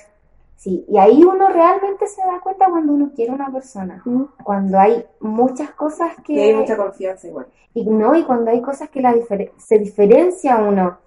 Sí, 0.59 0.85
y 0.89 0.99
ahí 0.99 1.23
uno 1.23 1.49
realmente 1.49 2.09
se 2.09 2.21
da 2.21 2.41
cuenta 2.43 2.67
cuando 2.69 2.93
uno 2.93 3.13
quiere 3.15 3.31
a 3.31 3.35
una 3.37 3.53
persona. 3.53 4.03
Cuando 4.43 4.77
hay 4.79 5.05
muchas 5.21 5.71
cosas 5.71 6.17
que... 6.25 6.33
Y 6.33 6.41
hay 6.41 6.55
mucha 6.55 6.77
confianza 6.77 7.29
igual. 7.29 7.47
y 7.75 7.87
no, 7.87 8.17
y 8.17 8.25
cuando 8.25 8.51
hay 8.51 8.61
cosas 8.61 8.91
que 8.91 9.01
la 9.01 9.15
difer- 9.15 9.53
se 9.57 9.79
diferencia 9.79 10.57
a 10.57 10.63
uno. 10.63 10.99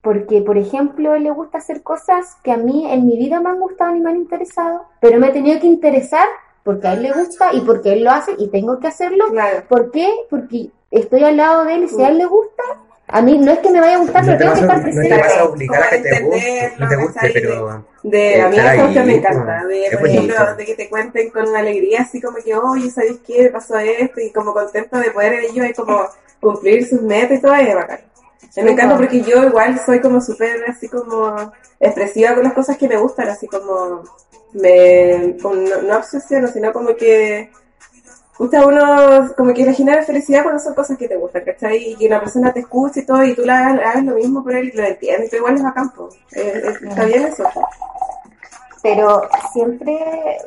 Porque, 0.00 0.42
por 0.42 0.58
ejemplo, 0.58 1.14
él 1.14 1.22
le 1.22 1.30
gusta 1.30 1.58
hacer 1.58 1.84
cosas 1.84 2.36
que 2.42 2.50
a 2.50 2.56
mí 2.56 2.90
en 2.90 3.06
mi 3.06 3.16
vida 3.16 3.40
me 3.40 3.50
han 3.50 3.60
gustado 3.60 3.92
ni 3.92 4.00
me 4.00 4.10
han 4.10 4.16
interesado, 4.16 4.86
pero 5.00 5.20
me 5.20 5.28
he 5.28 5.32
tenido 5.32 5.60
que 5.60 5.68
interesar 5.68 6.26
porque 6.64 6.88
a 6.88 6.94
él 6.94 7.02
le 7.04 7.12
gusta 7.12 7.54
y 7.54 7.60
porque 7.60 7.92
él 7.92 8.02
lo 8.02 8.10
hace 8.10 8.32
y 8.36 8.48
tengo 8.48 8.80
que 8.80 8.88
hacerlo. 8.88 9.26
Claro. 9.30 9.62
¿Por 9.68 9.92
qué? 9.92 10.08
Porque 10.28 10.72
estoy 10.90 11.22
al 11.22 11.36
lado 11.36 11.64
de 11.64 11.74
él 11.74 11.84
y 11.84 11.88
si 11.88 12.02
a 12.02 12.08
él 12.08 12.18
le 12.18 12.26
gusta, 12.26 12.64
a 13.12 13.22
mí 13.22 13.38
no 13.38 13.52
es 13.52 13.58
que 13.60 13.70
me 13.70 13.80
vaya 13.80 13.96
a 13.96 13.98
gustar, 13.98 14.24
No 14.24 14.36
pero 14.38 14.38
te, 14.38 14.44
tengo 14.44 14.54
que 14.54 14.60
estar 14.60 14.76
no 14.78 14.84
te 14.84 14.90
presente. 14.92 15.20
vas 15.22 15.36
a 15.38 15.44
obligar 15.44 15.82
a 15.82 15.90
que 15.90 15.98
te 15.98 16.20
guste, 16.20 16.72
no 16.78 16.88
te 16.88 16.94
entenderlo, 16.94 17.02
guste, 17.06 17.30
pero 17.34 17.86
De, 18.02 18.42
a 18.42 18.48
mí 18.48 18.56
esa 18.58 18.74
cuestión 18.76 19.06
me 19.06 19.14
encanta, 19.16 19.64
de, 19.66 19.96
por 19.98 20.08
ejemplo, 20.08 20.56
de 20.56 20.64
que 20.64 20.74
te 20.74 20.88
cuenten 20.88 21.30
con 21.30 21.48
una 21.48 21.58
alegría, 21.60 22.00
así 22.02 22.20
como 22.20 22.38
que, 22.38 22.54
oye, 22.56 22.90
¿sabes 22.90 23.18
qué? 23.26 23.42
Me 23.44 23.50
pasó 23.50 23.78
esto, 23.78 24.20
y 24.20 24.30
como 24.32 24.52
contento 24.52 24.98
de 24.98 25.10
poder 25.12 25.34
ellos 25.34 25.66
y 25.68 25.72
como 25.72 26.00
cumplir 26.40 26.86
sus 26.88 27.02
metas 27.02 27.38
y 27.38 27.40
todo, 27.42 27.54
es 27.54 27.74
bacán. 27.74 28.00
Me 28.56 28.72
encanta 28.72 28.96
porque 28.96 29.22
yo 29.22 29.44
igual 29.44 29.80
soy 29.84 30.00
como 30.00 30.20
súper, 30.20 30.64
así 30.68 30.88
como, 30.88 31.52
expresiva 31.80 32.34
con 32.34 32.42
las 32.44 32.52
cosas 32.52 32.76
que 32.76 32.88
me 32.88 32.96
gustan, 32.96 33.28
así 33.28 33.46
como, 33.46 34.02
me, 34.52 35.36
con- 35.42 35.64
no, 35.64 35.82
no 35.82 35.96
obsesiono, 35.98 36.48
sino 36.48 36.72
como 36.72 36.94
que, 36.96 37.50
gusta 38.38 38.66
uno, 38.66 39.30
como 39.36 39.52
que 39.52 39.64
le 39.64 39.74
genera 39.74 40.02
felicidad 40.02 40.42
cuando 40.42 40.62
son 40.62 40.74
cosas 40.74 40.96
que 40.96 41.08
te 41.08 41.16
gustan, 41.16 41.44
¿cachai? 41.44 41.92
Y 41.92 41.96
que 41.96 42.06
una 42.06 42.20
persona 42.20 42.52
te 42.52 42.60
escuche 42.60 43.00
y 43.00 43.06
todo, 43.06 43.22
y 43.24 43.34
tú 43.34 43.42
le 43.42 43.52
hagas, 43.52 43.78
hagas 43.80 44.04
lo 44.04 44.14
mismo 44.14 44.42
por 44.42 44.54
él 44.54 44.70
y 44.72 44.76
lo 44.76 44.84
entiendes, 44.84 45.28
pero 45.30 45.42
igual 45.42 45.54
es 45.56 45.62
bacán, 45.62 45.90
po. 45.90 46.08
Eh, 46.32 46.62
eh, 46.64 46.88
está 46.88 47.04
bien 47.04 47.24
eso. 47.24 47.44
Pero 48.82 49.22
siempre 49.52 49.96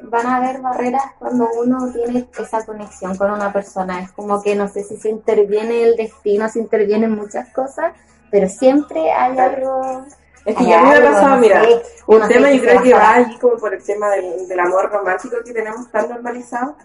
van 0.04 0.26
a 0.26 0.38
haber 0.38 0.60
barreras 0.60 1.04
cuando 1.19 1.48
uno 1.58 1.89
tiene 1.93 2.28
esa 2.38 2.65
conexión 2.65 3.15
con 3.15 3.32
una 3.32 3.54
persona. 3.54 4.02
Es 4.02 4.12
como 4.12 4.41
que 4.41 4.56
no 4.56 4.67
sé 4.67 4.84
si 4.84 4.98
se 4.98 5.10
interviene 5.10 5.84
el 5.84 5.95
destino, 5.95 6.50
se 6.50 6.60
intervienen 6.60 7.12
muchas 7.12 7.48
cosas, 7.54 7.93
pero 8.30 8.50
siempre 8.50 9.10
hay 9.12 9.38
algo. 9.38 10.06
Es 10.43 10.56
que 10.58 10.65
ya 10.65 10.82
me 10.82 10.95
ha 10.95 11.12
pasado, 11.12 11.38
mira, 11.38 11.63
sé, 11.63 11.82
un 12.08 12.28
tema 12.28 12.52
yo 12.52 12.62
creo 12.62 12.84
que 12.84 12.93
va 12.93 13.15
allí 13.15 13.38
como 13.39 13.56
por 13.56 13.74
el 13.74 13.84
tema 13.84 14.10
del, 14.10 14.48
del 14.48 14.60
amor 14.60 14.91
romántico 14.91 15.38
que 15.45 15.54
tenemos 15.54 15.89
tan 15.89 16.10
normalizado. 16.10 16.76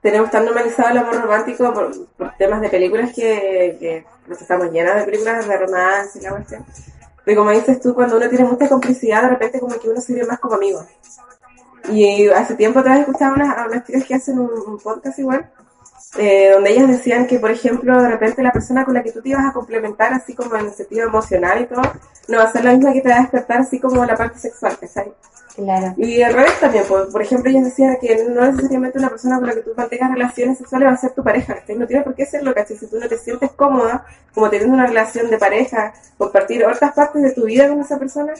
Tenemos 0.00 0.30
tan 0.30 0.44
normalizado 0.44 0.90
el 0.90 0.98
amor 0.98 1.20
romántico 1.20 1.72
por, 1.74 2.34
temas 2.38 2.60
de 2.60 2.68
películas 2.68 3.12
que, 3.14 3.76
que 3.78 4.04
pues, 4.26 4.40
estamos 4.40 4.70
llenas 4.72 4.96
de 4.96 5.04
películas 5.04 5.46
de 5.46 5.56
romance 5.58 6.18
y 6.18 6.22
la 6.22 6.30
cuestión. 6.30 6.64
Pero 7.24 7.40
como 7.40 7.50
dices 7.50 7.80
tú, 7.80 7.94
cuando 7.94 8.16
uno 8.16 8.28
tiene 8.28 8.44
mucha 8.44 8.68
complicidad, 8.68 9.22
de 9.22 9.28
repente 9.28 9.60
como 9.60 9.78
que 9.78 9.88
uno 9.88 10.00
se 10.00 10.14
ve 10.14 10.24
más 10.24 10.38
como 10.40 10.54
amigo. 10.54 10.84
Y 11.88 12.28
hace 12.28 12.54
tiempo 12.54 12.80
atrás 12.80 13.00
escuchaba 13.00 13.34
unas, 13.34 13.56
a 13.56 13.66
unas 13.66 13.84
chicas 13.84 14.04
que 14.04 14.14
hacen 14.14 14.38
un, 14.38 14.78
podcast 14.78 15.18
igual, 15.18 15.50
eh, 16.18 16.50
donde 16.52 16.70
ellas 16.70 16.88
decían 16.88 17.26
que, 17.26 17.38
por 17.38 17.50
ejemplo, 17.50 18.00
de 18.00 18.08
repente 18.08 18.42
la 18.42 18.52
persona 18.52 18.84
con 18.84 18.94
la 18.94 19.02
que 19.02 19.12
tú 19.12 19.22
te 19.22 19.30
ibas 19.30 19.44
a 19.44 19.52
complementar, 19.52 20.12
así 20.12 20.34
como 20.34 20.56
en 20.56 20.66
el 20.66 20.72
sentido 20.72 21.08
emocional 21.08 21.62
y 21.62 21.66
todo, 21.66 21.82
no 22.28 22.38
va 22.38 22.44
a 22.44 22.52
ser 22.52 22.64
la 22.64 22.72
misma 22.72 22.92
que 22.92 23.00
te 23.00 23.08
va 23.08 23.16
a 23.16 23.20
despertar, 23.20 23.60
así 23.60 23.80
como 23.80 24.04
la 24.04 24.16
parte 24.16 24.38
sexual, 24.38 24.78
¿cachai? 24.78 25.12
Claro. 25.54 25.94
Y 25.96 26.22
al 26.22 26.32
revés 26.32 26.58
también, 26.60 26.84
por, 26.86 27.10
por 27.10 27.22
ejemplo, 27.22 27.50
ellas 27.50 27.64
decían 27.64 27.96
que 28.00 28.24
no 28.24 28.44
necesariamente 28.50 28.98
una 28.98 29.08
persona 29.08 29.38
con 29.38 29.46
la 29.48 29.54
que 29.54 29.60
tú 29.60 29.70
mantengas 29.76 30.12
relaciones 30.12 30.58
sexuales 30.58 30.88
va 30.88 30.92
a 30.92 30.96
ser 30.96 31.10
tu 31.10 31.22
pareja. 31.22 31.56
No 31.76 31.86
tiene 31.86 32.02
por 32.02 32.14
qué 32.14 32.26
serlo, 32.26 32.54
¿cachai? 32.54 32.76
Si 32.76 32.86
tú 32.86 32.98
no 32.98 33.08
te 33.08 33.18
sientes 33.18 33.50
cómoda, 33.52 34.04
como 34.34 34.48
teniendo 34.48 34.74
una 34.74 34.86
relación 34.86 35.30
de 35.30 35.38
pareja, 35.38 35.92
compartir 36.16 36.64
otras 36.64 36.92
partes 36.92 37.22
de 37.22 37.32
tu 37.32 37.44
vida 37.44 37.68
con 37.68 37.80
esa 37.80 37.98
persona, 37.98 38.32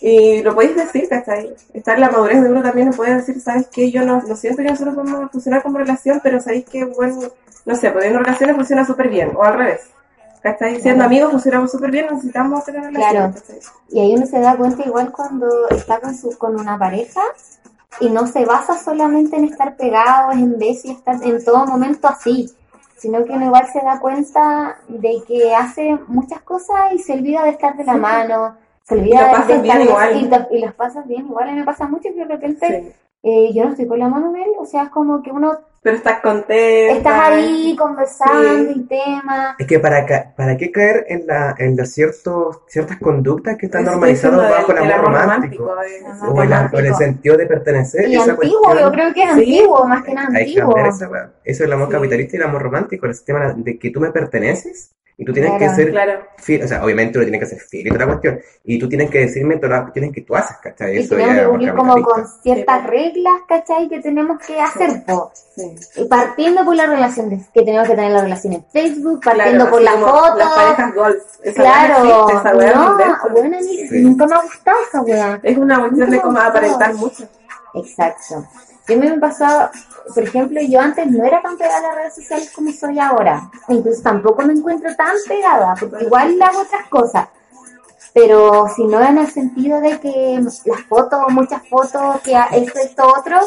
y 0.00 0.42
lo 0.42 0.54
podéis 0.54 0.76
decir, 0.76 1.08
¿cachai? 1.08 1.54
Está 1.74 1.94
en 1.94 2.00
la 2.00 2.10
madurez 2.10 2.42
de 2.42 2.50
uno 2.50 2.62
también, 2.62 2.88
no 2.88 2.94
puede 2.94 3.16
decir, 3.16 3.40
¿sabes 3.40 3.66
qué? 3.68 3.90
Yo 3.90 4.04
no, 4.04 4.22
no 4.22 4.36
siento 4.36 4.62
que 4.62 4.68
nosotros 4.68 4.94
podemos 4.94 5.30
funcionar 5.30 5.62
como 5.62 5.78
relación, 5.78 6.20
pero 6.22 6.40
¿sabéis 6.40 6.66
que, 6.66 6.84
bueno, 6.84 7.20
no 7.66 7.76
sé, 7.76 7.90
pues 7.90 8.04
en 8.04 8.18
relaciones 8.18 8.56
funciona 8.56 8.84
súper 8.84 9.08
bien, 9.08 9.32
o 9.36 9.42
al 9.42 9.58
revés. 9.58 9.80
¿Cachai? 10.42 10.80
Claro. 10.80 11.02
amigos 11.04 11.30
funcionamos 11.32 11.70
súper 11.70 11.90
bien, 11.90 12.06
necesitamos 12.10 12.64
tener 12.64 12.82
relaciones, 12.84 13.42
Claro. 13.42 13.60
Y 13.90 14.00
ahí 14.00 14.14
uno 14.14 14.26
se 14.26 14.38
da 14.40 14.56
cuenta 14.56 14.82
igual 14.86 15.10
cuando 15.12 15.68
está 15.70 16.00
con, 16.00 16.14
su, 16.14 16.36
con 16.38 16.58
una 16.58 16.78
pareja 16.78 17.20
y 18.00 18.08
no 18.10 18.26
se 18.26 18.44
basa 18.44 18.78
solamente 18.78 19.36
en 19.36 19.44
estar 19.44 19.76
pegados, 19.76 20.34
en 20.34 20.58
besos 20.58 20.84
y 20.86 20.90
estar 20.92 21.16
en 21.22 21.44
todo 21.44 21.66
momento 21.66 22.06
así, 22.08 22.50
sino 22.96 23.24
que 23.24 23.32
uno 23.32 23.46
igual 23.46 23.66
se 23.72 23.80
da 23.80 23.98
cuenta 24.00 24.78
de 24.88 25.22
que 25.26 25.54
hace 25.54 25.98
muchas 26.06 26.40
cosas 26.42 26.92
y 26.92 26.98
se 26.98 27.14
olvida 27.14 27.42
de 27.44 27.50
estar 27.50 27.76
de 27.76 27.84
la 27.84 27.94
mano, 27.96 28.56
se 28.84 28.96
Y 28.96 28.98
olvida 29.00 29.44
de, 29.46 29.54
de 29.54 29.60
bien 29.60 29.80
estar 29.82 29.88
igual. 29.88 30.16
y, 30.16 30.28
lo- 30.28 30.56
y 30.56 30.58
las 30.60 30.74
pasas 30.74 31.06
bien 31.06 31.26
igual. 31.26 31.48
A 31.48 31.52
mí 31.52 31.58
me 31.58 31.64
pasa 31.64 31.86
mucho 31.88 32.08
que 32.10 32.14
de 32.14 32.24
repente 32.24 32.82
Sí. 32.84 32.92
Eh, 33.22 33.50
yo 33.52 33.64
no 33.64 33.70
estoy 33.70 33.86
con 33.86 33.98
la 33.98 34.08
Manuel, 34.08 34.50
o 34.58 34.64
sea, 34.64 34.84
es 34.84 34.88
como 34.90 35.22
que 35.22 35.30
uno 35.32 35.52
Pero 35.82 35.96
estás 35.96 36.20
contenta. 36.20 36.96
estás 36.96 37.28
ahí 37.30 37.74
conversando 37.76 38.72
Sí. 38.72 38.72
y 38.76 38.82
temas. 38.86 39.56
Es 39.58 39.66
que 39.66 39.78
para, 39.78 40.04
ca- 40.06 40.32
para 40.36 40.56
qué 40.56 40.70
caer 40.70 41.04
en, 41.08 41.26
la, 41.26 41.54
en 41.58 41.76
las 41.76 41.90
ciertos, 41.92 42.60
ciertas 42.68 42.98
conductas 42.98 43.56
que 43.56 43.66
están 43.66 43.82
Eso 43.82 43.90
normalizadas 43.92 44.50
bajo 44.50 44.72
el 44.72 44.92
amor 44.92 45.12
romántico. 45.12 45.70
eh, 45.82 46.04
Ajá. 46.06 46.28
O 46.30 46.42
el 46.42 46.94
sentido 46.94 47.36
de 47.36 47.46
pertenecer. 47.46 48.08
Y 48.08 48.14
esa 48.16 48.32
antiguo, 48.32 48.60
cuestión- 48.62 48.78
yo 48.88 48.92
creo 48.92 49.14
que 49.14 49.22
es 49.22 49.30
Sí. 49.34 49.40
antiguo, 49.58 49.84
más 49.86 50.04
que 50.04 50.14
nada 50.14 50.28
Hay 50.28 50.34
que 50.34 50.60
antiguo. 50.60 50.74
cambiar 50.74 50.88
esa. 50.88 51.06
Eso 51.06 51.32
es 51.44 51.60
el 51.60 51.72
amor 51.72 51.86
Sí. 51.88 51.92
capitalista 51.94 52.36
y 52.36 52.40
el 52.40 52.46
amor 52.46 52.62
romántico, 52.62 53.06
el 53.06 53.14
sistema 53.14 53.52
de 53.56 53.78
que 53.78 53.90
tú 53.90 54.00
me 54.00 54.10
perteneces 54.10 54.94
y 55.20 55.24
tú 55.24 55.32
tienes 55.32 55.50
Claro. 55.50 55.64
que 55.70 55.76
ser 55.76 55.90
Claro. 55.90 56.20
fiel, 56.36 56.62
o 56.62 56.68
sea, 56.68 56.84
obviamente 56.84 57.18
uno 57.18 57.24
tiene 57.26 57.40
que 57.40 57.46
ser 57.46 57.58
fiel 57.58 57.86
y 57.88 57.90
toda 57.90 58.00
la 58.00 58.06
cuestión, 58.06 58.40
y 58.64 58.78
tú 58.78 58.88
tienes 58.88 59.10
que 59.10 59.18
decirme 59.18 59.56
todas 59.56 59.70
las 59.70 59.80
cuestiones 59.82 60.12
que 60.14 60.20
tú 60.22 60.36
haces, 60.36 60.56
¿cachai? 60.62 60.94
Y 60.94 60.98
Eso 61.00 61.16
tenemos 61.16 61.36
que 61.36 61.46
cumplir 61.48 61.74
como 61.74 62.02
con 62.02 62.24
ciertas 62.42 62.86
reglas, 62.86 63.34
¿cachai? 63.48 63.88
Que 63.88 64.00
tenemos 64.00 64.38
que 64.46 64.60
hacer, 64.60 65.02
po. 65.04 65.32
Sí. 65.34 65.74
Y 65.96 66.04
partiendo 66.04 66.64
por 66.64 66.76
la 66.76 66.86
relación 66.86 67.30
de- 67.30 67.40
que 67.52 67.62
tenemos 67.62 67.88
que 67.88 67.96
tener 67.96 68.12
la 68.12 68.22
relación 68.22 68.52
en 68.52 68.64
Facebook, 68.72 69.20
partiendo 69.24 69.66
Claro, 69.66 69.70
por 69.70 69.78
así 69.80 69.84
la 69.84 69.92
como 70.00 70.06
foto. 70.20 70.36
Las 70.38 70.52
parejas 70.54 70.94
golf. 70.94 71.22
Esa 71.42 71.62
Claro, 71.62 71.94
existe, 72.04 72.32
esa 72.38 72.56
weá 72.56 72.74
no, 72.74 73.58
Sí. 73.88 74.00
nunca 74.02 74.26
me 74.26 74.34
ha 74.36 74.42
gustado 74.42 74.76
esa 74.88 75.02
weá. 75.02 75.40
Es 75.42 75.58
una 75.58 75.80
cuestión 75.80 76.10
de 76.10 76.16
no. 76.18 76.40
aparentar 76.40 76.94
mucho. 76.94 77.24
Exacto. 77.74 78.46
Yo 78.88 78.96
me 78.96 79.06
he 79.06 79.18
pasado, 79.18 79.70
por 80.14 80.22
ejemplo, 80.22 80.60
yo 80.62 80.80
antes 80.80 81.06
no 81.06 81.24
era 81.24 81.42
tan 81.42 81.58
pegada 81.58 81.78
a 81.78 81.82
las 81.82 81.94
redes 81.96 82.14
sociales 82.14 82.50
como 82.54 82.72
soy 82.72 82.98
ahora. 82.98 83.50
Incluso 83.68 84.02
tampoco 84.02 84.42
me 84.42 84.54
encuentro 84.54 84.94
tan 84.96 85.14
pegada, 85.28 85.74
porque 85.78 86.04
igual 86.04 86.40
hago 86.40 86.60
otras 86.60 86.88
cosas. 86.88 87.28
Pero 88.14 88.66
si 88.74 88.84
no 88.84 89.00
en 89.02 89.18
el 89.18 89.28
sentido 89.28 89.80
de 89.80 90.00
que 90.00 90.40
las 90.64 90.80
fotos, 90.88 91.20
muchas 91.28 91.68
fotos, 91.68 92.20
que 92.22 92.32
esto, 92.52 92.78
esto, 92.78 93.06
otro, 93.06 93.38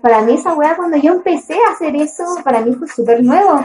para 0.00 0.22
mí 0.22 0.34
esa 0.34 0.54
weá 0.54 0.74
cuando 0.76 0.96
yo 0.96 1.12
empecé 1.12 1.54
a 1.54 1.72
hacer 1.72 1.94
eso, 1.96 2.24
para 2.42 2.60
mí 2.60 2.74
fue 2.74 2.88
súper 2.88 3.22
nuevo. 3.22 3.64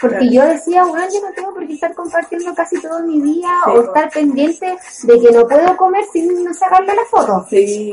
Porque 0.00 0.30
yo 0.30 0.44
decía, 0.46 0.84
bueno, 0.84 1.04
yo 1.12 1.20
no 1.26 1.32
tengo 1.34 1.52
por 1.54 1.66
qué 1.66 1.72
estar 1.74 1.94
compartiendo 1.94 2.54
casi 2.54 2.80
todo 2.80 3.00
mi 3.00 3.20
día 3.20 3.48
Sí, 3.64 3.70
o 3.70 3.82
estar 3.82 4.10
pendiente 4.10 4.76
de 5.02 5.20
que 5.20 5.30
no 5.32 5.46
puedo 5.48 5.76
comer 5.76 6.04
sin 6.12 6.44
no 6.44 6.54
sacarle 6.54 6.94
la 6.94 7.04
foto. 7.10 7.46
Sí. 7.50 7.92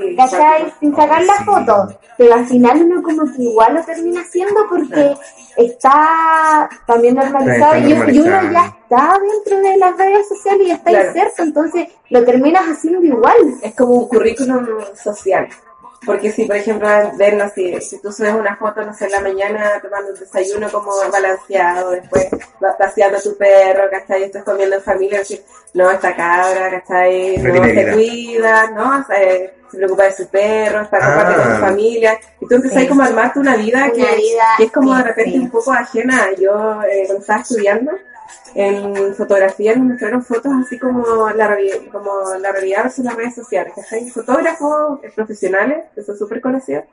Sin 0.80 0.96
sacar 0.96 1.24
la 1.24 1.34
Sí. 1.38 1.44
foto. 1.46 1.88
Pero 2.18 2.34
al 2.36 2.46
final 2.46 2.82
uno 2.84 3.02
como 3.02 3.24
que 3.34 3.42
igual 3.44 3.74
lo 3.76 3.84
termina 3.84 4.22
haciendo 4.22 4.66
porque 4.70 5.16
está 5.58 6.70
también 6.86 7.16
normalizado 7.16 7.74
Está 7.76 8.10
y, 8.12 8.16
y 8.16 8.20
uno 8.20 8.52
ya 8.52 8.66
está 8.84 9.20
dentro 9.20 9.70
de 9.70 9.78
las 9.78 9.98
redes 9.98 10.28
sociales 10.28 10.68
y 10.68 10.72
está 10.72 10.90
Claro. 10.92 11.08
inserto, 11.08 11.44
entonces 11.44 11.88
lo 12.10 12.24
terminas 12.24 12.64
haciendo 12.70 13.04
igual. 13.04 13.36
Es 13.62 13.76
como 13.76 13.94
un 13.96 14.08
currículum 14.08 14.66
social. 15.02 15.48
Porque 16.06 16.32
si, 16.32 16.46
por 16.46 16.56
ejemplo, 16.56 16.88
ven 17.16 17.42
así, 17.42 17.80
si 17.82 18.00
tú 18.02 18.12
subes 18.12 18.34
una 18.34 18.56
foto, 18.58 18.84
no 18.84 18.94
sé, 18.94 19.06
en 19.06 19.12
la 19.12 19.22
mañana 19.22 19.80
tomando 19.82 20.12
un 20.12 20.20
desayuno 20.20 20.72
como 20.72 20.92
balanceado, 21.12 21.92
después 21.92 22.28
vas 22.60 22.76
paseando 22.78 23.18
a 23.18 23.22
tu 23.22 23.36
perro, 23.38 23.90
¿cachai? 23.90 24.24
Estás 24.24 24.44
comiendo 24.44 24.76
en 24.76 24.82
familia, 24.84 25.20
decir, 25.20 25.44
no, 25.74 25.90
esta 25.92 26.16
cabra, 26.16 26.70
¿cachai? 26.72 27.38
No 27.38 27.54
No, 27.54 27.64
se 27.64 27.72
vida. 27.72 27.94
cuida, 27.94 28.72
¿no? 28.72 29.00
O 29.00 29.04
sea, 29.06 29.22
eh, 29.24 29.54
se 29.72 29.78
preocupa 29.78 30.04
de 30.04 30.16
su 30.16 30.28
perro, 30.30 30.82
está 30.82 30.98
Ah. 31.02 31.36
con 31.36 31.56
su 31.56 31.62
familia. 31.62 32.18
Y 32.40 32.48
tú 32.48 32.56
empiezas 32.56 32.78
Sí. 32.80 32.84
ahí 32.84 32.88
como 32.90 33.02
a 33.02 33.06
armarte 33.08 33.40
una 33.40 33.56
vida, 33.56 33.78
Una 33.86 33.92
que, 33.92 34.16
vida, 34.16 34.46
que 34.58 34.64
es 34.66 34.72
como 34.72 34.92
sí, 34.92 34.98
de 34.98 35.04
repente 35.04 35.32
sí. 35.32 35.40
un 35.40 35.50
poco 35.52 35.72
ajena. 35.74 36.28
Yo, 36.40 36.82
eh, 36.84 37.04
cuando 37.08 37.22
estaba 37.22 37.42
estudiando, 37.42 37.92
en 38.54 39.14
fotografía 39.16 39.76
nos 39.76 39.86
mostraron 39.88 40.24
fotos 40.24 40.52
así 40.66 40.80
como 40.80 41.30
la, 41.30 41.58
como 41.92 42.12
la 42.40 42.52
realidad 42.52 42.84
versus 42.84 43.06
las 43.06 43.16
redes 43.16 43.36
sociales. 43.36 43.74
¿cachai? 43.76 44.10
Fotógrafos 44.10 45.00
eh, 45.04 45.12
profesionales, 45.16 45.86
que 45.94 46.04
son 46.04 46.18
súper 46.18 46.42
conocidos, 46.42 46.86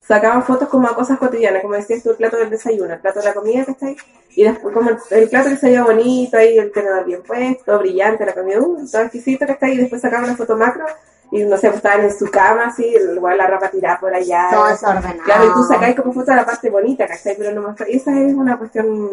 sacaban 0.00 0.44
fotos 0.44 0.68
como 0.68 0.86
a 0.88 0.94
cosas 0.94 1.18
cotidianas, 1.18 1.62
como 1.62 1.74
decías 1.74 2.02
tú, 2.02 2.10
el 2.10 2.16
plato 2.16 2.36
del 2.36 2.50
desayuno, 2.50 2.92
el 2.94 3.00
plato 3.00 3.18
de 3.20 3.24
la 3.26 3.34
comida, 3.34 3.64
¿cachai? 3.64 3.96
Y 4.36 4.44
después 4.44 4.72
como 4.74 4.90
el, 4.90 4.98
el 5.10 5.28
plato 5.28 5.48
que 5.48 5.56
se 5.56 5.66
veía 5.66 5.82
bonito, 5.82 6.36
ahí 6.36 6.58
el 6.58 6.70
tenedor 6.70 7.04
bien 7.04 7.22
puesto, 7.22 7.78
brillante, 7.78 8.24
la 8.26 8.34
comida, 8.34 8.60
uh, 8.60 8.86
todo 8.90 9.02
exquisito, 9.02 9.46
¿cachai? 9.46 9.72
Y 9.72 9.78
después 9.78 10.00
sacaban 10.02 10.26
una 10.26 10.36
foto 10.36 10.56
macro 10.56 10.84
y 11.32 11.42
no 11.42 11.56
sé, 11.56 11.68
pues, 11.68 11.78
estaban 11.78 12.04
en 12.04 12.16
su 12.16 12.30
cama 12.30 12.66
así, 12.66 12.84
igual 12.86 13.36
la 13.36 13.48
ropa 13.48 13.68
tirada 13.68 13.98
por 13.98 14.14
allá. 14.14 14.46
Todo 14.52 14.68
desordenado. 14.68 15.22
Claro, 15.24 15.44
y 15.46 15.52
tú 15.54 15.64
sacáis 15.64 15.96
como 15.96 16.12
foto 16.12 16.30
de 16.30 16.36
la 16.36 16.46
parte 16.46 16.70
bonita, 16.70 17.08
¿cachai? 17.08 17.34
Pero 17.36 17.52
no 17.52 17.62
muestra- 17.62 17.88
y 17.88 17.96
esa 17.96 18.16
es 18.20 18.32
una 18.32 18.56
cuestión 18.58 19.10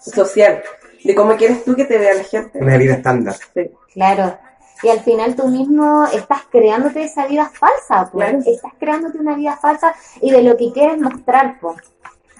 social, 0.00 0.62
de 1.04 1.14
cómo 1.14 1.36
quieres 1.36 1.64
tú 1.64 1.74
que 1.74 1.84
te 1.84 1.98
vea 1.98 2.14
la 2.14 2.24
gente. 2.24 2.58
Una 2.58 2.76
vida 2.76 2.94
estándar. 2.94 3.36
Sí. 3.54 3.70
Claro. 3.92 4.38
Y 4.82 4.88
al 4.88 5.00
final 5.00 5.34
tú 5.34 5.48
mismo 5.48 6.06
estás 6.12 6.42
creándote 6.50 7.02
esa 7.02 7.26
vida 7.26 7.50
falsa, 7.52 8.10
pues. 8.12 8.28
Claro. 8.28 8.44
Estás 8.46 8.72
creándote 8.78 9.18
una 9.18 9.34
vida 9.34 9.56
falsa 9.56 9.94
y 10.20 10.30
de 10.30 10.42
lo 10.42 10.56
que 10.56 10.72
quieres 10.72 11.00
mostrar, 11.00 11.58
pues. 11.60 11.78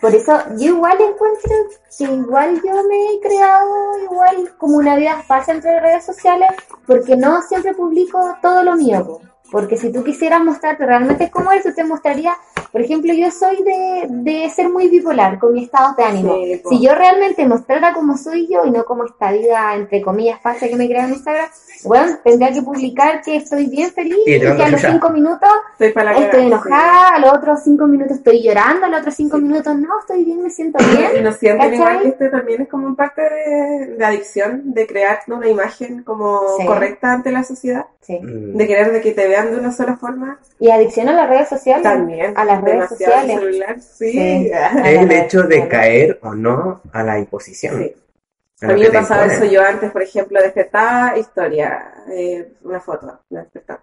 Por 0.01 0.15
eso 0.15 0.33
yo 0.57 0.67
igual 0.67 0.97
encuentro 1.01 1.51
que 1.97 2.05
igual 2.05 2.63
yo 2.65 2.73
me 2.85 3.15
he 3.15 3.21
creado 3.21 3.99
igual 4.05 4.55
como 4.57 4.77
una 4.77 4.95
vida 4.95 5.23
falsa 5.27 5.53
entre 5.53 5.81
redes 5.81 6.05
sociales 6.05 6.51
porque 6.87 7.17
no 7.17 7.43
siempre 7.43 7.75
publico 7.75 8.37
todo 8.41 8.63
lo 8.63 8.77
mío, 8.77 9.05
po. 9.05 9.21
Porque 9.51 9.77
si 9.77 9.91
tú 9.91 10.05
quisieras 10.05 10.45
mostrarte 10.45 10.87
realmente 10.87 11.31
cómo 11.31 11.51
eres, 11.51 11.65
tú 11.65 11.75
te 11.75 11.83
mostraría, 11.83 12.37
por 12.73 12.81
ejemplo, 12.81 13.13
yo 13.15 13.31
soy 13.31 13.63
de, 13.63 14.07
de 14.09 14.51
ser 14.51 14.69
muy 14.69 14.89
bipolar 14.89 15.39
con 15.39 15.53
mi 15.55 15.65
estado 15.65 15.95
de 15.97 16.05
ánimo. 16.05 16.35
Sí, 16.37 16.63
si 16.69 16.81
yo 16.83 16.95
realmente 16.95 17.47
mostrara 17.47 17.93
cómo 17.93 18.17
soy 18.17 18.47
yo 18.49 18.65
y 18.67 18.71
no 18.71 18.85
como 18.85 19.05
esta 19.05 19.33
vida, 19.33 19.75
entre 19.75 20.03
comillas, 20.03 20.41
falsa 20.41 20.69
que 20.69 20.77
me 20.77 20.87
crea 20.89 21.05
en 21.07 21.15
Instagram, 21.15 21.49
bueno, 21.85 22.17
tendría 22.25 22.53
que 22.53 22.63
publicar 22.63 23.23
que 23.23 23.37
estoy 23.37 23.67
bien 23.67 23.91
feliz 23.93 24.17
Y 24.27 24.35
y, 24.35 24.41
que 24.41 24.49
a 24.49 24.69
los 24.69 24.81
cinco 24.81 25.11
minutos 25.11 25.49
Estoy 25.73 25.93
para 25.93 26.13
la 26.13 26.19
estoy 26.19 26.31
cagada, 26.31 26.47
enojada, 26.47 27.09
a 27.15 27.19
los 27.21 27.33
otros 27.35 27.61
cinco 27.63 27.87
minutos 27.87 28.17
estoy 28.17 28.43
llorando, 28.43 28.87
a 28.87 28.89
los 28.89 29.01
otros 29.01 29.15
cinco 29.15 29.39
minutos 29.39 29.77
no, 29.77 30.01
estoy 30.01 30.25
bien, 30.25 30.43
me 30.43 30.51
siento 30.51 30.79
sí. 30.83 30.91
Y 30.93 30.97
bien. 30.97 31.25
no 31.25 31.33
sienten 31.33 31.75
igual 31.75 32.03
que 32.03 32.09
este 32.09 32.29
también 32.31 32.63
es 32.63 32.69
como 32.69 32.87
un 32.87 32.97
parte 32.97 33.23
de, 33.23 33.95
de 33.97 34.05
adicción, 34.05 34.63
de 34.75 34.87
crear 34.87 35.21
una 35.29 35.49
imagen 35.49 36.03
como 36.03 36.41
Sí. 36.59 36.67
correcta 36.67 37.13
ante 37.13 37.31
la 37.31 37.45
sociedad, 37.45 37.87
Sí. 38.01 38.19
De 38.23 38.67
querer 38.67 38.91
de 38.91 39.01
que 39.03 39.13
te 39.13 39.29
vean 39.29 39.51
de 39.51 39.59
una 39.59 39.71
sola 39.71 39.97
forma, 39.97 40.39
Y 40.59 40.71
adicción 40.71 41.09
a 41.09 41.13
las 41.13 41.29
redes 41.29 41.49
sociales. 41.49 41.83
también. 41.83 42.33
A 42.37 42.45
las 42.45 42.58
redes 42.63 42.91
demasiado 42.91 43.15
el 43.15 43.21
sociales. 43.21 43.41
celular, 43.41 43.81
sí. 43.81 44.13
Sí. 44.13 44.51
Es 44.85 45.01
el 45.01 45.13
hecho 45.25 45.43
de 45.43 45.69
caer 45.69 46.19
o 46.23 46.35
no 46.35 46.81
a 46.93 47.03
la 47.03 47.19
imposición. 47.19 47.83
Sí. 47.83 47.95
A 48.61 48.73
mí 48.73 48.81
me 48.83 48.91
pasaba 48.91 49.27
eso 49.27 49.45
yo 49.45 49.63
antes, 49.63 49.91
por 49.93 50.03
ejemplo, 50.03 50.41
despertaba, 50.43 51.17
historia, 51.17 51.95
eh, 52.11 52.55
una 52.63 52.81
foto, 52.81 53.21
despertaba. 53.31 53.83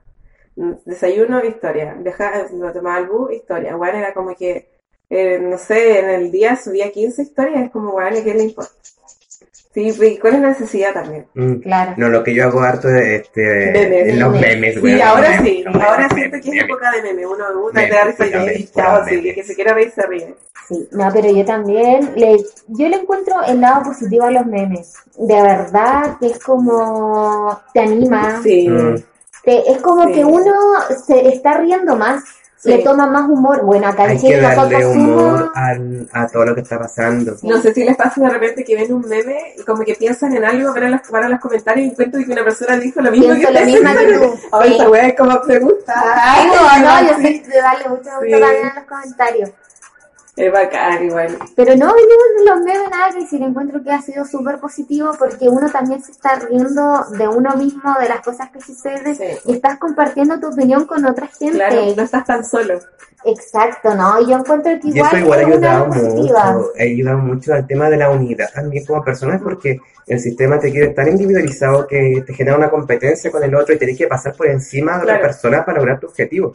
Mm, 0.57 0.73
Desayuno, 0.85 1.43
historia. 1.45 1.93
Viajaba, 1.97 2.45
me 2.51 2.71
tomaba 2.71 2.99
el 2.99 3.07
bus, 3.07 3.31
historia. 3.33 3.75
Bueno, 3.75 3.97
era 3.99 4.13
como 4.13 4.35
que, 4.35 4.69
eh, 5.09 5.39
no 5.39 5.57
sé, 5.57 5.99
en 5.99 6.09
el 6.09 6.31
día 6.31 6.55
subía 6.57 6.91
15 6.91 7.21
historias, 7.21 7.65
es 7.65 7.71
como, 7.71 7.93
bueno, 7.93 8.17
¿qué 8.23 8.33
le 8.33 8.43
importa? 8.43 8.71
Sí, 9.75 9.93
y 10.01 10.17
cuál 10.19 10.35
es 10.35 10.39
la 10.41 10.47
necesidad 10.47 10.93
también. 10.93 11.25
Mm. 11.33 11.55
Claro. 11.55 11.93
No, 11.97 12.07
lo 12.09 12.23
que 12.23 12.33
yo 12.33 12.45
hago 12.45 12.61
harto 12.61 12.87
es 12.89 13.21
este, 13.23 13.41
Memes. 13.73 14.07
en 14.07 14.19
los 14.21 14.31
Memes. 14.31 14.81
memes, 14.81 14.95
Sí, 14.95 15.01
ahora 15.01 15.37
sí, 15.43 15.63
memes, 15.65 15.83
ahora 15.83 16.07
siento 16.09 16.15
memes, 16.15 16.31
que 16.31 16.37
es 16.37 16.45
memes. 16.55 16.63
época 16.63 16.91
de 16.91 17.01
meme. 17.03 17.27
Uno 17.27 17.43
gusta, 17.61 17.79
Memes, 17.81 17.89
te 17.91 17.95
da 17.97 18.03
risa 18.05 18.25
y 18.25 18.31
memes, 18.45 18.73
chao, 18.73 19.03
memes. 19.03 19.21
sí, 19.21 19.29
el 19.29 19.35
que 19.35 19.43
se 19.43 19.55
quiera 19.55 19.73
reír 19.73 19.91
se 19.93 20.01
ríe. 20.07 20.35
Sí, 20.69 20.87
no, 20.93 21.09
pero 21.13 21.29
yo 21.29 21.43
también, 21.45 22.13
le, 22.15 22.37
yo 22.69 22.87
le 22.89 22.95
encuentro 22.95 23.35
el 23.47 23.59
lado 23.61 23.83
positivo 23.83 24.23
a 24.23 24.31
los 24.31 24.45
memes. 24.45 24.93
De 25.17 25.41
verdad 25.41 26.17
que 26.21 26.27
es 26.27 26.39
como, 26.39 27.59
te 27.73 27.81
anima, 27.81 28.41
Sí, 28.41 28.69
Mm. 28.69 28.95
te- 29.43 29.71
es 29.71 29.77
como 29.79 30.05
Sí. 30.07 30.13
que 30.13 30.23
uno 30.25 30.53
se 31.05 31.27
está 31.27 31.57
riendo 31.57 31.95
más, 31.97 32.23
Sí. 32.65 32.77
le 32.77 32.83
toma 32.83 33.05
más 33.07 33.29
humor. 33.29 33.63
Bueno, 33.63 33.87
acá 33.87 34.05
en 34.05 34.09
Hay 34.11 34.19
Chile 34.19 34.35
que 34.35 34.41
darle 34.41 34.85
humor 34.87 35.51
somos- 35.53 36.07
a 36.11 36.27
todo 36.27 36.45
lo 36.45 36.55
que 36.55 36.61
está 36.61 36.79
pasando. 36.79 37.35
No 37.43 37.61
sé 37.61 37.73
si 37.73 37.83
les 37.83 37.95
pasa 37.95 38.21
de 38.21 38.29
repente 38.29 38.63
que 38.63 38.75
ven 38.75 38.91
un 38.93 39.07
meme 39.07 39.53
y 39.57 39.63
como 39.63 39.83
que 39.83 39.95
piensan 39.95 40.35
en 40.35 40.43
algo, 40.43 40.73
van 40.73 40.83
a 40.83 40.89
los, 40.89 41.01
van 41.09 41.23
a 41.25 41.29
los 41.29 41.39
comentarios 41.39 41.87
y 41.87 41.89
encuentran 41.91 42.25
que 42.25 42.31
una 42.31 42.43
persona 42.43 42.77
dijo 42.77 43.01
lo 43.01 43.11
mismo 43.11 43.33
Pienso 43.33 43.47
que 43.47 43.53
lo 43.59 43.65
mismo 43.65 43.89
que 43.97 44.13
tú. 44.13 44.39
Ahora 44.51 45.07
es 45.07 45.15
como 45.15 45.39
me 45.47 45.59
gusta. 45.59 45.93
Ay, 46.15 46.47
no, 46.47 46.85
no, 46.85 47.07
yo 47.09 47.17
sí. 47.17 47.43
sé 47.45 47.51
de 47.51 47.61
darle 47.61 47.89
mucho 47.89 48.09
gusto 48.09 48.25
Sí. 48.25 48.33
en 48.33 48.75
los 48.75 48.85
comentarios. 48.89 49.49
Es 50.37 50.51
bacán 50.51 51.05
igual. 51.05 51.37
Pero 51.55 51.75
no, 51.77 51.87
yo 51.95 52.43
de 52.43 52.45
los 52.51 52.59
memes 52.59 52.89
nada 52.91 53.09
que 53.13 53.21
decir, 53.21 53.41
encuentro 53.41 53.81
que 53.81 53.91
ha 53.91 54.01
sido 54.01 54.25
súper 54.25 54.59
positivo 54.59 55.11
porque 55.17 55.47
uno 55.47 55.69
también 55.71 56.03
se 56.03 56.11
está 56.11 56.35
riendo 56.35 57.05
de 57.17 57.27
uno 57.27 57.55
mismo, 57.55 57.95
de 58.01 58.09
las 58.09 58.19
cosas 58.21 58.49
que 58.49 58.59
suceden 58.59 59.15
Sí. 59.15 59.23
y 59.45 59.53
estás 59.53 59.77
compartiendo 59.79 60.37
tu 60.39 60.47
opinión 60.47 60.85
con 60.85 61.05
otra 61.05 61.27
gente. 61.27 61.55
Claro, 61.57 61.81
no 61.95 62.03
estás 62.03 62.25
tan 62.25 62.43
solo. 62.43 62.79
Exacto, 63.23 63.95
¿no? 63.95 64.21
Y 64.21 64.27
yo 64.29 64.37
encuentro 64.37 64.71
que 64.79 64.87
Y 64.89 64.95
igual, 64.97 65.15
eso 65.15 65.17
igual 65.25 65.39
ha 65.39 65.41
es 65.41 65.47
una 65.47 65.55
ayudado 65.55 65.87
positiva. 65.87 66.51
mucho, 66.51 66.67
ha 66.77 66.83
ayudado 66.83 67.17
mucho 67.19 67.53
al 67.53 67.67
tema 67.67 67.89
de 67.89 67.97
la 67.97 68.11
unidad 68.11 68.49
también 68.53 68.85
como 68.85 69.03
personas 69.03 69.41
porque 69.41 69.79
el 70.05 70.19
sistema 70.19 70.59
te 70.59 70.69
quiere 70.69 70.89
tan 70.89 71.07
individualizado 71.07 71.87
que 71.87 72.23
te 72.27 72.33
genera 72.33 72.57
una 72.57 72.69
competencia 72.69 73.31
con 73.31 73.41
el 73.43 73.55
otro 73.55 73.73
y 73.73 73.79
tenés 73.79 73.97
que 73.97 74.05
pasar 74.07 74.35
por 74.35 74.47
encima 74.47 74.97
de 74.97 75.03
otra 75.03 75.13
Claro. 75.19 75.21
persona 75.27 75.65
para 75.65 75.77
lograr 75.79 75.99
tu 75.99 76.07
objetivo. 76.07 76.53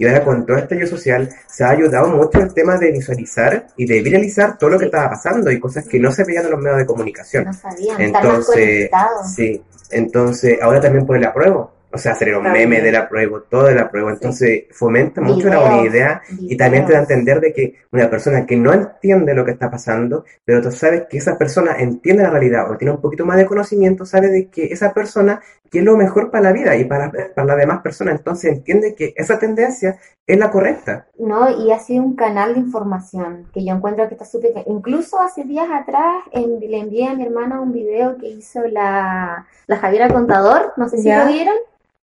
Y 0.00 0.06
ahora 0.06 0.24
con 0.24 0.46
todo 0.46 0.56
este 0.56 0.80
yo 0.80 0.86
social 0.86 1.28
se 1.46 1.62
ha 1.62 1.68
ayudado 1.68 2.08
mucho 2.08 2.38
el 2.40 2.54
tema 2.54 2.78
de 2.78 2.90
visualizar 2.90 3.66
y 3.76 3.84
de 3.84 4.00
viralizar 4.00 4.56
todo 4.56 4.70
lo 4.70 4.78
que 4.78 4.86
estaba 4.86 5.10
pasando 5.10 5.50
y 5.50 5.60
cosas 5.60 5.86
que 5.86 5.98
no 5.98 6.10
se 6.10 6.24
veían 6.24 6.46
en 6.46 6.52
los 6.52 6.58
medios 6.58 6.78
de 6.78 6.86
comunicación. 6.86 7.44
No 7.44 7.52
sabían, 7.52 8.00
Entonces, 8.00 8.90
sí, 9.36 9.62
entonces 9.90 10.58
ahora 10.62 10.80
también 10.80 11.04
por 11.04 11.18
el 11.18 11.24
apruebo. 11.26 11.70
O 11.92 11.98
sea, 11.98 12.12
hacer 12.12 12.36
un 12.36 12.44
También. 12.44 12.68
meme 12.68 12.82
de 12.82 12.92
la 12.92 13.08
prueba, 13.08 13.42
todo 13.48 13.64
de 13.64 13.74
la 13.74 13.90
prueba. 13.90 14.12
Entonces, 14.12 14.64
fomenta 14.70 15.20
mucho 15.20 15.48
la 15.48 15.58
buena 15.58 15.76
Videos, 15.82 15.94
idea 15.94 16.22
y 16.38 16.56
también 16.56 16.86
te 16.86 16.92
da 16.92 16.98
a 16.98 17.02
entender 17.02 17.40
de 17.40 17.52
que 17.52 17.74
una 17.90 18.08
persona 18.08 18.46
que 18.46 18.56
no 18.56 18.72
entiende 18.72 19.34
lo 19.34 19.44
que 19.44 19.50
está 19.52 19.70
pasando, 19.70 20.24
pero 20.44 20.62
tú 20.62 20.70
sabes 20.70 21.04
que 21.10 21.18
esa 21.18 21.36
persona 21.36 21.76
entiende 21.78 22.22
la 22.22 22.30
realidad 22.30 22.70
o 22.70 22.76
tiene 22.76 22.92
un 22.92 23.00
poquito 23.00 23.26
más 23.26 23.36
de 23.38 23.46
conocimiento, 23.46 24.04
sabe 24.06 24.28
de 24.28 24.48
que 24.48 24.66
esa 24.66 24.94
persona 24.94 25.40
quiere 25.68 25.86
lo 25.86 25.96
mejor 25.96 26.30
para 26.30 26.44
la 26.44 26.52
vida 26.52 26.76
y 26.76 26.84
para, 26.84 27.10
para 27.34 27.46
las 27.46 27.56
demás 27.56 27.80
personas. 27.82 28.14
Entonces, 28.18 28.52
entiende 28.52 28.94
que 28.94 29.12
esa 29.16 29.38
tendencia 29.38 29.98
es 30.26 30.38
la 30.38 30.50
correcta. 30.50 31.06
¿no? 31.18 31.50
Y 31.50 31.72
ha 31.72 31.78
sido 31.80 32.04
un 32.04 32.14
canal 32.14 32.54
de 32.54 32.60
información 32.60 33.48
que 33.52 33.64
yo 33.64 33.74
encuentro 33.74 34.06
que 34.06 34.14
está 34.14 34.24
súper... 34.24 34.52
Incluso 34.66 35.20
hace 35.20 35.42
días 35.44 35.68
atrás 35.72 36.22
en- 36.32 36.60
le 36.60 36.78
envié 36.78 37.08
a 37.08 37.14
mi 37.14 37.24
hermana 37.24 37.60
un 37.60 37.72
video 37.72 38.16
que 38.16 38.28
hizo 38.28 38.62
la, 38.68 39.44
la 39.66 39.76
Javiera 39.78 40.08
Contador, 40.08 40.72
no 40.76 40.88
sé 40.88 40.98
si 40.98 41.04
Ya. 41.04 41.24
lo 41.24 41.32
vieron, 41.32 41.54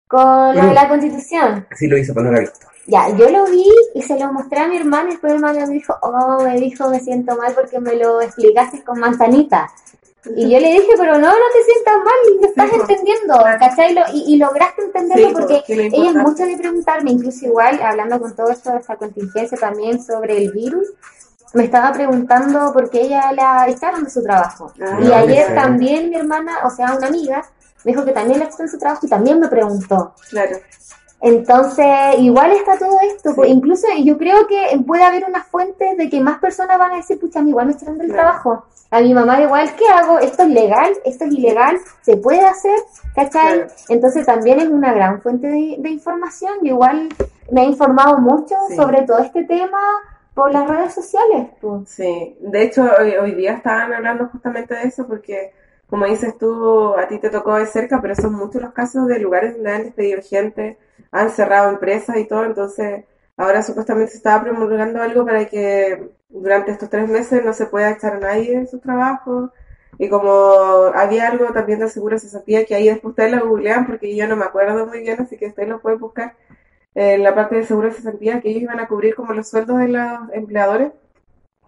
con 0.08 0.56
lo 0.56 0.66
de 0.66 0.74
la 0.74 0.88
Constitución. 0.88 1.68
Así 1.72 1.88
lo 1.88 1.98
hice, 1.98 2.14
pero 2.14 2.26
no 2.26 2.32
lo 2.32 2.38
he 2.38 2.42
visto. 2.42 2.68
Ya, 2.88 3.10
yo 3.10 3.30
lo 3.30 3.46
vi 3.46 3.66
y 3.96 4.02
se 4.04 4.20
lo 4.20 4.32
mostré 4.32 4.60
a 4.60 4.68
mi 4.68 4.78
hermana 4.78 5.10
y 5.10 5.12
después 5.14 5.34
mi 5.34 5.38
hermana 5.40 5.66
me 5.66 5.74
dijo, 5.74 5.96
oh, 6.02 6.44
me 6.44 6.60
dijo, 6.60 6.88
me 6.90 7.00
siento 7.00 7.36
mal 7.36 7.54
porque 7.56 7.80
me 7.80 7.96
lo 7.96 8.22
explicaste 8.22 8.84
con 8.84 9.00
manzanita. 9.00 9.68
Y 10.36 10.50
yo 10.50 10.60
le 10.60 10.72
dije, 10.72 10.90
pero 10.98 11.14
no, 11.14 11.28
no 11.28 11.46
te 11.54 11.64
sientas 11.64 11.98
mal, 11.98 12.42
lo 12.42 12.48
estás 12.48 12.70
Sí, 12.72 12.76
entendiendo, 12.82 13.38
¿cachai? 13.60 13.94
Lo- 13.94 14.02
y, 14.14 14.34
y 14.34 14.38
lograste 14.38 14.84
entenderlo 14.84 15.28
Sí, 15.28 15.34
po, 15.34 15.40
porque 15.40 15.64
ella 15.68 16.10
es 16.10 16.16
mucho 16.16 16.46
de 16.46 16.58
preguntarme, 16.58 17.12
incluso 17.12 17.46
igual, 17.46 17.80
hablando 17.82 18.20
con 18.20 18.36
todo 18.36 18.50
esto 18.50 18.72
de 18.72 18.80
esta 18.80 18.96
contingencia 18.96 19.58
también 19.58 20.02
sobre 20.04 20.38
el 20.38 20.52
virus, 20.52 20.88
me 21.54 21.66
estaba 21.66 21.92
preguntando 21.94 22.72
porque 22.74 23.02
ella 23.02 23.32
la 23.34 23.68
echaron 23.70 24.04
de 24.04 24.10
su 24.10 24.24
trabajo. 24.24 24.74
Ah, 24.82 25.00
y 25.02 25.12
ayer 25.14 25.48
sí. 25.48 25.54
también 25.56 26.10
mi 26.10 26.16
hermana, 26.18 26.60
o 26.66 26.70
sea, 26.72 26.96
una 26.96 27.08
amiga, 27.08 27.46
me 27.86 27.92
dijo 27.92 28.04
que 28.04 28.12
también 28.12 28.42
echaron 28.42 28.66
de 28.66 28.68
su 28.72 28.78
trabajo 28.78 29.06
y 29.06 29.10
también 29.10 29.40
me 29.40 29.48
preguntó. 29.48 30.14
Claro. 30.30 30.58
Entonces, 31.22 31.86
igual 32.20 32.52
está 32.52 32.78
todo 32.78 33.00
esto, 33.02 33.34
pues, 33.36 33.50
incluso 33.50 33.88
yo 34.04 34.18
creo 34.18 34.46
que 34.48 34.78
puede 34.86 35.04
haber 35.04 35.24
una 35.26 35.44
fuente 35.44 35.96
de 35.96 36.10
que 36.10 36.20
más 36.20 36.40
personas 36.40 36.78
van 36.78 36.92
a 36.92 36.98
decir, 36.98 37.20
pucha, 37.20 37.40
a 37.40 37.42
mí 37.42 37.50
igual 37.50 37.68
me 37.68 37.74
echaron 37.74 37.98
del 37.98 38.08
Claro. 38.08 38.22
trabajo. 38.22 38.66
A 38.92 39.00
mi 39.02 39.14
mamá 39.14 39.42
igual, 39.42 39.76
¿qué 39.76 39.88
hago? 39.88 40.20
¿Esto 40.20 40.44
es 40.44 40.50
legal? 40.50 40.94
¿Esto 41.04 41.26
es 41.26 41.32
ilegal? 41.34 41.78
¿Se 42.02 42.18
puede 42.18 42.42
hacer? 42.42 42.78
¿Cachai? 43.16 43.56
Claro. 43.60 43.68
Entonces 43.90 44.26
también 44.26 44.60
es 44.60 44.68
una 44.68 44.94
gran 44.94 45.22
fuente 45.22 45.48
de, 45.48 45.76
de 45.80 45.90
información. 45.90 46.54
Yo 46.62 46.74
igual 46.76 47.10
me 47.52 47.62
he 47.64 47.66
informado 47.66 48.20
mucho 48.20 48.56
Sí. 48.70 48.76
sobre 48.76 49.02
todo 49.04 49.20
este 49.20 49.44
tema 49.46 49.80
por 50.36 50.52
las 50.54 50.68
redes 50.70 50.94
sociales. 50.94 51.48
pues. 51.60 51.90
Sí, 51.90 52.38
de 52.40 52.62
hecho 52.64 52.84
hoy, 53.00 53.16
hoy 53.16 53.32
día 53.36 53.54
estaban 53.54 53.92
hablando 53.94 54.28
justamente 54.32 54.76
de 54.76 54.84
eso 54.84 55.08
porque, 55.08 55.54
como 55.90 56.06
dices 56.06 56.38
tú, 56.38 56.96
a 56.98 57.08
ti 57.08 57.20
te 57.20 57.30
tocó 57.30 57.56
de 57.56 57.66
cerca, 57.66 58.02
pero 58.02 58.16
son 58.16 58.34
muchos 58.34 58.62
los 58.62 58.74
casos 58.74 59.08
de 59.08 59.20
lugares 59.20 59.54
donde 59.54 59.72
han 59.72 59.84
despedido 59.84 60.22
gente, 60.22 60.78
han 61.12 61.30
cerrado 61.30 61.70
empresas 61.70 62.18
y 62.18 62.26
todo, 62.26 62.46
entonces 62.46 63.06
ahora 63.38 63.62
supuestamente 63.62 64.12
se 64.12 64.18
estaba 64.18 64.44
promulgando 64.44 65.02
algo 65.02 65.26
para 65.26 65.46
que 65.46 66.10
durante 66.30 66.72
estos 66.72 66.90
tres 66.90 67.10
meses 67.10 67.44
no 67.46 67.54
se 67.54 67.68
pueda 67.68 67.92
echar 67.92 68.16
a 68.16 68.20
nadie 68.20 68.60
de 68.60 68.68
su 68.68 68.80
trabajo. 68.80 69.52
Y 69.98 70.10
como 70.10 70.30
había 70.94 71.28
algo 71.30 71.46
también 71.54 71.80
del 71.80 71.90
seguro 71.90 72.16
de 72.16 72.20
cesantía 72.20 72.66
que 72.66 72.76
ahí 72.76 72.88
después 72.88 73.12
ustedes 73.12 73.32
lo 73.32 73.48
googlean 73.48 73.86
porque 73.88 74.16
yo 74.16 74.28
no 74.28 74.36
me 74.36 74.46
acuerdo 74.46 74.86
muy 74.88 75.02
bien, 75.02 75.22
así 75.22 75.38
que 75.38 75.48
ustedes 75.48 75.70
lo 75.70 75.80
pueden 75.82 76.00
buscar. 76.00 76.36
En 76.96 77.24
la 77.24 77.36
parte 77.36 77.56
del 77.56 77.66
seguro 77.66 77.90
de 77.90 77.94
cesantía 77.96 78.42
que 78.42 78.50
ellos 78.50 78.64
iban 78.64 78.80
a 78.80 78.88
cubrir 78.88 79.16
como 79.16 79.34
los 79.34 79.48
sueldos 79.50 79.78
de 79.80 79.90
los 79.90 80.20
empleadores 80.34 80.92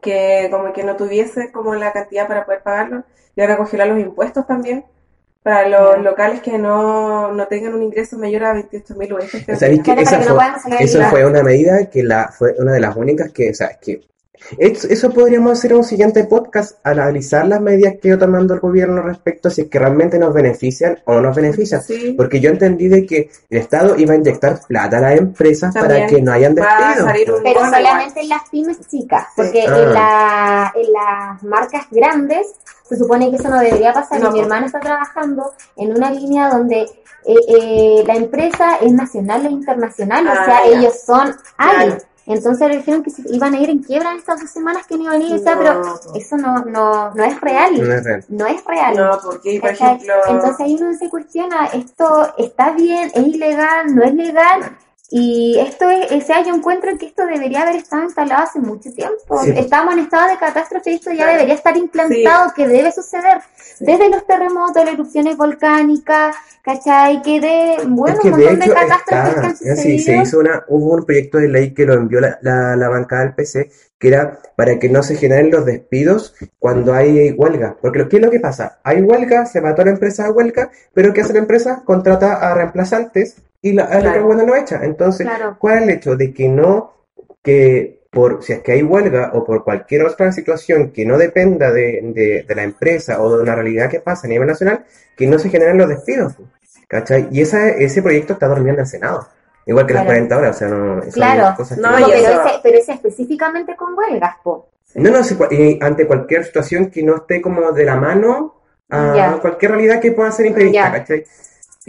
que 0.01 0.47
como 0.51 0.73
que 0.73 0.83
no 0.83 0.95
tuviese 0.95 1.51
como 1.51 1.75
la 1.75 1.93
cantidad 1.93 2.27
para 2.27 2.45
poder 2.45 2.63
pagarlo 2.63 3.03
y 3.35 3.41
ahora 3.41 3.57
congelar 3.57 3.87
los 3.87 3.99
impuestos 3.99 4.45
también 4.47 4.85
para 5.43 5.69
los 5.69 6.03
locales 6.03 6.41
que 6.41 6.57
no, 6.57 7.31
no 7.31 7.47
tengan 7.47 7.73
un 7.73 7.83
ingreso 7.83 8.17
mayor 8.17 8.43
a 8.43 8.53
28 8.53 8.95
mil 8.95 9.13
UF. 9.13 9.33
¿Sabéis 9.57 9.81
que 9.81 9.93
esa 9.93 10.17
no 10.17 10.25
fue, 10.25 10.33
puedan 10.33 10.59
salir. 10.59 10.81
eso 10.81 11.01
fue 11.03 11.25
una 11.25 11.41
medida 11.41 11.89
que 11.89 12.03
la, 12.03 12.27
fue 12.27 12.53
una 12.57 12.73
de 12.73 12.81
las 12.81 12.95
únicas 12.97 13.31
que, 13.31 13.51
o 13.51 13.53
sea, 13.53 13.77
que 13.79 14.01
eso, 14.57 14.87
eso 14.89 15.09
podríamos 15.11 15.51
hacer 15.53 15.71
en 15.71 15.77
un 15.77 15.83
siguiente 15.83 16.23
podcast, 16.25 16.77
analizar 16.83 17.47
las 17.47 17.61
medidas 17.61 17.95
que 18.01 18.11
va 18.13 18.17
tomando 18.19 18.53
el 18.53 18.59
gobierno 18.59 19.01
respecto 19.01 19.47
a 19.47 19.51
si 19.51 19.61
es 19.61 19.67
que 19.69 19.79
realmente 19.79 20.17
nos 20.19 20.33
benefician 20.33 20.99
o 21.05 21.13
no 21.15 21.21
nos 21.21 21.35
benefician. 21.35 21.81
Sí, 21.83 22.13
Porque 22.17 22.39
yo 22.39 22.49
entendí 22.49 22.87
de 22.87 23.05
que 23.05 23.29
el 23.49 23.57
Estado 23.59 23.95
iba 23.97 24.13
a 24.13 24.17
inyectar 24.17 24.59
plata 24.67 24.97
a 24.97 25.01
las 25.01 25.17
empresas 25.19 25.73
para 25.73 26.05
que 26.07 26.21
no 26.21 26.31
hayan 26.31 26.55
despidos. 26.55 27.11
Pero 27.43 27.59
solamente 27.59 28.21
en 28.21 28.29
las 28.29 28.49
pymes 28.49 28.77
chicas, 28.89 29.25
porque 29.35 29.63
Ah. 29.67 29.77
en, 29.77 29.93
la, 29.93 30.73
en 30.75 30.93
las 30.93 31.43
marcas 31.43 31.85
grandes 31.91 32.47
se 32.87 32.95
supone 32.97 33.29
que 33.29 33.35
eso 33.37 33.49
no 33.49 33.59
debería 33.59 33.91
pasar. 33.93 34.19
No, 34.21 34.29
y 34.29 34.33
mi 34.33 34.39
po. 34.39 34.43
hermana 34.43 34.65
está 34.67 34.79
trabajando 34.79 35.51
en 35.75 35.91
una 35.95 36.09
línea 36.11 36.49
donde 36.49 36.81
eh, 36.81 37.35
eh, 37.49 38.03
la 38.07 38.15
empresa 38.15 38.77
es 38.81 38.91
nacional 38.93 39.45
e 39.45 39.49
internacional, 39.49 40.25
Ah, 40.27 40.31
o 40.31 40.45
sea, 40.45 40.59
ya. 40.71 40.79
ellos 40.79 40.93
son 41.05 41.35
ahí. 41.57 41.93
Entonces 42.27 42.67
le 42.67 42.77
dijeron 42.77 43.03
que 43.03 43.09
se 43.09 43.23
iban 43.33 43.53
a 43.53 43.59
ir 43.59 43.69
en 43.69 43.79
quiebra 43.79 44.11
en 44.11 44.17
estas 44.17 44.41
dos 44.41 44.49
semanas 44.49 44.85
que 44.85 44.97
no 44.97 45.03
iban 45.05 45.21
a 45.21 45.25
ir, 45.25 45.33
o 45.33 45.39
sea, 45.39 45.55
No, 45.55 45.59
pero 45.61 45.99
eso 46.15 46.37
no, 46.37 46.59
no, 46.65 47.13
no 47.13 47.23
es 47.23 47.39
real. 47.41 47.73
No 47.77 47.93
es 47.93 48.03
real. 48.03 48.25
No 48.27 48.45
es 48.45 48.65
real. 48.65 48.95
No, 48.95 49.19
porque 49.23 49.59
por 49.59 49.69
¿Cachai? 49.69 49.95
ejemplo, 49.95 50.13
Entonces 50.27 50.59
ahí 50.59 50.77
uno 50.79 50.93
se 50.93 51.09
cuestiona, 51.09 51.65
esto 51.67 52.33
está 52.37 52.71
bien, 52.71 53.11
es 53.13 53.27
ilegal, 53.27 53.95
no 53.95 54.03
es 54.03 54.13
legal, 54.13 54.77
y 55.09 55.57
esto 55.59 55.89
es, 55.89 56.11
o 56.11 56.19
sea, 56.19 56.43
yo 56.43 56.53
encuentro 56.53 56.97
que 56.97 57.05
esto 57.05 57.25
debería 57.25 57.61
haber 57.61 57.77
estado 57.77 58.03
instalado 58.03 58.43
hace 58.43 58.59
mucho 58.59 58.91
tiempo. 58.91 59.41
Sí. 59.41 59.53
Estamos 59.55 59.93
en 59.93 60.01
estado 60.01 60.29
de 60.29 60.37
catástrofe 60.37 60.91
y 60.91 60.95
esto 60.95 61.13
ya 61.13 61.27
debería 61.27 61.53
estar 61.53 61.77
implantado, 61.77 62.53
que 62.53 62.67
debe 62.67 62.91
suceder. 62.91 63.37
Desde 63.79 64.09
los 64.09 64.27
terremotos, 64.27 64.83
las 64.83 64.95
erupciones 64.95 65.37
volcánicas, 65.37 66.35
¿cachai? 66.61 67.21
Que 67.21 67.39
de, 67.39 67.77
bueno, 67.87 68.17
es 68.17 68.21
que 68.21 68.31
un 68.31 68.37
de 68.37 68.45
montón 68.45 68.59
de 68.59 68.65
hecho 68.65 68.73
catástrofes 68.73 69.29
está, 69.29 69.41
que 69.41 69.45
han 69.45 69.51
es 69.51 69.59
decir, 69.59 69.91
se 69.91 69.97
sucedido. 69.97 70.23
hizo 70.23 70.39
una, 70.39 70.65
hubo 70.67 70.93
un 70.95 71.05
proyecto 71.05 71.37
de 71.37 71.47
ley 71.47 71.73
que 71.73 71.85
lo 71.85 71.93
envió 71.93 72.19
la, 72.19 72.37
la, 72.41 72.75
la 72.75 72.89
bancada 72.89 73.21
del 73.21 73.33
PC, 73.33 73.71
que 73.97 74.09
era 74.09 74.39
para 74.57 74.77
que 74.77 74.89
no 74.89 75.03
se 75.03 75.15
generen 75.15 75.51
los 75.51 75.65
despidos 75.65 76.35
cuando 76.59 76.93
hay 76.93 77.31
huelga. 77.31 77.77
Porque 77.81 77.99
lo, 77.99 78.09
¿qué 78.09 78.17
es 78.17 78.23
lo 78.23 78.29
que 78.29 78.41
pasa? 78.41 78.79
Hay 78.83 79.01
huelga, 79.01 79.45
se 79.45 79.61
va 79.61 79.73
toda 79.73 79.85
la 79.85 79.91
empresa 79.91 80.25
a 80.25 80.31
huelga, 80.31 80.69
pero 80.93 81.13
¿qué 81.13 81.21
hace 81.21 81.31
la 81.31 81.39
empresa? 81.39 81.83
Contrata 81.85 82.33
a 82.33 82.53
reemplazantes 82.53 83.37
y 83.61 83.73
la, 83.73 83.83
a 83.85 83.95
la 83.95 83.99
Claro. 84.01 84.19
que 84.21 84.25
huelga 84.27 84.43
no 84.43 84.55
echa. 84.55 84.79
Entonces, 84.83 85.27
Claro. 85.27 85.55
¿cuál 85.59 85.77
es 85.77 85.83
el 85.83 85.89
hecho 85.91 86.15
de 86.15 86.33
que 86.33 86.47
no, 86.49 86.93
que 87.43 88.01
por, 88.11 88.43
si 88.43 88.53
es 88.53 88.59
que 88.61 88.71
hay 88.73 88.83
huelga 88.83 89.31
o 89.33 89.43
por 89.43 89.63
cualquier 89.63 90.03
otra 90.05 90.31
situación 90.31 90.91
que 90.91 91.05
no 91.05 91.17
dependa 91.17 91.71
de, 91.71 91.99
de, 92.13 92.45
de 92.47 92.55
la 92.55 92.63
empresa 92.63 93.21
o 93.21 93.35
de 93.35 93.43
una 93.43 93.55
realidad 93.55 93.89
que 93.89 93.99
pasa 93.99 94.27
a 94.27 94.29
nivel 94.29 94.47
nacional, 94.47 94.85
que 95.15 95.27
no 95.27 95.37
se 95.39 95.49
generen 95.49 95.77
los 95.77 95.89
despidos? 95.89 96.33
¿Cachai? 96.87 97.27
Y 97.31 97.41
esa, 97.41 97.67
ese 97.69 98.01
proyecto 98.01 98.33
está 98.33 98.47
durmiendo 98.47 98.73
en 98.81 98.85
el 98.85 98.87
Senado. 98.87 99.27
Igual 99.65 99.85
que 99.85 99.93
las 99.93 100.03
Claro. 100.03 100.15
40 100.15 100.37
horas, 100.37 100.55
o 100.55 100.59
sea, 100.59 100.67
no, 100.69 101.01
Claro. 101.11 101.55
cosas 101.57 101.77
No, 101.77 101.89
pero, 101.97 102.07
ese, 102.13 102.59
pero 102.63 102.77
ese 102.77 102.93
específicamente 102.93 103.75
con 103.75 103.93
huelgas, 103.97 104.35
po. 104.41 104.69
No, 104.95 105.11
no, 105.11 105.21
si 105.23 105.35
ante 105.81 106.07
cualquier 106.07 106.45
situación 106.45 106.89
que 106.89 107.03
no 107.03 107.17
esté 107.17 107.41
como 107.41 107.71
de 107.73 107.83
la 107.83 107.97
mano 107.97 108.55
a 108.89 109.37
cualquier 109.41 109.71
realidad 109.71 109.99
que 109.99 110.13
pueda 110.13 110.31
ser 110.31 110.45
imprevista, 110.45 110.85
Ya. 110.85 110.91
¿cachai? 110.93 111.25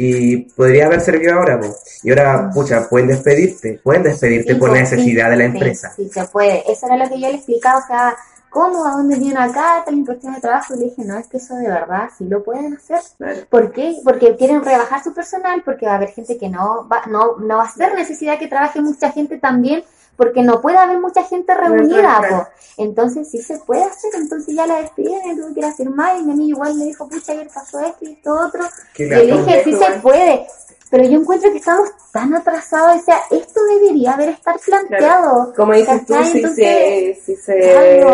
Y 0.00 0.36
podría 0.52 0.86
haber 0.86 1.00
servido 1.00 1.34
ahora. 1.34 1.60
Y 2.04 2.10
ahora, 2.10 2.50
pucha, 2.54 2.88
pueden 2.88 3.08
despedirte, 3.08 3.80
pueden 3.82 4.04
despedirte 4.04 4.52
Sí, 4.52 4.58
por 4.60 4.68
pues, 4.68 4.82
necesidad 4.82 5.24
sí, 5.24 5.30
de 5.30 5.36
la 5.36 5.44
empresa. 5.44 5.92
Sí, 5.96 6.08
se 6.08 6.24
puede. 6.26 6.62
Eso 6.70 6.86
era 6.86 6.96
lo 6.96 7.08
que 7.08 7.20
yo 7.20 7.28
le 7.28 7.34
explicaba, 7.34 7.80
o 7.80 7.86
sea, 7.88 8.16
¿cómo? 8.48 8.84
¿A 8.84 8.92
dónde 8.92 9.18
vienen 9.18 9.38
acá? 9.38 9.82
Tal 9.84 9.94
impuestos 9.94 10.32
de 10.32 10.40
trabajo. 10.40 10.76
Y 10.76 10.78
le 10.78 10.84
dije, 10.84 11.02
no, 11.04 11.18
es 11.18 11.26
que 11.26 11.38
eso 11.38 11.56
de 11.56 11.66
verdad 11.66 12.10
sí 12.16 12.26
lo 12.26 12.44
pueden 12.44 12.74
hacer. 12.74 13.00
claro, 13.16 13.40
¿Por 13.50 13.72
qué? 13.72 13.96
Porque 14.04 14.36
quieren 14.36 14.62
rebajar 14.62 15.02
su 15.02 15.12
personal, 15.12 15.62
porque 15.64 15.86
va 15.86 15.94
a 15.94 15.96
haber 15.96 16.10
gente 16.10 16.38
que 16.38 16.48
no 16.48 16.86
va, 16.88 17.02
no, 17.06 17.36
no 17.38 17.56
va 17.56 17.64
a 17.64 17.72
ser 17.72 17.92
necesidad 17.96 18.38
que 18.38 18.46
trabaje 18.46 18.80
mucha 18.80 19.10
gente 19.10 19.38
también, 19.38 19.82
porque 20.18 20.42
no 20.42 20.60
puede 20.60 20.76
haber 20.76 20.98
mucha 20.98 21.22
gente 21.24 21.54
reunida. 21.54 22.50
Entonces 22.76 23.30
sí 23.30 23.40
se 23.42 23.56
puede 23.58 23.84
hacer, 23.84 24.10
entonces 24.16 24.54
ya 24.54 24.66
la 24.66 24.82
despidieron, 24.82 25.30
y 25.30 25.36
tuve 25.36 25.54
que 25.54 25.60
ir 25.60 25.66
a 25.66 25.72
firmar, 25.72 26.18
y 26.18 26.24
mi 26.24 26.32
amigo 26.32 26.56
igual 26.58 26.74
me 26.74 26.84
dijo, 26.84 27.08
pucha, 27.08 27.32
ayer 27.32 27.48
pasó 27.52 27.80
esto 27.80 27.98
y 28.04 28.12
esto 28.12 28.34
otro. 28.34 28.62
Le 28.98 29.26
dije, 29.26 29.64
sí 29.64 29.70
igual. 29.70 29.94
se 29.94 30.00
puede, 30.00 30.46
pero 30.90 31.04
yo 31.04 31.20
encuentro 31.20 31.50
que 31.50 31.58
estamos 31.58 31.88
tan 32.12 32.34
atrasados, 32.34 33.00
o 33.00 33.04
sea, 33.04 33.20
esto 33.30 33.60
debería 33.64 34.12
haber 34.12 34.28
estar 34.30 34.58
planteado. 34.60 35.52
como 35.56 35.72
dices 35.72 36.04
tú, 36.06 36.14
si 36.24 36.38
Entonces, 36.38 36.54
se, 36.56 37.20
si 37.24 37.36
se, 37.36 38.04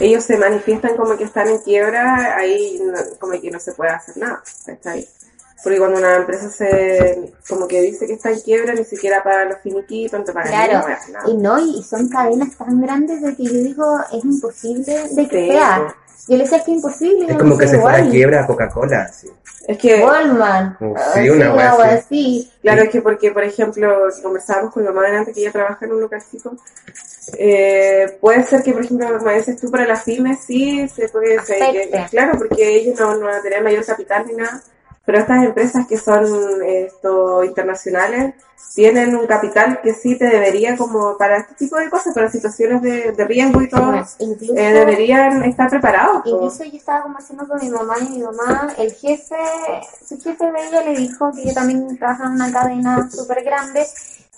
ellos 0.00 0.24
se 0.24 0.36
manifiestan 0.38 0.96
como 0.96 1.16
que 1.16 1.24
están 1.24 1.48
en 1.48 1.58
quiebra, 1.58 2.36
ahí 2.36 2.80
no- 2.84 3.18
como 3.20 3.40
que 3.40 3.50
no 3.50 3.60
se 3.60 3.72
puede 3.72 3.90
hacer 3.90 4.16
nada, 4.16 4.42
¿cachai? 4.66 5.06
Porque 5.62 5.78
cuando 5.78 5.98
una 5.98 6.16
empresa 6.16 6.48
se, 6.50 7.32
como 7.48 7.68
que 7.68 7.80
dice 7.82 8.06
que 8.06 8.14
está 8.14 8.30
en 8.30 8.40
quiebra, 8.40 8.74
ni 8.74 8.84
siquiera 8.84 9.22
paga 9.22 9.44
los 9.44 9.58
finiquitos, 9.58 10.18
no 10.18 10.24
te 10.24 10.32
pagan 10.32 10.48
Claro, 10.50 10.72
nada, 10.88 10.98
nada. 11.12 11.28
y 11.30 11.36
no, 11.36 11.58
y 11.60 11.82
son 11.84 12.08
cadenas 12.08 12.56
tan 12.58 12.80
grandes 12.80 13.22
de 13.22 13.36
que 13.36 13.44
yo 13.44 13.52
digo, 13.52 13.98
es 14.12 14.24
imposible 14.24 15.08
de 15.10 15.28
que 15.28 15.38
Sí, 15.46 15.50
sea. 15.52 15.94
Yo 16.28 16.36
le 16.36 16.44
decía 16.44 16.58
que 16.62 16.70
es 16.70 16.76
imposible. 16.76 17.32
Es 17.32 17.36
como 17.38 17.58
que 17.58 17.66
se 17.66 17.78
fuera 17.80 17.98
a 17.98 18.08
quiebra 18.08 18.46
Coca-Cola. 18.46 19.10
Es 19.66 19.78
que, 19.78 20.04
Walmart. 20.04 20.78
Sí, 20.78 20.84
así, 20.96 21.30
una 21.30 21.72
así. 21.84 22.52
Claro, 22.62 22.82
es 22.82 22.90
que 22.90 23.02
porque, 23.02 23.30
por 23.32 23.42
ejemplo, 23.42 24.08
conversábamos 24.22 24.72
con 24.72 24.82
mi 24.84 24.88
mamá 24.88 25.02
delante 25.06 25.32
que 25.32 25.40
ella 25.40 25.52
trabaja 25.52 25.84
en 25.84 25.92
un 25.92 26.00
local 26.00 26.22
chico, 26.30 26.56
eh, 27.38 28.18
puede 28.20 28.44
ser 28.44 28.62
que, 28.62 28.72
por 28.72 28.84
ejemplo, 28.84 29.18
como 29.18 29.30
dices 29.30 29.60
tú, 29.60 29.70
para 29.70 29.86
las 29.86 30.02
pymes 30.04 30.38
sí 30.44 30.86
se 30.88 31.08
puede, 31.08 31.40
se- 31.44 32.06
claro, 32.10 32.38
porque 32.38 32.68
ellos 32.76 32.98
no, 32.98 33.16
no 33.16 33.26
van 33.26 33.36
a 33.36 33.42
tener 33.42 33.62
mayor 33.62 33.84
capital 33.84 34.24
ni 34.26 34.34
nada, 34.34 34.60
pero 35.04 35.18
estas 35.18 35.44
empresas 35.44 35.86
que 35.86 35.96
son 35.98 36.24
esto 36.64 37.44
internacionales 37.44 38.34
tienen 38.74 39.14
un 39.14 39.26
capital 39.26 39.80
que 39.82 39.92
sí 39.92 40.16
te 40.16 40.24
debería 40.24 40.78
como 40.78 41.18
para 41.18 41.36
este 41.38 41.54
tipo 41.56 41.76
de 41.76 41.90
cosas, 41.90 42.14
para 42.14 42.30
situaciones 42.30 42.80
de, 42.80 43.12
de 43.12 43.24
riesgo 43.26 43.60
y 43.60 43.68
todo, 43.68 43.92
Incluso, 44.18 44.54
eh, 44.56 44.72
deberían 44.72 45.42
estar 45.44 45.68
preparados. 45.68 46.22
incluso 46.24 46.64
yo 46.64 46.78
estaba 46.78 47.02
conversando 47.02 47.46
con 47.46 47.60
mi 47.60 47.68
mamá 47.68 47.96
y 48.00 48.08
mi 48.08 48.22
mamá, 48.22 48.72
el 48.78 48.92
jefe, 48.92 49.36
su 50.06 50.18
jefe 50.18 50.50
de 50.50 50.68
ella 50.68 50.82
le 50.84 50.96
dijo 50.96 51.30
que 51.32 51.44
yo 51.48 51.52
también 51.52 51.98
trabajaba 51.98 52.30
en 52.30 52.34
una 52.36 52.50
cadena 52.52 53.10
súper 53.10 53.44
grande, 53.44 53.86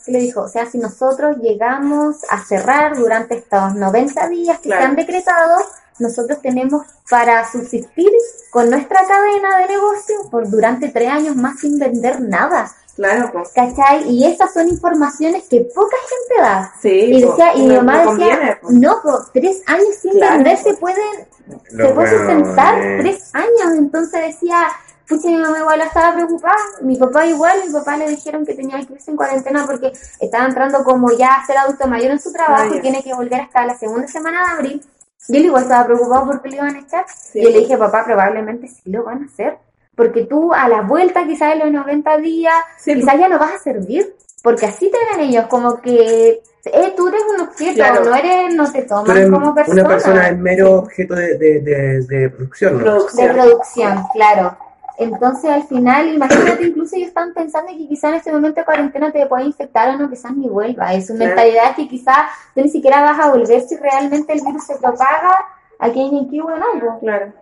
le 0.09 0.19
dijo, 0.19 0.41
o 0.43 0.49
sea, 0.49 0.67
si 0.67 0.79
nosotros 0.79 1.37
llegamos 1.39 2.17
a 2.29 2.45
cerrar 2.45 2.97
durante 2.97 3.37
estos 3.37 3.75
90 3.77 4.29
días 4.29 4.59
que 4.59 4.69
Claro. 4.69 4.83
se 4.83 4.89
han 4.89 4.97
decretado, 4.97 5.57
nosotros 5.99 6.41
tenemos 6.43 6.87
para 7.09 7.51
subsistir 7.51 8.11
con 8.51 8.71
nuestra 8.71 9.01
cadena 9.07 9.59
de 9.59 9.69
negocio 9.69 10.17
por 10.31 10.49
durante 10.49 10.89
tres 10.89 11.09
años 11.11 11.37
más 11.37 11.61
sin 11.61 11.79
vender 11.79 12.21
nada. 12.21 12.71
Claro, 12.97 13.31
pues. 13.33 13.49
¿Cachai? 13.53 14.09
Y 14.09 14.25
esas 14.25 14.53
son 14.55 14.69
informaciones 14.69 15.45
que 15.51 15.63
poca 15.75 15.97
gente 16.09 16.43
da. 16.43 16.73
Sí, 16.81 16.89
Y 16.91 17.23
decía, 17.23 17.55
y 17.57 17.63
mi 17.63 17.75
no- 17.75 17.83
mamá 17.83 18.05
no 18.05 18.15
decía, 18.15 18.61
no, 18.71 19.03
po, 19.03 19.19
tres 19.33 19.63
años 19.67 19.89
sin 20.01 20.13
Claro, 20.13 20.35
vender 20.37 20.59
se 20.59 20.75
pueden, 20.75 21.29
Los 21.73 21.89
se 21.89 21.93
puede 21.95 22.17
sustentar 22.19 22.75
tres 23.01 23.31
años. 23.35 23.75
Entonces 23.79 24.21
decía, 24.23 24.69
pucha, 25.09 25.27
mi 25.27 25.37
mamá 25.39 25.59
igual 25.59 25.81
estaba 25.81 26.15
preocupada, 26.15 26.55
mi 26.83 26.97
papá 26.97 27.27
igual, 27.27 27.63
mi 27.67 27.73
papá 27.73 27.97
le 27.97 28.09
dijeron 28.11 28.47
que 28.47 28.55
tenía 28.55 28.79
que 28.87 28.93
irse 28.93 29.11
en 29.11 29.17
cuarentena 29.17 29.67
porque 29.67 29.93
estaba 30.21 30.45
entrando 30.47 30.85
como 30.85 31.11
ya 31.11 31.35
a 31.35 31.47
ser 31.47 31.59
adulto 31.59 31.89
mayor 31.89 32.13
en 32.13 32.21
su 32.21 32.33
trabajo 32.33 32.77
y 32.77 32.81
tiene 32.81 33.03
que 33.03 33.13
volver 33.13 33.41
hasta 33.41 33.67
la 33.67 33.77
segunda 33.77 34.07
semana 34.07 34.45
de 34.47 34.53
abril. 34.53 34.87
Y 35.29 35.37
él 35.39 35.47
igual 35.47 35.63
estaba 35.63 35.87
preocupado 35.87 36.27
porque 36.27 36.49
le 36.51 36.57
iban 36.57 36.75
a 36.77 36.81
echar. 36.81 37.05
Sí, 37.15 37.39
y 37.41 37.45
yo 37.45 37.51
le 37.51 37.59
dije, 37.61 37.77
papá, 37.79 38.05
probablemente 38.05 38.69
sí 38.69 38.91
lo 38.91 39.05
van 39.05 39.23
a 39.23 39.27
hacer. 39.27 39.59
Porque 39.95 40.25
tú 40.25 40.53
a 40.53 40.69
la 40.69 40.83
vuelta 40.83 41.25
quizás 41.27 41.53
en 41.55 41.61
los 41.61 41.71
90 41.73 42.19
días, 42.19 42.55
Sí, 42.79 42.95
quizás 42.95 43.19
ya 43.19 43.29
no 43.29 43.39
vas 43.39 43.55
a 43.55 43.59
servir. 43.59 44.15
Porque 44.43 44.67
así 44.67 44.91
te 44.91 44.99
ven 45.17 45.29
ellos, 45.29 45.47
como 45.47 45.81
que 45.81 46.43
eh, 46.67 46.95
tú 46.97 47.09
eres 47.09 47.23
un 47.35 47.41
objeto, 47.47 47.75
Claro. 47.77 48.05
no 48.05 48.15
eres, 48.15 48.55
no 48.55 48.71
te 48.71 48.83
toman 48.83 49.31
como 49.31 49.55
persona. 49.55 49.81
una 49.81 49.89
persona 49.89 50.29
es 50.29 50.39
mero 50.39 50.73
objeto 50.81 51.15
de, 51.15 51.39
de, 51.39 51.61
de, 51.61 52.01
de 52.07 52.31
producción, 52.31 52.85
¿no? 52.85 53.05
de 53.07 53.29
producción, 53.31 54.03
claro. 54.13 54.57
Entonces 54.97 55.51
al 55.51 55.65
final, 55.65 56.09
imagínate, 56.15 56.65
incluso 56.69 56.95
ellos 56.97 57.09
están 57.09 57.35
pensando 57.35 57.73
que 57.73 57.89
quizás 57.89 58.11
en 58.11 58.17
este 58.19 58.33
momento 58.33 58.61
de 58.61 58.65
cuarentena 58.65 59.11
te 59.11 59.27
puede 59.27 59.45
infectar 59.45 59.89
o 59.91 59.99
no, 59.99 60.09
quizás 60.09 60.37
ni 60.37 60.49
vuelva. 60.49 60.95
Es 60.95 61.07
Claro. 61.09 61.25
mentalidad 61.25 61.75
que 61.75 61.89
quizás 61.89 62.17
tú 62.55 62.61
ni 62.63 62.69
siquiera 62.69 63.03
vas 63.03 63.19
a 63.19 63.31
volver 63.31 63.61
si 63.63 63.77
realmente 63.77 64.33
el 64.33 64.41
virus 64.45 64.65
se 64.67 64.77
propaga 64.77 65.37
aquí 65.81 66.01
en 66.01 66.17
Iquique 66.19 66.43
o 66.43 66.51
en 66.57 66.63
algo. 66.63 67.01
Claro. 67.01 67.33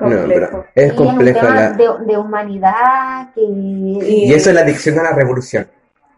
No, 0.00 0.08
pero 0.28 0.64
es 0.74 0.92
Y 0.92 0.96
complejo 0.96 1.38
es 1.38 1.44
un 1.44 1.48
tema 1.48 1.60
la... 1.60 1.72
de, 1.72 2.04
de 2.06 2.16
humanidad 2.18 3.32
que 3.34 3.40
Y 3.42 4.32
eso 4.32 4.50
es 4.50 4.54
la 4.54 4.62
adicción 4.62 4.98
a 4.98 5.02
la 5.02 5.12
revolución. 5.12 5.68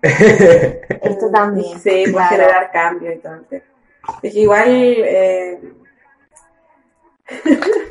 esto 0.03 1.31
también. 1.33 1.79
Sí, 1.81 2.05
claro. 2.13 2.29
generar 2.31 2.71
cambio 2.73 3.13
y 3.13 3.19
todo. 3.19 3.35
Es 4.23 4.33
que 4.33 4.41
igual, 4.41 4.65
eh, 4.69 5.61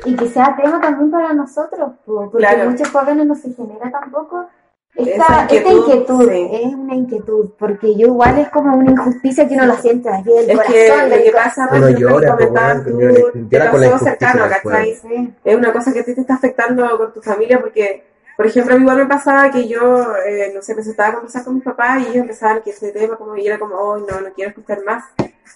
Y 0.04 0.16
que 0.16 0.28
sea 0.28 0.56
tema 0.60 0.80
también 0.80 1.10
para 1.10 1.32
nosotros, 1.32 1.92
po, 2.04 2.30
porque 2.30 2.38
Claro. 2.38 2.70
muchos 2.70 2.88
jóvenes 2.90 3.26
no 3.26 3.34
se 3.34 3.52
genera 3.52 3.90
tampoco 3.90 4.48
esta, 4.94 5.46
esta 5.48 5.72
inquietud, 5.72 6.28
sí. 6.28 6.48
es 6.52 6.74
una 6.74 6.94
inquietud, 6.96 7.50
porque 7.56 7.94
yo 7.96 8.08
igual 8.08 8.38
es 8.38 8.48
como 8.48 8.74
una 8.76 8.90
injusticia 8.90 9.46
que 9.46 9.54
uno 9.54 9.66
lo 9.66 9.76
siente 9.76 10.08
aquí 10.08 10.28
del 10.30 10.50
es 10.50 10.56
corazón, 10.56 10.74
que 10.74 11.16
lo 11.16 11.22
que 11.22 11.30
pasa, 11.30 11.68
Uno 11.72 11.88
llora, 11.90 12.36
pues, 12.36 12.50
bueno, 12.50 12.82
tú, 12.82 12.90
llora- 13.00 13.32
te 13.32 13.48
llora 13.48 13.70
con 13.70 13.80
la 13.80 13.90
pasó 13.92 14.04
cercano, 14.04 14.44
¿cachai? 14.48 14.94
Sí. 14.96 15.34
es 15.44 15.56
una 15.56 15.72
cosa 15.72 15.92
que 15.92 16.00
a 16.00 16.04
ti 16.04 16.14
te 16.14 16.20
está 16.22 16.34
afectando 16.34 16.98
con 16.98 17.12
tu 17.12 17.20
familia 17.22 17.60
porque, 17.60 18.07
por 18.38 18.46
ejemplo, 18.46 18.72
a 18.72 18.76
mí 18.76 18.84
igual 18.84 18.98
me 18.98 19.06
pasaba 19.06 19.50
que 19.50 19.66
yo, 19.66 20.14
eh, 20.24 20.52
no 20.54 20.62
sé, 20.62 20.72
me 20.76 20.84
sentaba 20.84 21.08
a 21.08 21.12
conversar 21.14 21.42
con 21.42 21.56
mis 21.56 21.64
papás 21.64 22.02
y 22.02 22.02
ellos 22.02 22.18
empezaban 22.18 22.62
que 22.62 22.70
ese 22.70 22.92
tema 22.92 23.16
como 23.16 23.36
y 23.36 23.44
era 23.44 23.58
como, 23.58 23.74
oh, 23.74 23.98
no, 23.98 24.20
no 24.20 24.32
quiero 24.32 24.50
escuchar 24.50 24.84
más. 24.84 25.06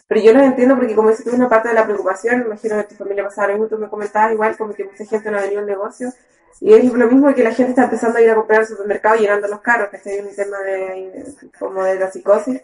Pero 0.09 0.21
yo 0.21 0.33
los 0.33 0.43
entiendo 0.43 0.75
porque 0.75 0.97
como 0.97 1.11
dices 1.11 1.25
tú, 1.25 1.33
una 1.33 1.49
parte 1.49 1.69
de 1.69 1.75
la 1.75 1.85
preocupación, 1.85 2.43
imagino 2.45 2.79
que 2.79 2.83
tu 2.83 2.95
familia 2.97 3.23
pasaba 3.23 3.53
lo 3.53 3.69
tú 3.69 3.79
me 3.79 3.89
comentabas 3.89 4.33
igual 4.33 4.57
como 4.57 4.75
que 4.75 4.83
mucha 4.83 5.05
gente 5.05 5.31
no 5.31 5.39
venido 5.41 5.61
al 5.61 5.67
negocio. 5.67 6.13
Y 6.61 6.75
es 6.75 6.93
lo 6.93 7.07
mismo 7.07 7.33
que 7.33 7.45
la 7.45 7.55
gente 7.55 7.71
está 7.71 7.85
empezando 7.85 8.19
a 8.19 8.21
ir 8.21 8.31
a 8.31 8.35
comprar 8.35 8.63
al 8.63 8.67
supermercado 8.67 9.15
llenando 9.15 9.47
los 9.47 9.61
carros, 9.61 9.89
que 9.89 10.11
hay 10.11 10.19
un 10.19 10.35
tema 10.35 10.59
de, 10.59 11.25
como 11.61 11.85
de 11.85 12.01
la 12.01 12.11
psicosis 12.11 12.63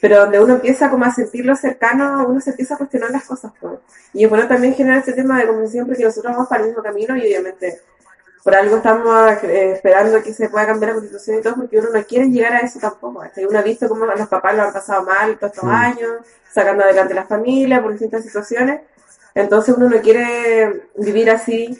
pero 0.00 0.20
donde 0.20 0.38
uno 0.38 0.54
empieza 0.54 0.90
como 0.90 1.06
a 1.06 1.10
sentirlo 1.10 1.56
cercano, 1.56 2.26
uno 2.28 2.38
se 2.38 2.50
empieza 2.50 2.74
a 2.74 2.78
cuestionar 2.78 3.10
las 3.10 3.24
cosas. 3.24 3.50
pues. 3.58 3.80
Y 4.12 4.24
es 4.24 4.30
bueno 4.30 4.46
también 4.46 4.74
generar 4.74 4.98
este 4.98 5.14
tema 5.14 5.40
de 5.40 5.46
convención 5.46 5.86
porque 5.86 6.04
nosotros 6.04 6.34
vamos 6.34 6.48
para 6.48 6.60
el 6.62 6.68
mismo 6.68 6.82
camino 6.82 7.16
y 7.16 7.22
obviamente 7.22 7.80
por 8.46 8.54
algo 8.54 8.76
estamos 8.76 9.42
eh, 9.42 9.72
esperando 9.72 10.22
que 10.22 10.32
se 10.32 10.48
pueda 10.48 10.66
cambiar 10.66 10.90
la 10.92 10.98
constitución 11.00 11.38
y 11.38 11.42
todo 11.42 11.56
porque 11.56 11.78
uno 11.80 11.88
no 11.92 12.04
quiere 12.04 12.30
llegar 12.30 12.52
a 12.52 12.58
eso 12.60 12.78
tampoco. 12.78 13.24
Uno 13.48 13.58
ha 13.58 13.62
visto 13.62 13.88
cómo 13.88 14.06
los 14.06 14.28
papás 14.28 14.54
lo 14.54 14.62
han 14.62 14.72
pasado 14.72 15.02
mal 15.02 15.36
todos 15.36 15.52
estos 15.52 15.64
Mm. 15.68 15.74
años, 15.74 16.10
sacando 16.54 16.84
adelante 16.84 17.12
la 17.12 17.24
familia 17.24 17.82
por 17.82 17.90
distintas 17.90 18.22
situaciones. 18.22 18.82
Entonces 19.34 19.74
uno 19.76 19.88
no 19.88 20.00
quiere 20.00 20.84
vivir 20.96 21.28
así, 21.28 21.76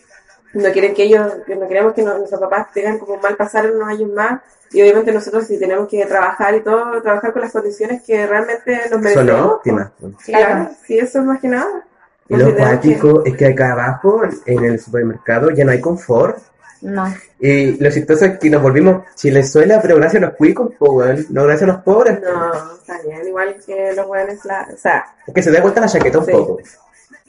no 0.54 0.72
quieren 0.72 0.92
que 0.92 1.04
ellos, 1.04 1.34
no 1.46 1.68
queremos 1.68 1.94
que 1.94 2.02
no- 2.02 2.18
nuestros 2.18 2.40
papás 2.40 2.72
tengan 2.72 2.98
como 2.98 3.16
mal 3.18 3.36
pasar 3.36 3.70
unos 3.70 3.86
años 3.88 4.10
más. 4.10 4.40
Y 4.72 4.82
obviamente 4.82 5.12
nosotros 5.12 5.46
si 5.46 5.60
tenemos 5.60 5.86
que 5.88 6.04
trabajar 6.06 6.52
y 6.56 6.62
todo, 6.64 7.00
trabajar 7.00 7.32
con 7.32 7.42
las 7.42 7.52
condiciones 7.52 8.02
que 8.02 8.26
realmente 8.26 8.74
nos 8.76 8.88
Son 8.90 9.00
merecemos. 9.02 9.52
óptimas. 9.52 9.92
pues. 10.00 10.14
Claro, 10.24 10.70
sí, 10.84 10.98
eso 10.98 11.20
es 11.20 11.24
más 11.24 11.40
que 11.40 11.46
nada. 11.46 11.84
Y 12.28 12.36
lo 12.36 12.46
tenemos 12.46 12.56
que- 12.80 12.96
cuático 12.98 13.22
es 13.24 13.36
que 13.36 13.46
acá 13.46 13.70
abajo, 13.70 14.22
en 14.46 14.64
el 14.64 14.80
supermercado, 14.80 15.50
ya 15.52 15.64
no 15.64 15.70
hay 15.70 15.80
confort. 15.80 16.38
No, 16.82 17.06
Y 17.40 17.72
lo 17.82 17.90
chistoso 17.90 18.26
es 18.26 18.38
que 18.38 18.50
nos 18.50 18.62
volvimos 18.62 19.04
chilezuela, 19.14 19.80
pero 19.80 19.96
gracias 19.96 20.22
a 20.22 20.26
los 20.26 20.36
cuicos, 20.36 20.74
po, 20.78 20.92
weón. 20.92 21.24
no 21.30 21.44
gracias 21.44 21.62
a 21.70 21.72
los 21.72 21.82
pobres. 21.82 22.20
No, 22.20 22.74
está 22.74 23.00
bien, 23.02 23.26
igual 23.26 23.56
que 23.64 23.92
los 23.94 24.06
buenos, 24.06 24.44
la, 24.44 24.68
o 24.72 24.76
sea, 24.76 25.04
Es 25.26 25.34
que 25.34 25.42
se 25.42 25.50
da 25.50 25.60
vuelta 25.62 25.80
la 25.80 25.88
chaqueta 25.88 26.18
un 26.18 26.26
Sí. 26.26 26.32
poco. 26.32 26.58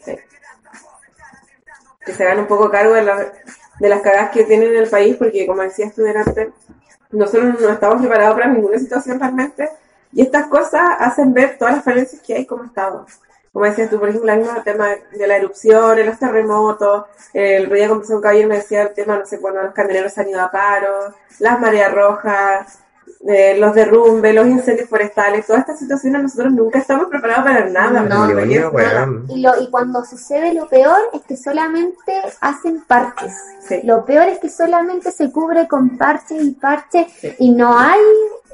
sí. 0.04 0.16
que 2.06 2.14
se 2.14 2.24
hagan 2.24 2.40
un 2.40 2.48
poco 2.48 2.70
cargo 2.72 2.94
de, 2.94 3.04
la- 3.04 3.32
de 3.80 3.90
las 3.90 4.02
cagadas 4.02 4.32
que 4.32 4.44
tienen 4.46 4.72
en 4.72 4.78
el 4.84 4.90
país, 4.90 5.16
porque 5.18 5.46
como 5.46 5.62
decías 5.62 5.94
tú 5.94 6.04
delante, 6.04 6.52
nosotros 7.12 7.60
no 7.60 7.70
estamos 7.70 8.00
preparados 8.02 8.36
para 8.36 8.48
ninguna 8.52 8.80
situación 8.80 9.20
realmente, 9.20 9.70
y 10.14 10.22
estas 10.22 10.48
cosas 10.48 10.82
hacen 11.00 11.34
ver 11.34 11.58
todas 11.58 11.76
las 11.76 11.84
falencias 11.84 12.22
que 12.22 12.34
hay 12.36 12.46
como 12.46 12.64
Estado. 12.64 13.06
Como 13.58 13.66
decías 13.66 13.90
tú, 13.90 13.98
por 14.00 14.10
ejemplo, 14.10 14.32
el 14.32 14.42
mismo 14.42 14.62
tema 14.62 14.90
de 15.12 15.26
la 15.26 15.36
erupción, 15.36 16.06
los 16.06 16.20
terremotos, 16.20 17.06
el 17.34 17.68
día 17.72 17.90
conversé 17.90 18.12
con 18.12 18.18
un 18.18 18.22
caballero 18.22 18.46
y 18.46 18.50
me 18.52 18.58
decía 18.58 18.84
el 18.84 18.94
tema, 18.94 19.18
no 19.18 19.26
sé, 19.26 19.40
cuando 19.40 19.64
los 19.64 19.74
camioneros 19.74 20.14
se 20.14 20.22
han 20.22 20.30
ido 20.30 20.42
a 20.42 20.52
paro, 20.52 21.16
las 21.40 21.60
mareas 21.60 21.92
rojas, 21.92 22.78
eh, 23.28 23.58
los 23.58 23.74
derrumbes, 23.74 24.36
los 24.36 24.46
incendios 24.46 24.88
forestales, 24.88 25.48
todas 25.48 25.62
estas 25.62 25.80
situaciones 25.80 26.22
nosotros 26.22 26.54
nunca 26.54 26.78
estamos 26.78 27.08
preparados 27.08 27.46
para 27.46 27.66
nada. 27.66 28.02
No, 28.02 28.28
¿no? 28.28 28.44
una, 28.44 28.70
weón. 28.70 29.26
Y, 29.28 29.42
lo, 29.42 29.60
y 29.60 29.72
cuando 29.72 30.06
sucede 30.06 30.54
lo 30.54 30.70
peor 30.70 31.00
es 31.14 31.22
que 31.24 31.36
solamente 31.36 32.14
hacen 32.42 32.84
parches. 32.86 33.34
Sí. 33.68 33.80
Lo 33.86 34.06
peor 34.06 34.28
es 34.28 34.38
que 34.38 34.50
solamente 34.50 35.10
se 35.10 35.32
cubre 35.32 35.68
con 35.68 35.98
parches 35.98 36.44
y 36.44 36.52
parches 36.52 37.08
Sí. 37.20 37.34
y 37.40 37.50
no 37.50 37.76
hay 37.76 38.02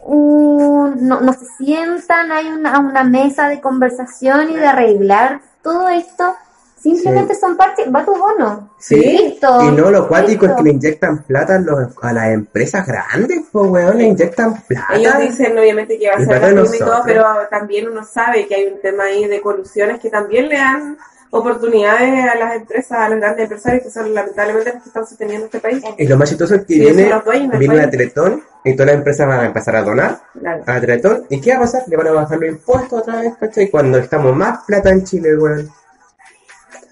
un, 0.05 1.07
no, 1.07 1.21
no 1.21 1.33
se 1.33 1.45
sientan, 1.57 2.31
hay 2.31 2.47
una, 2.47 2.79
una 2.79 3.03
mesa 3.03 3.47
de 3.49 3.61
conversación 3.61 4.51
y 4.51 4.55
de 4.55 4.65
arreglar 4.67 5.41
todo 5.61 5.89
esto. 5.89 6.35
Simplemente 6.79 7.33
son 7.35 7.55
parches, 7.55 7.87
va 7.95 8.03
tu 8.03 8.13
bono. 8.13 8.71
Sí. 8.77 8.97
Listo. 8.97 9.61
Y 9.63 9.71
no, 9.71 9.89
lo 9.89 10.05
cuático 10.05 10.45
es 10.45 10.51
Listo. 10.51 10.57
que 10.57 10.63
le 10.63 10.75
inyectan 10.75 11.23
plata 11.23 11.55
a, 11.55 11.59
los- 11.59 11.93
a 12.01 12.11
las 12.11 12.27
empresas 12.33 12.85
grandes, 12.85 13.41
pues, 13.53 13.69
weón, 13.69 13.97
le 13.97 14.03
inyectan 14.03 14.61
plata. 14.63 14.87
Ellos 14.95 15.17
dicen 15.19 15.57
obviamente 15.57 15.97
que 15.97 16.09
va 16.09 16.15
a 16.15 16.25
ser 16.25 16.41
la 16.41 16.61
misma 16.61 16.75
y 16.75 16.79
todo, 16.79 17.01
pero 17.05 17.23
también 17.49 17.87
uno 17.89 18.03
sabe 18.03 18.45
que 18.47 18.55
hay 18.55 18.65
un 18.67 18.81
tema 18.81 19.05
ahí 19.05 19.25
de 19.27 19.39
colusiones 19.39 20.01
que 20.01 20.09
también 20.09 20.49
le 20.49 20.57
dan 20.57 20.97
oportunidades 21.35 22.29
a 22.31 22.35
las 22.35 22.55
empresas, 22.55 22.91
a 22.99 23.09
los 23.09 23.19
grandes 23.19 23.43
empresarios 23.45 23.83
que 23.83 23.89
son 23.89 24.13
lamentablemente 24.13 24.71
los 24.73 24.83
que 24.83 24.89
están 24.89 25.07
sosteniendo 25.07 25.45
este 25.47 25.59
país. 25.59 25.83
Y 25.97 26.07
lo 26.07 26.15
más 26.17 26.29
chistoso 26.29 26.55
es 26.55 26.61
que 26.61 26.73
Sí, 26.75 26.79
viene, 26.79 27.11
viene 27.57 27.75
la. 27.75 27.89
Teletón 27.89 28.43
y 28.63 28.73
todas 28.75 28.87
las 28.87 28.95
empresas 28.97 29.27
van 29.27 29.39
a 29.39 29.45
empezar 29.47 29.75
a 29.75 29.81
donar 29.83 30.19
Claro. 30.39 30.63
a 30.65 30.73
la 30.73 30.81
Teletón. 30.81 31.25
¿Y 31.29 31.41
qué 31.41 31.51
va 31.51 31.57
a 31.57 31.61
pasar? 31.61 31.83
Le 31.87 31.97
van 31.97 32.07
a 32.07 32.11
bajar 32.11 32.37
los 32.39 32.49
impuestos 32.49 33.01
otra 33.01 33.21
vez, 33.21 33.33
¿cachai? 33.39 33.69
Cuando 33.69 33.97
estamos 33.97 34.35
más 34.35 34.59
plata 34.65 34.89
en 34.91 35.03
Chile, 35.03 35.35
weón. 35.35 35.69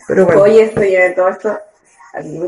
Pero 0.08 0.26
bueno, 0.26 0.42
Oye, 0.42 0.64
esto 0.64 0.84
ya 0.84 1.04
de 1.04 1.12
todo 1.12 1.30
esto, 1.30 1.60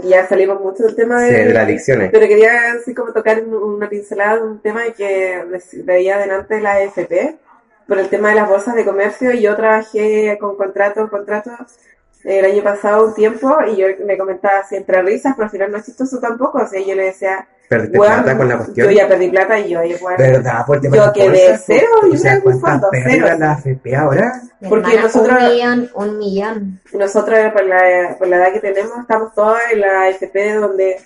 ya 0.04 0.28
salimos 0.28 0.60
mucho 0.60 0.84
del 0.84 0.96
tema 0.96 1.22
de, 1.22 1.48
sí, 1.48 1.54
las 1.54 1.64
adicciones. 1.64 2.10
pero 2.12 2.28
quería 2.28 2.74
así 2.74 2.94
como 2.94 3.14
tocar 3.14 3.42
un- 3.44 3.54
una 3.76 3.88
pincelada 3.88 4.38
de 4.38 4.42
un 4.44 4.60
tema 4.62 4.82
que 4.98 5.44
veía 5.86 6.18
delante 6.18 6.56
de 6.56 6.62
la 6.62 6.74
AFP 6.74 7.38
por 7.88 8.00
el 8.00 8.10
tema 8.10 8.30
de 8.30 8.36
las 8.36 8.50
bolsas 8.50 8.76
de 8.76 8.86
comercio 8.86 9.32
y 9.34 9.42
yo 9.42 9.56
trabajé 9.56 10.38
con 10.40 10.56
contratos, 10.56 11.10
contratos 11.10 11.54
el 12.24 12.46
año 12.46 12.64
pasado 12.64 13.06
un 13.08 13.14
tiempo 13.14 13.54
y 13.68 13.76
yo 13.76 13.88
me 14.06 14.18
comentaba 14.18 14.60
así 14.60 14.76
entre 14.78 15.02
risas, 15.02 15.34
pero 15.36 15.46
al 15.46 15.52
final 15.52 15.72
no 15.72 15.78
es 15.78 15.86
chistoso 15.86 16.20
tampoco, 16.20 16.60
o 16.60 16.68
sea, 16.68 16.80
yo 16.82 16.96
le 16.96 17.06
decía, 17.06 17.46
Perdiste 17.68 17.98
"Weón, 18.00 18.24
plata 18.24 18.38
con 18.38 18.48
la 18.50 18.58
cuestión. 18.58 18.88
yo 18.88 18.94
ya 18.94 19.08
perdí 19.08 19.30
plata 19.30 19.60
y 19.60 19.70
yo 19.70 19.80
ahí, 19.80 19.96
weón, 20.02 20.18
¿Verdad? 20.18 20.66
Por 20.66 20.76
el 20.78 20.82
tema 20.84 20.96
Yo 20.96 21.04
las 21.04 21.14
quedé 21.14 21.28
bolsas, 21.50 21.64
cero, 21.66 21.88
pues, 22.02 22.12
yo 22.14 22.18
O 22.18 22.22
sea, 22.22 22.32
creo 22.32 22.44
que 22.44 22.48
un 22.50 22.60
¿cuántas 22.62 22.82
fondo, 22.82 22.90
pérdidas 22.92 23.30
cero. 23.30 23.38
la 23.40 23.52
AFP 23.52 23.96
ahora? 23.96 24.42
Porque 24.70 25.00
nosotros- 25.02 25.38
Un 25.42 25.50
millón, 25.50 25.90
un 25.96 26.18
millón. 26.18 26.80
nosotros 26.94 27.40
por 27.52 27.66
la, 27.66 28.16
por 28.18 28.28
la 28.28 28.36
edad 28.38 28.54
que 28.54 28.60
tenemos 28.62 28.98
estamos 29.00 29.34
todas 29.34 29.62
en 29.74 29.82
la 29.82 30.08
FP 30.10 30.54
donde 30.56 30.98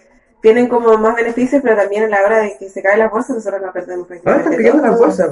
tienen 0.42 0.68
como 0.68 0.98
más 1.00 1.16
beneficios, 1.16 1.62
pero 1.64 1.76
también 1.76 2.04
a 2.04 2.08
la 2.10 2.24
hora 2.26 2.38
de 2.40 2.58
que 2.60 2.70
se 2.70 2.82
caen 2.84 3.00
las 3.00 3.10
bolsas, 3.12 3.38
nosotros 3.38 3.62
no 3.62 3.72
perdemos 3.74 4.08
Ahora 4.24 4.38
están 4.40 4.56
pidiendo 4.56 4.84
las 4.86 4.98
bolsas. 5.00 5.32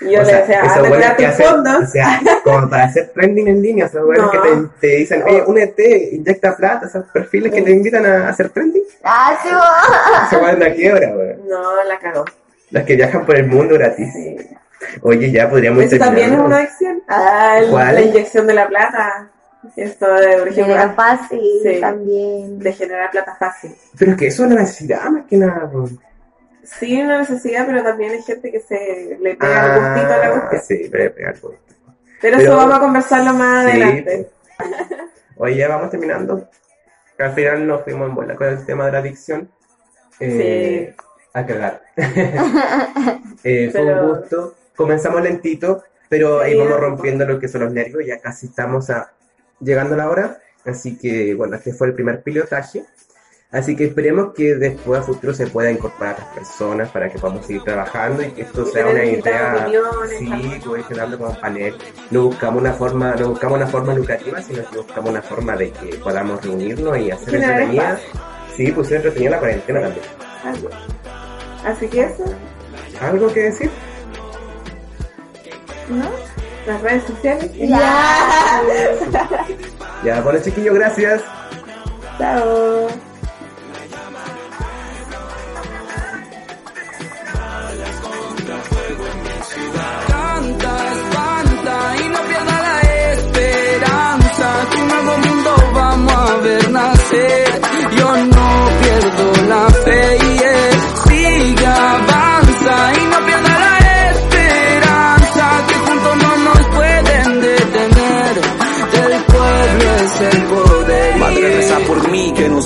Y 0.00 0.10
yo 0.12 0.20
O 0.20 0.22
le 0.24 0.26
sea, 0.26 0.40
decía, 0.40 0.60
anda 0.60 0.74
a 0.74 0.88
cuidar 0.88 1.16
que 1.16 1.26
tus 1.26 1.34
fondos. 1.46 1.82
O 1.82 1.86
sea, 1.86 2.20
como 2.44 2.68
para 2.68 2.84
hacer 2.84 3.10
trending 3.14 3.48
en 3.48 3.62
línea, 3.62 3.86
esos 3.86 4.04
güeyes 4.04 4.24
No. 4.24 4.30
que 4.30 4.38
te, 4.38 4.56
te 4.80 4.86
dicen, 4.98 5.22
oye, 5.22 5.42
únete, 5.46 6.10
inyecta 6.12 6.54
plata, 6.56 6.86
esos 6.86 7.04
perfiles 7.06 7.50
que 7.52 7.62
te 7.62 7.70
invitan 7.70 8.04
a 8.04 8.28
hacer 8.28 8.50
trending. 8.50 8.82
Ah, 9.04 9.38
sí, 9.42 9.48
bo. 9.50 10.28
Se 10.30 10.36
van 10.36 10.62
a 10.62 10.72
quiebra, 10.74 11.12
güey. 11.12 11.36
No, 11.48 11.82
la 11.84 11.98
cagó. 11.98 12.24
Las 12.70 12.84
que 12.84 12.96
viajan 12.96 13.24
por 13.24 13.36
el 13.36 13.46
mundo 13.46 13.74
gratis. 13.74 14.12
Sí. 14.12 14.36
Oye, 15.00 15.30
ya 15.30 15.48
podríamos 15.48 15.84
Eso 15.84 15.96
también 15.98 16.34
es 16.34 16.38
una 16.40 16.58
adicción. 16.58 17.02
Ah, 17.08 17.56
el- 17.58 17.70
¿Cuál? 17.70 17.94
la 17.94 18.00
inyección 18.02 18.46
de 18.46 18.54
la 18.54 18.68
plata. 18.68 19.30
Esto 19.76 20.06
de, 20.14 20.36
por 20.38 20.48
ejemplo, 20.48 20.74
Dinero 20.74 20.92
fácil 20.94 21.40
Sí. 21.62 21.80
también. 21.80 22.58
de 22.58 22.72
generar 22.72 23.10
plata 23.10 23.34
fácil. 23.38 23.74
Pero 23.98 24.10
es 24.12 24.16
que 24.18 24.26
eso 24.28 24.44
es 24.44 24.50
una 24.52 24.60
necesidad 24.60 25.04
más 25.06 25.24
que 25.26 25.36
nada. 25.38 25.68
po. 25.70 25.88
Sí, 26.78 27.00
una 27.00 27.18
necesidad, 27.18 27.66
pero 27.66 27.82
también 27.82 28.12
hay 28.12 28.22
gente 28.22 28.50
que 28.50 28.60
se 28.60 29.16
le 29.20 29.36
pega 29.36 29.74
el 29.76 29.80
gustito 29.80 30.12
a 30.12 30.16
la 30.18 30.26
Ah, 30.26 30.48
cuestión. 30.50 30.78
sí, 30.80 30.88
pero 30.90 31.14
pegar 31.14 31.34
el 31.34 31.40
gusto. 31.40 31.58
Pero, 32.20 32.36
Pero- 32.38 32.38
eso 32.38 32.56
vamos 32.56 32.74
a 32.76 32.80
conversarlo 32.80 33.34
más 33.34 33.64
Sí, 33.64 33.70
adelante. 33.82 34.30
Oye, 35.36 35.56
ya 35.56 35.68
vamos 35.68 35.90
terminando. 35.90 36.48
Al 37.18 37.32
final 37.34 37.66
nos 37.66 37.82
fuimos 37.82 38.08
en 38.08 38.14
bola 38.14 38.34
con 38.36 38.48
el 38.48 38.64
tema 38.66 38.86
de 38.86 38.92
la 38.92 38.98
adicción. 38.98 39.48
Eh, 40.20 40.94
A 41.34 41.44
cagar. 41.46 41.82
Eh, 43.44 43.68
Fue 43.70 43.80
Pero- 43.82 44.02
un 44.02 44.08
gusto. 44.20 44.54
Comenzamos 44.74 45.22
lentito, 45.22 45.84
pero 46.08 46.40
ahí 46.40 46.52
Sí, 46.52 46.58
vamos 46.58 46.80
rompiendo 46.80 47.24
lo 47.24 47.38
que 47.38 47.48
son 47.48 47.62
los 47.62 47.72
nervios. 47.72 48.04
Ya 48.06 48.18
casi 48.20 48.46
estamos 48.46 48.90
a, 48.90 49.12
llegando 49.60 49.94
a 49.94 49.98
la 49.98 50.10
hora. 50.10 50.38
Así 50.64 50.98
que, 50.98 51.34
bueno, 51.34 51.56
este 51.56 51.72
fue 51.72 51.86
el 51.88 51.94
primer 51.94 52.22
pilotaje. 52.22 52.84
Así 53.56 53.74
que 53.74 53.84
esperemos 53.84 54.34
que 54.34 54.54
después 54.54 55.00
a 55.00 55.02
futuro 55.02 55.32
se 55.32 55.46
pueda 55.46 55.70
incorporar 55.70 56.10
a 56.10 56.16
otras 56.16 56.34
personas 56.34 56.90
para 56.90 57.08
que 57.08 57.18
podamos 57.18 57.46
seguir 57.46 57.62
trabajando 57.62 58.22
y 58.22 58.30
que 58.32 58.42
esto 58.42 58.66
Y 58.68 58.70
sea 58.70 58.86
una 58.86 59.02
idea. 59.02 59.66
Sí, 60.18 60.60
como 61.16 61.40
panel. 61.40 61.74
No 62.10 62.24
buscamos 62.24 62.60
una 62.60 62.74
forma, 62.74 63.14
no 63.14 63.30
buscamos 63.30 63.56
una 63.56 63.66
forma 63.66 63.94
lucrativa, 63.94 64.42
sino 64.42 64.62
que 64.68 64.76
buscamos 64.76 65.08
una 65.08 65.22
forma 65.22 65.56
de 65.56 65.70
que 65.70 65.96
podamos 65.96 66.44
reunirnos 66.44 66.98
y 66.98 67.10
hacer 67.10 67.36
entretenida. 67.36 67.98
Sí, 68.54 68.70
pues 68.72 68.88
ser 68.88 68.98
entretenida 68.98 69.30
la 69.30 69.38
cuarentena 69.38 69.80
también. 69.80 70.04
Algo. 70.44 70.68
Así 71.64 71.88
que 71.88 72.02
eso, 72.02 72.24
¿Algo 73.00 73.32
que 73.32 73.40
decir? 73.40 73.70
¿no? 75.88 76.10
Las 76.66 76.82
redes 76.82 77.04
sociales. 77.04 77.50
Ya. 77.56 78.62
Ya, 80.04 80.20
bueno, 80.20 80.40
chiquillos, 80.42 80.74
gracias. 80.74 81.22
Chao. 82.18 82.88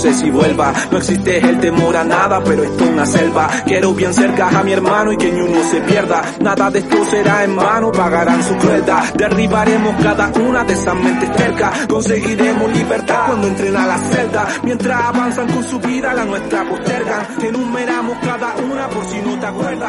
Sé 0.01 0.15
si 0.15 0.31
vuelva. 0.31 0.73
No 0.91 0.99
existe 0.99 1.39
el 1.39 1.61
temor 1.61 1.97
a 1.97 2.05
nada, 2.05 2.43
pero 2.43 2.63
esto 2.63 2.85
es 2.85 2.91
una 2.91 3.07
selva. 3.07 3.49
Quiero 3.67 3.93
bien 3.93 4.13
cerca 4.15 4.49
a 4.49 4.63
mi 4.63 4.73
hermano 4.73 5.13
y 5.13 5.17
que 5.17 5.31
ni 5.31 5.41
uno 5.41 5.63
se 5.71 5.81
pierda. 5.83 6.23
Nada 6.41 6.71
de 6.71 6.79
esto 6.79 7.05
será 7.05 7.45
en 7.45 7.55
vano, 7.55 7.93
pagarán 7.93 8.43
su 8.43 8.57
crueldad. 8.57 9.15
Derribaremos 9.15 9.95
cada 10.03 10.29
una 10.41 10.65
de 10.65 10.73
esas 10.73 10.95
mentes 10.95 11.33
tercas. 11.33 11.87
Conseguiremos 11.87 12.73
libertad 12.73 13.27
cuando 13.27 13.49
entren 13.49 13.77
a 13.77 13.87
la 13.87 13.99
celda. 13.99 14.47
Mientras 14.63 15.05
avanzan 15.05 15.49
con 15.53 15.65
su 15.65 15.79
vida, 15.81 16.15
la 16.15 16.25
nuestra 16.25 16.69
postergan. 16.69 17.27
Enumeramos 17.43 18.17
cada 18.23 18.55
una 18.57 18.89
por 18.89 19.05
si 19.05 19.19
no 19.21 19.39
te 19.39 19.47
acuerdas. 19.47 19.89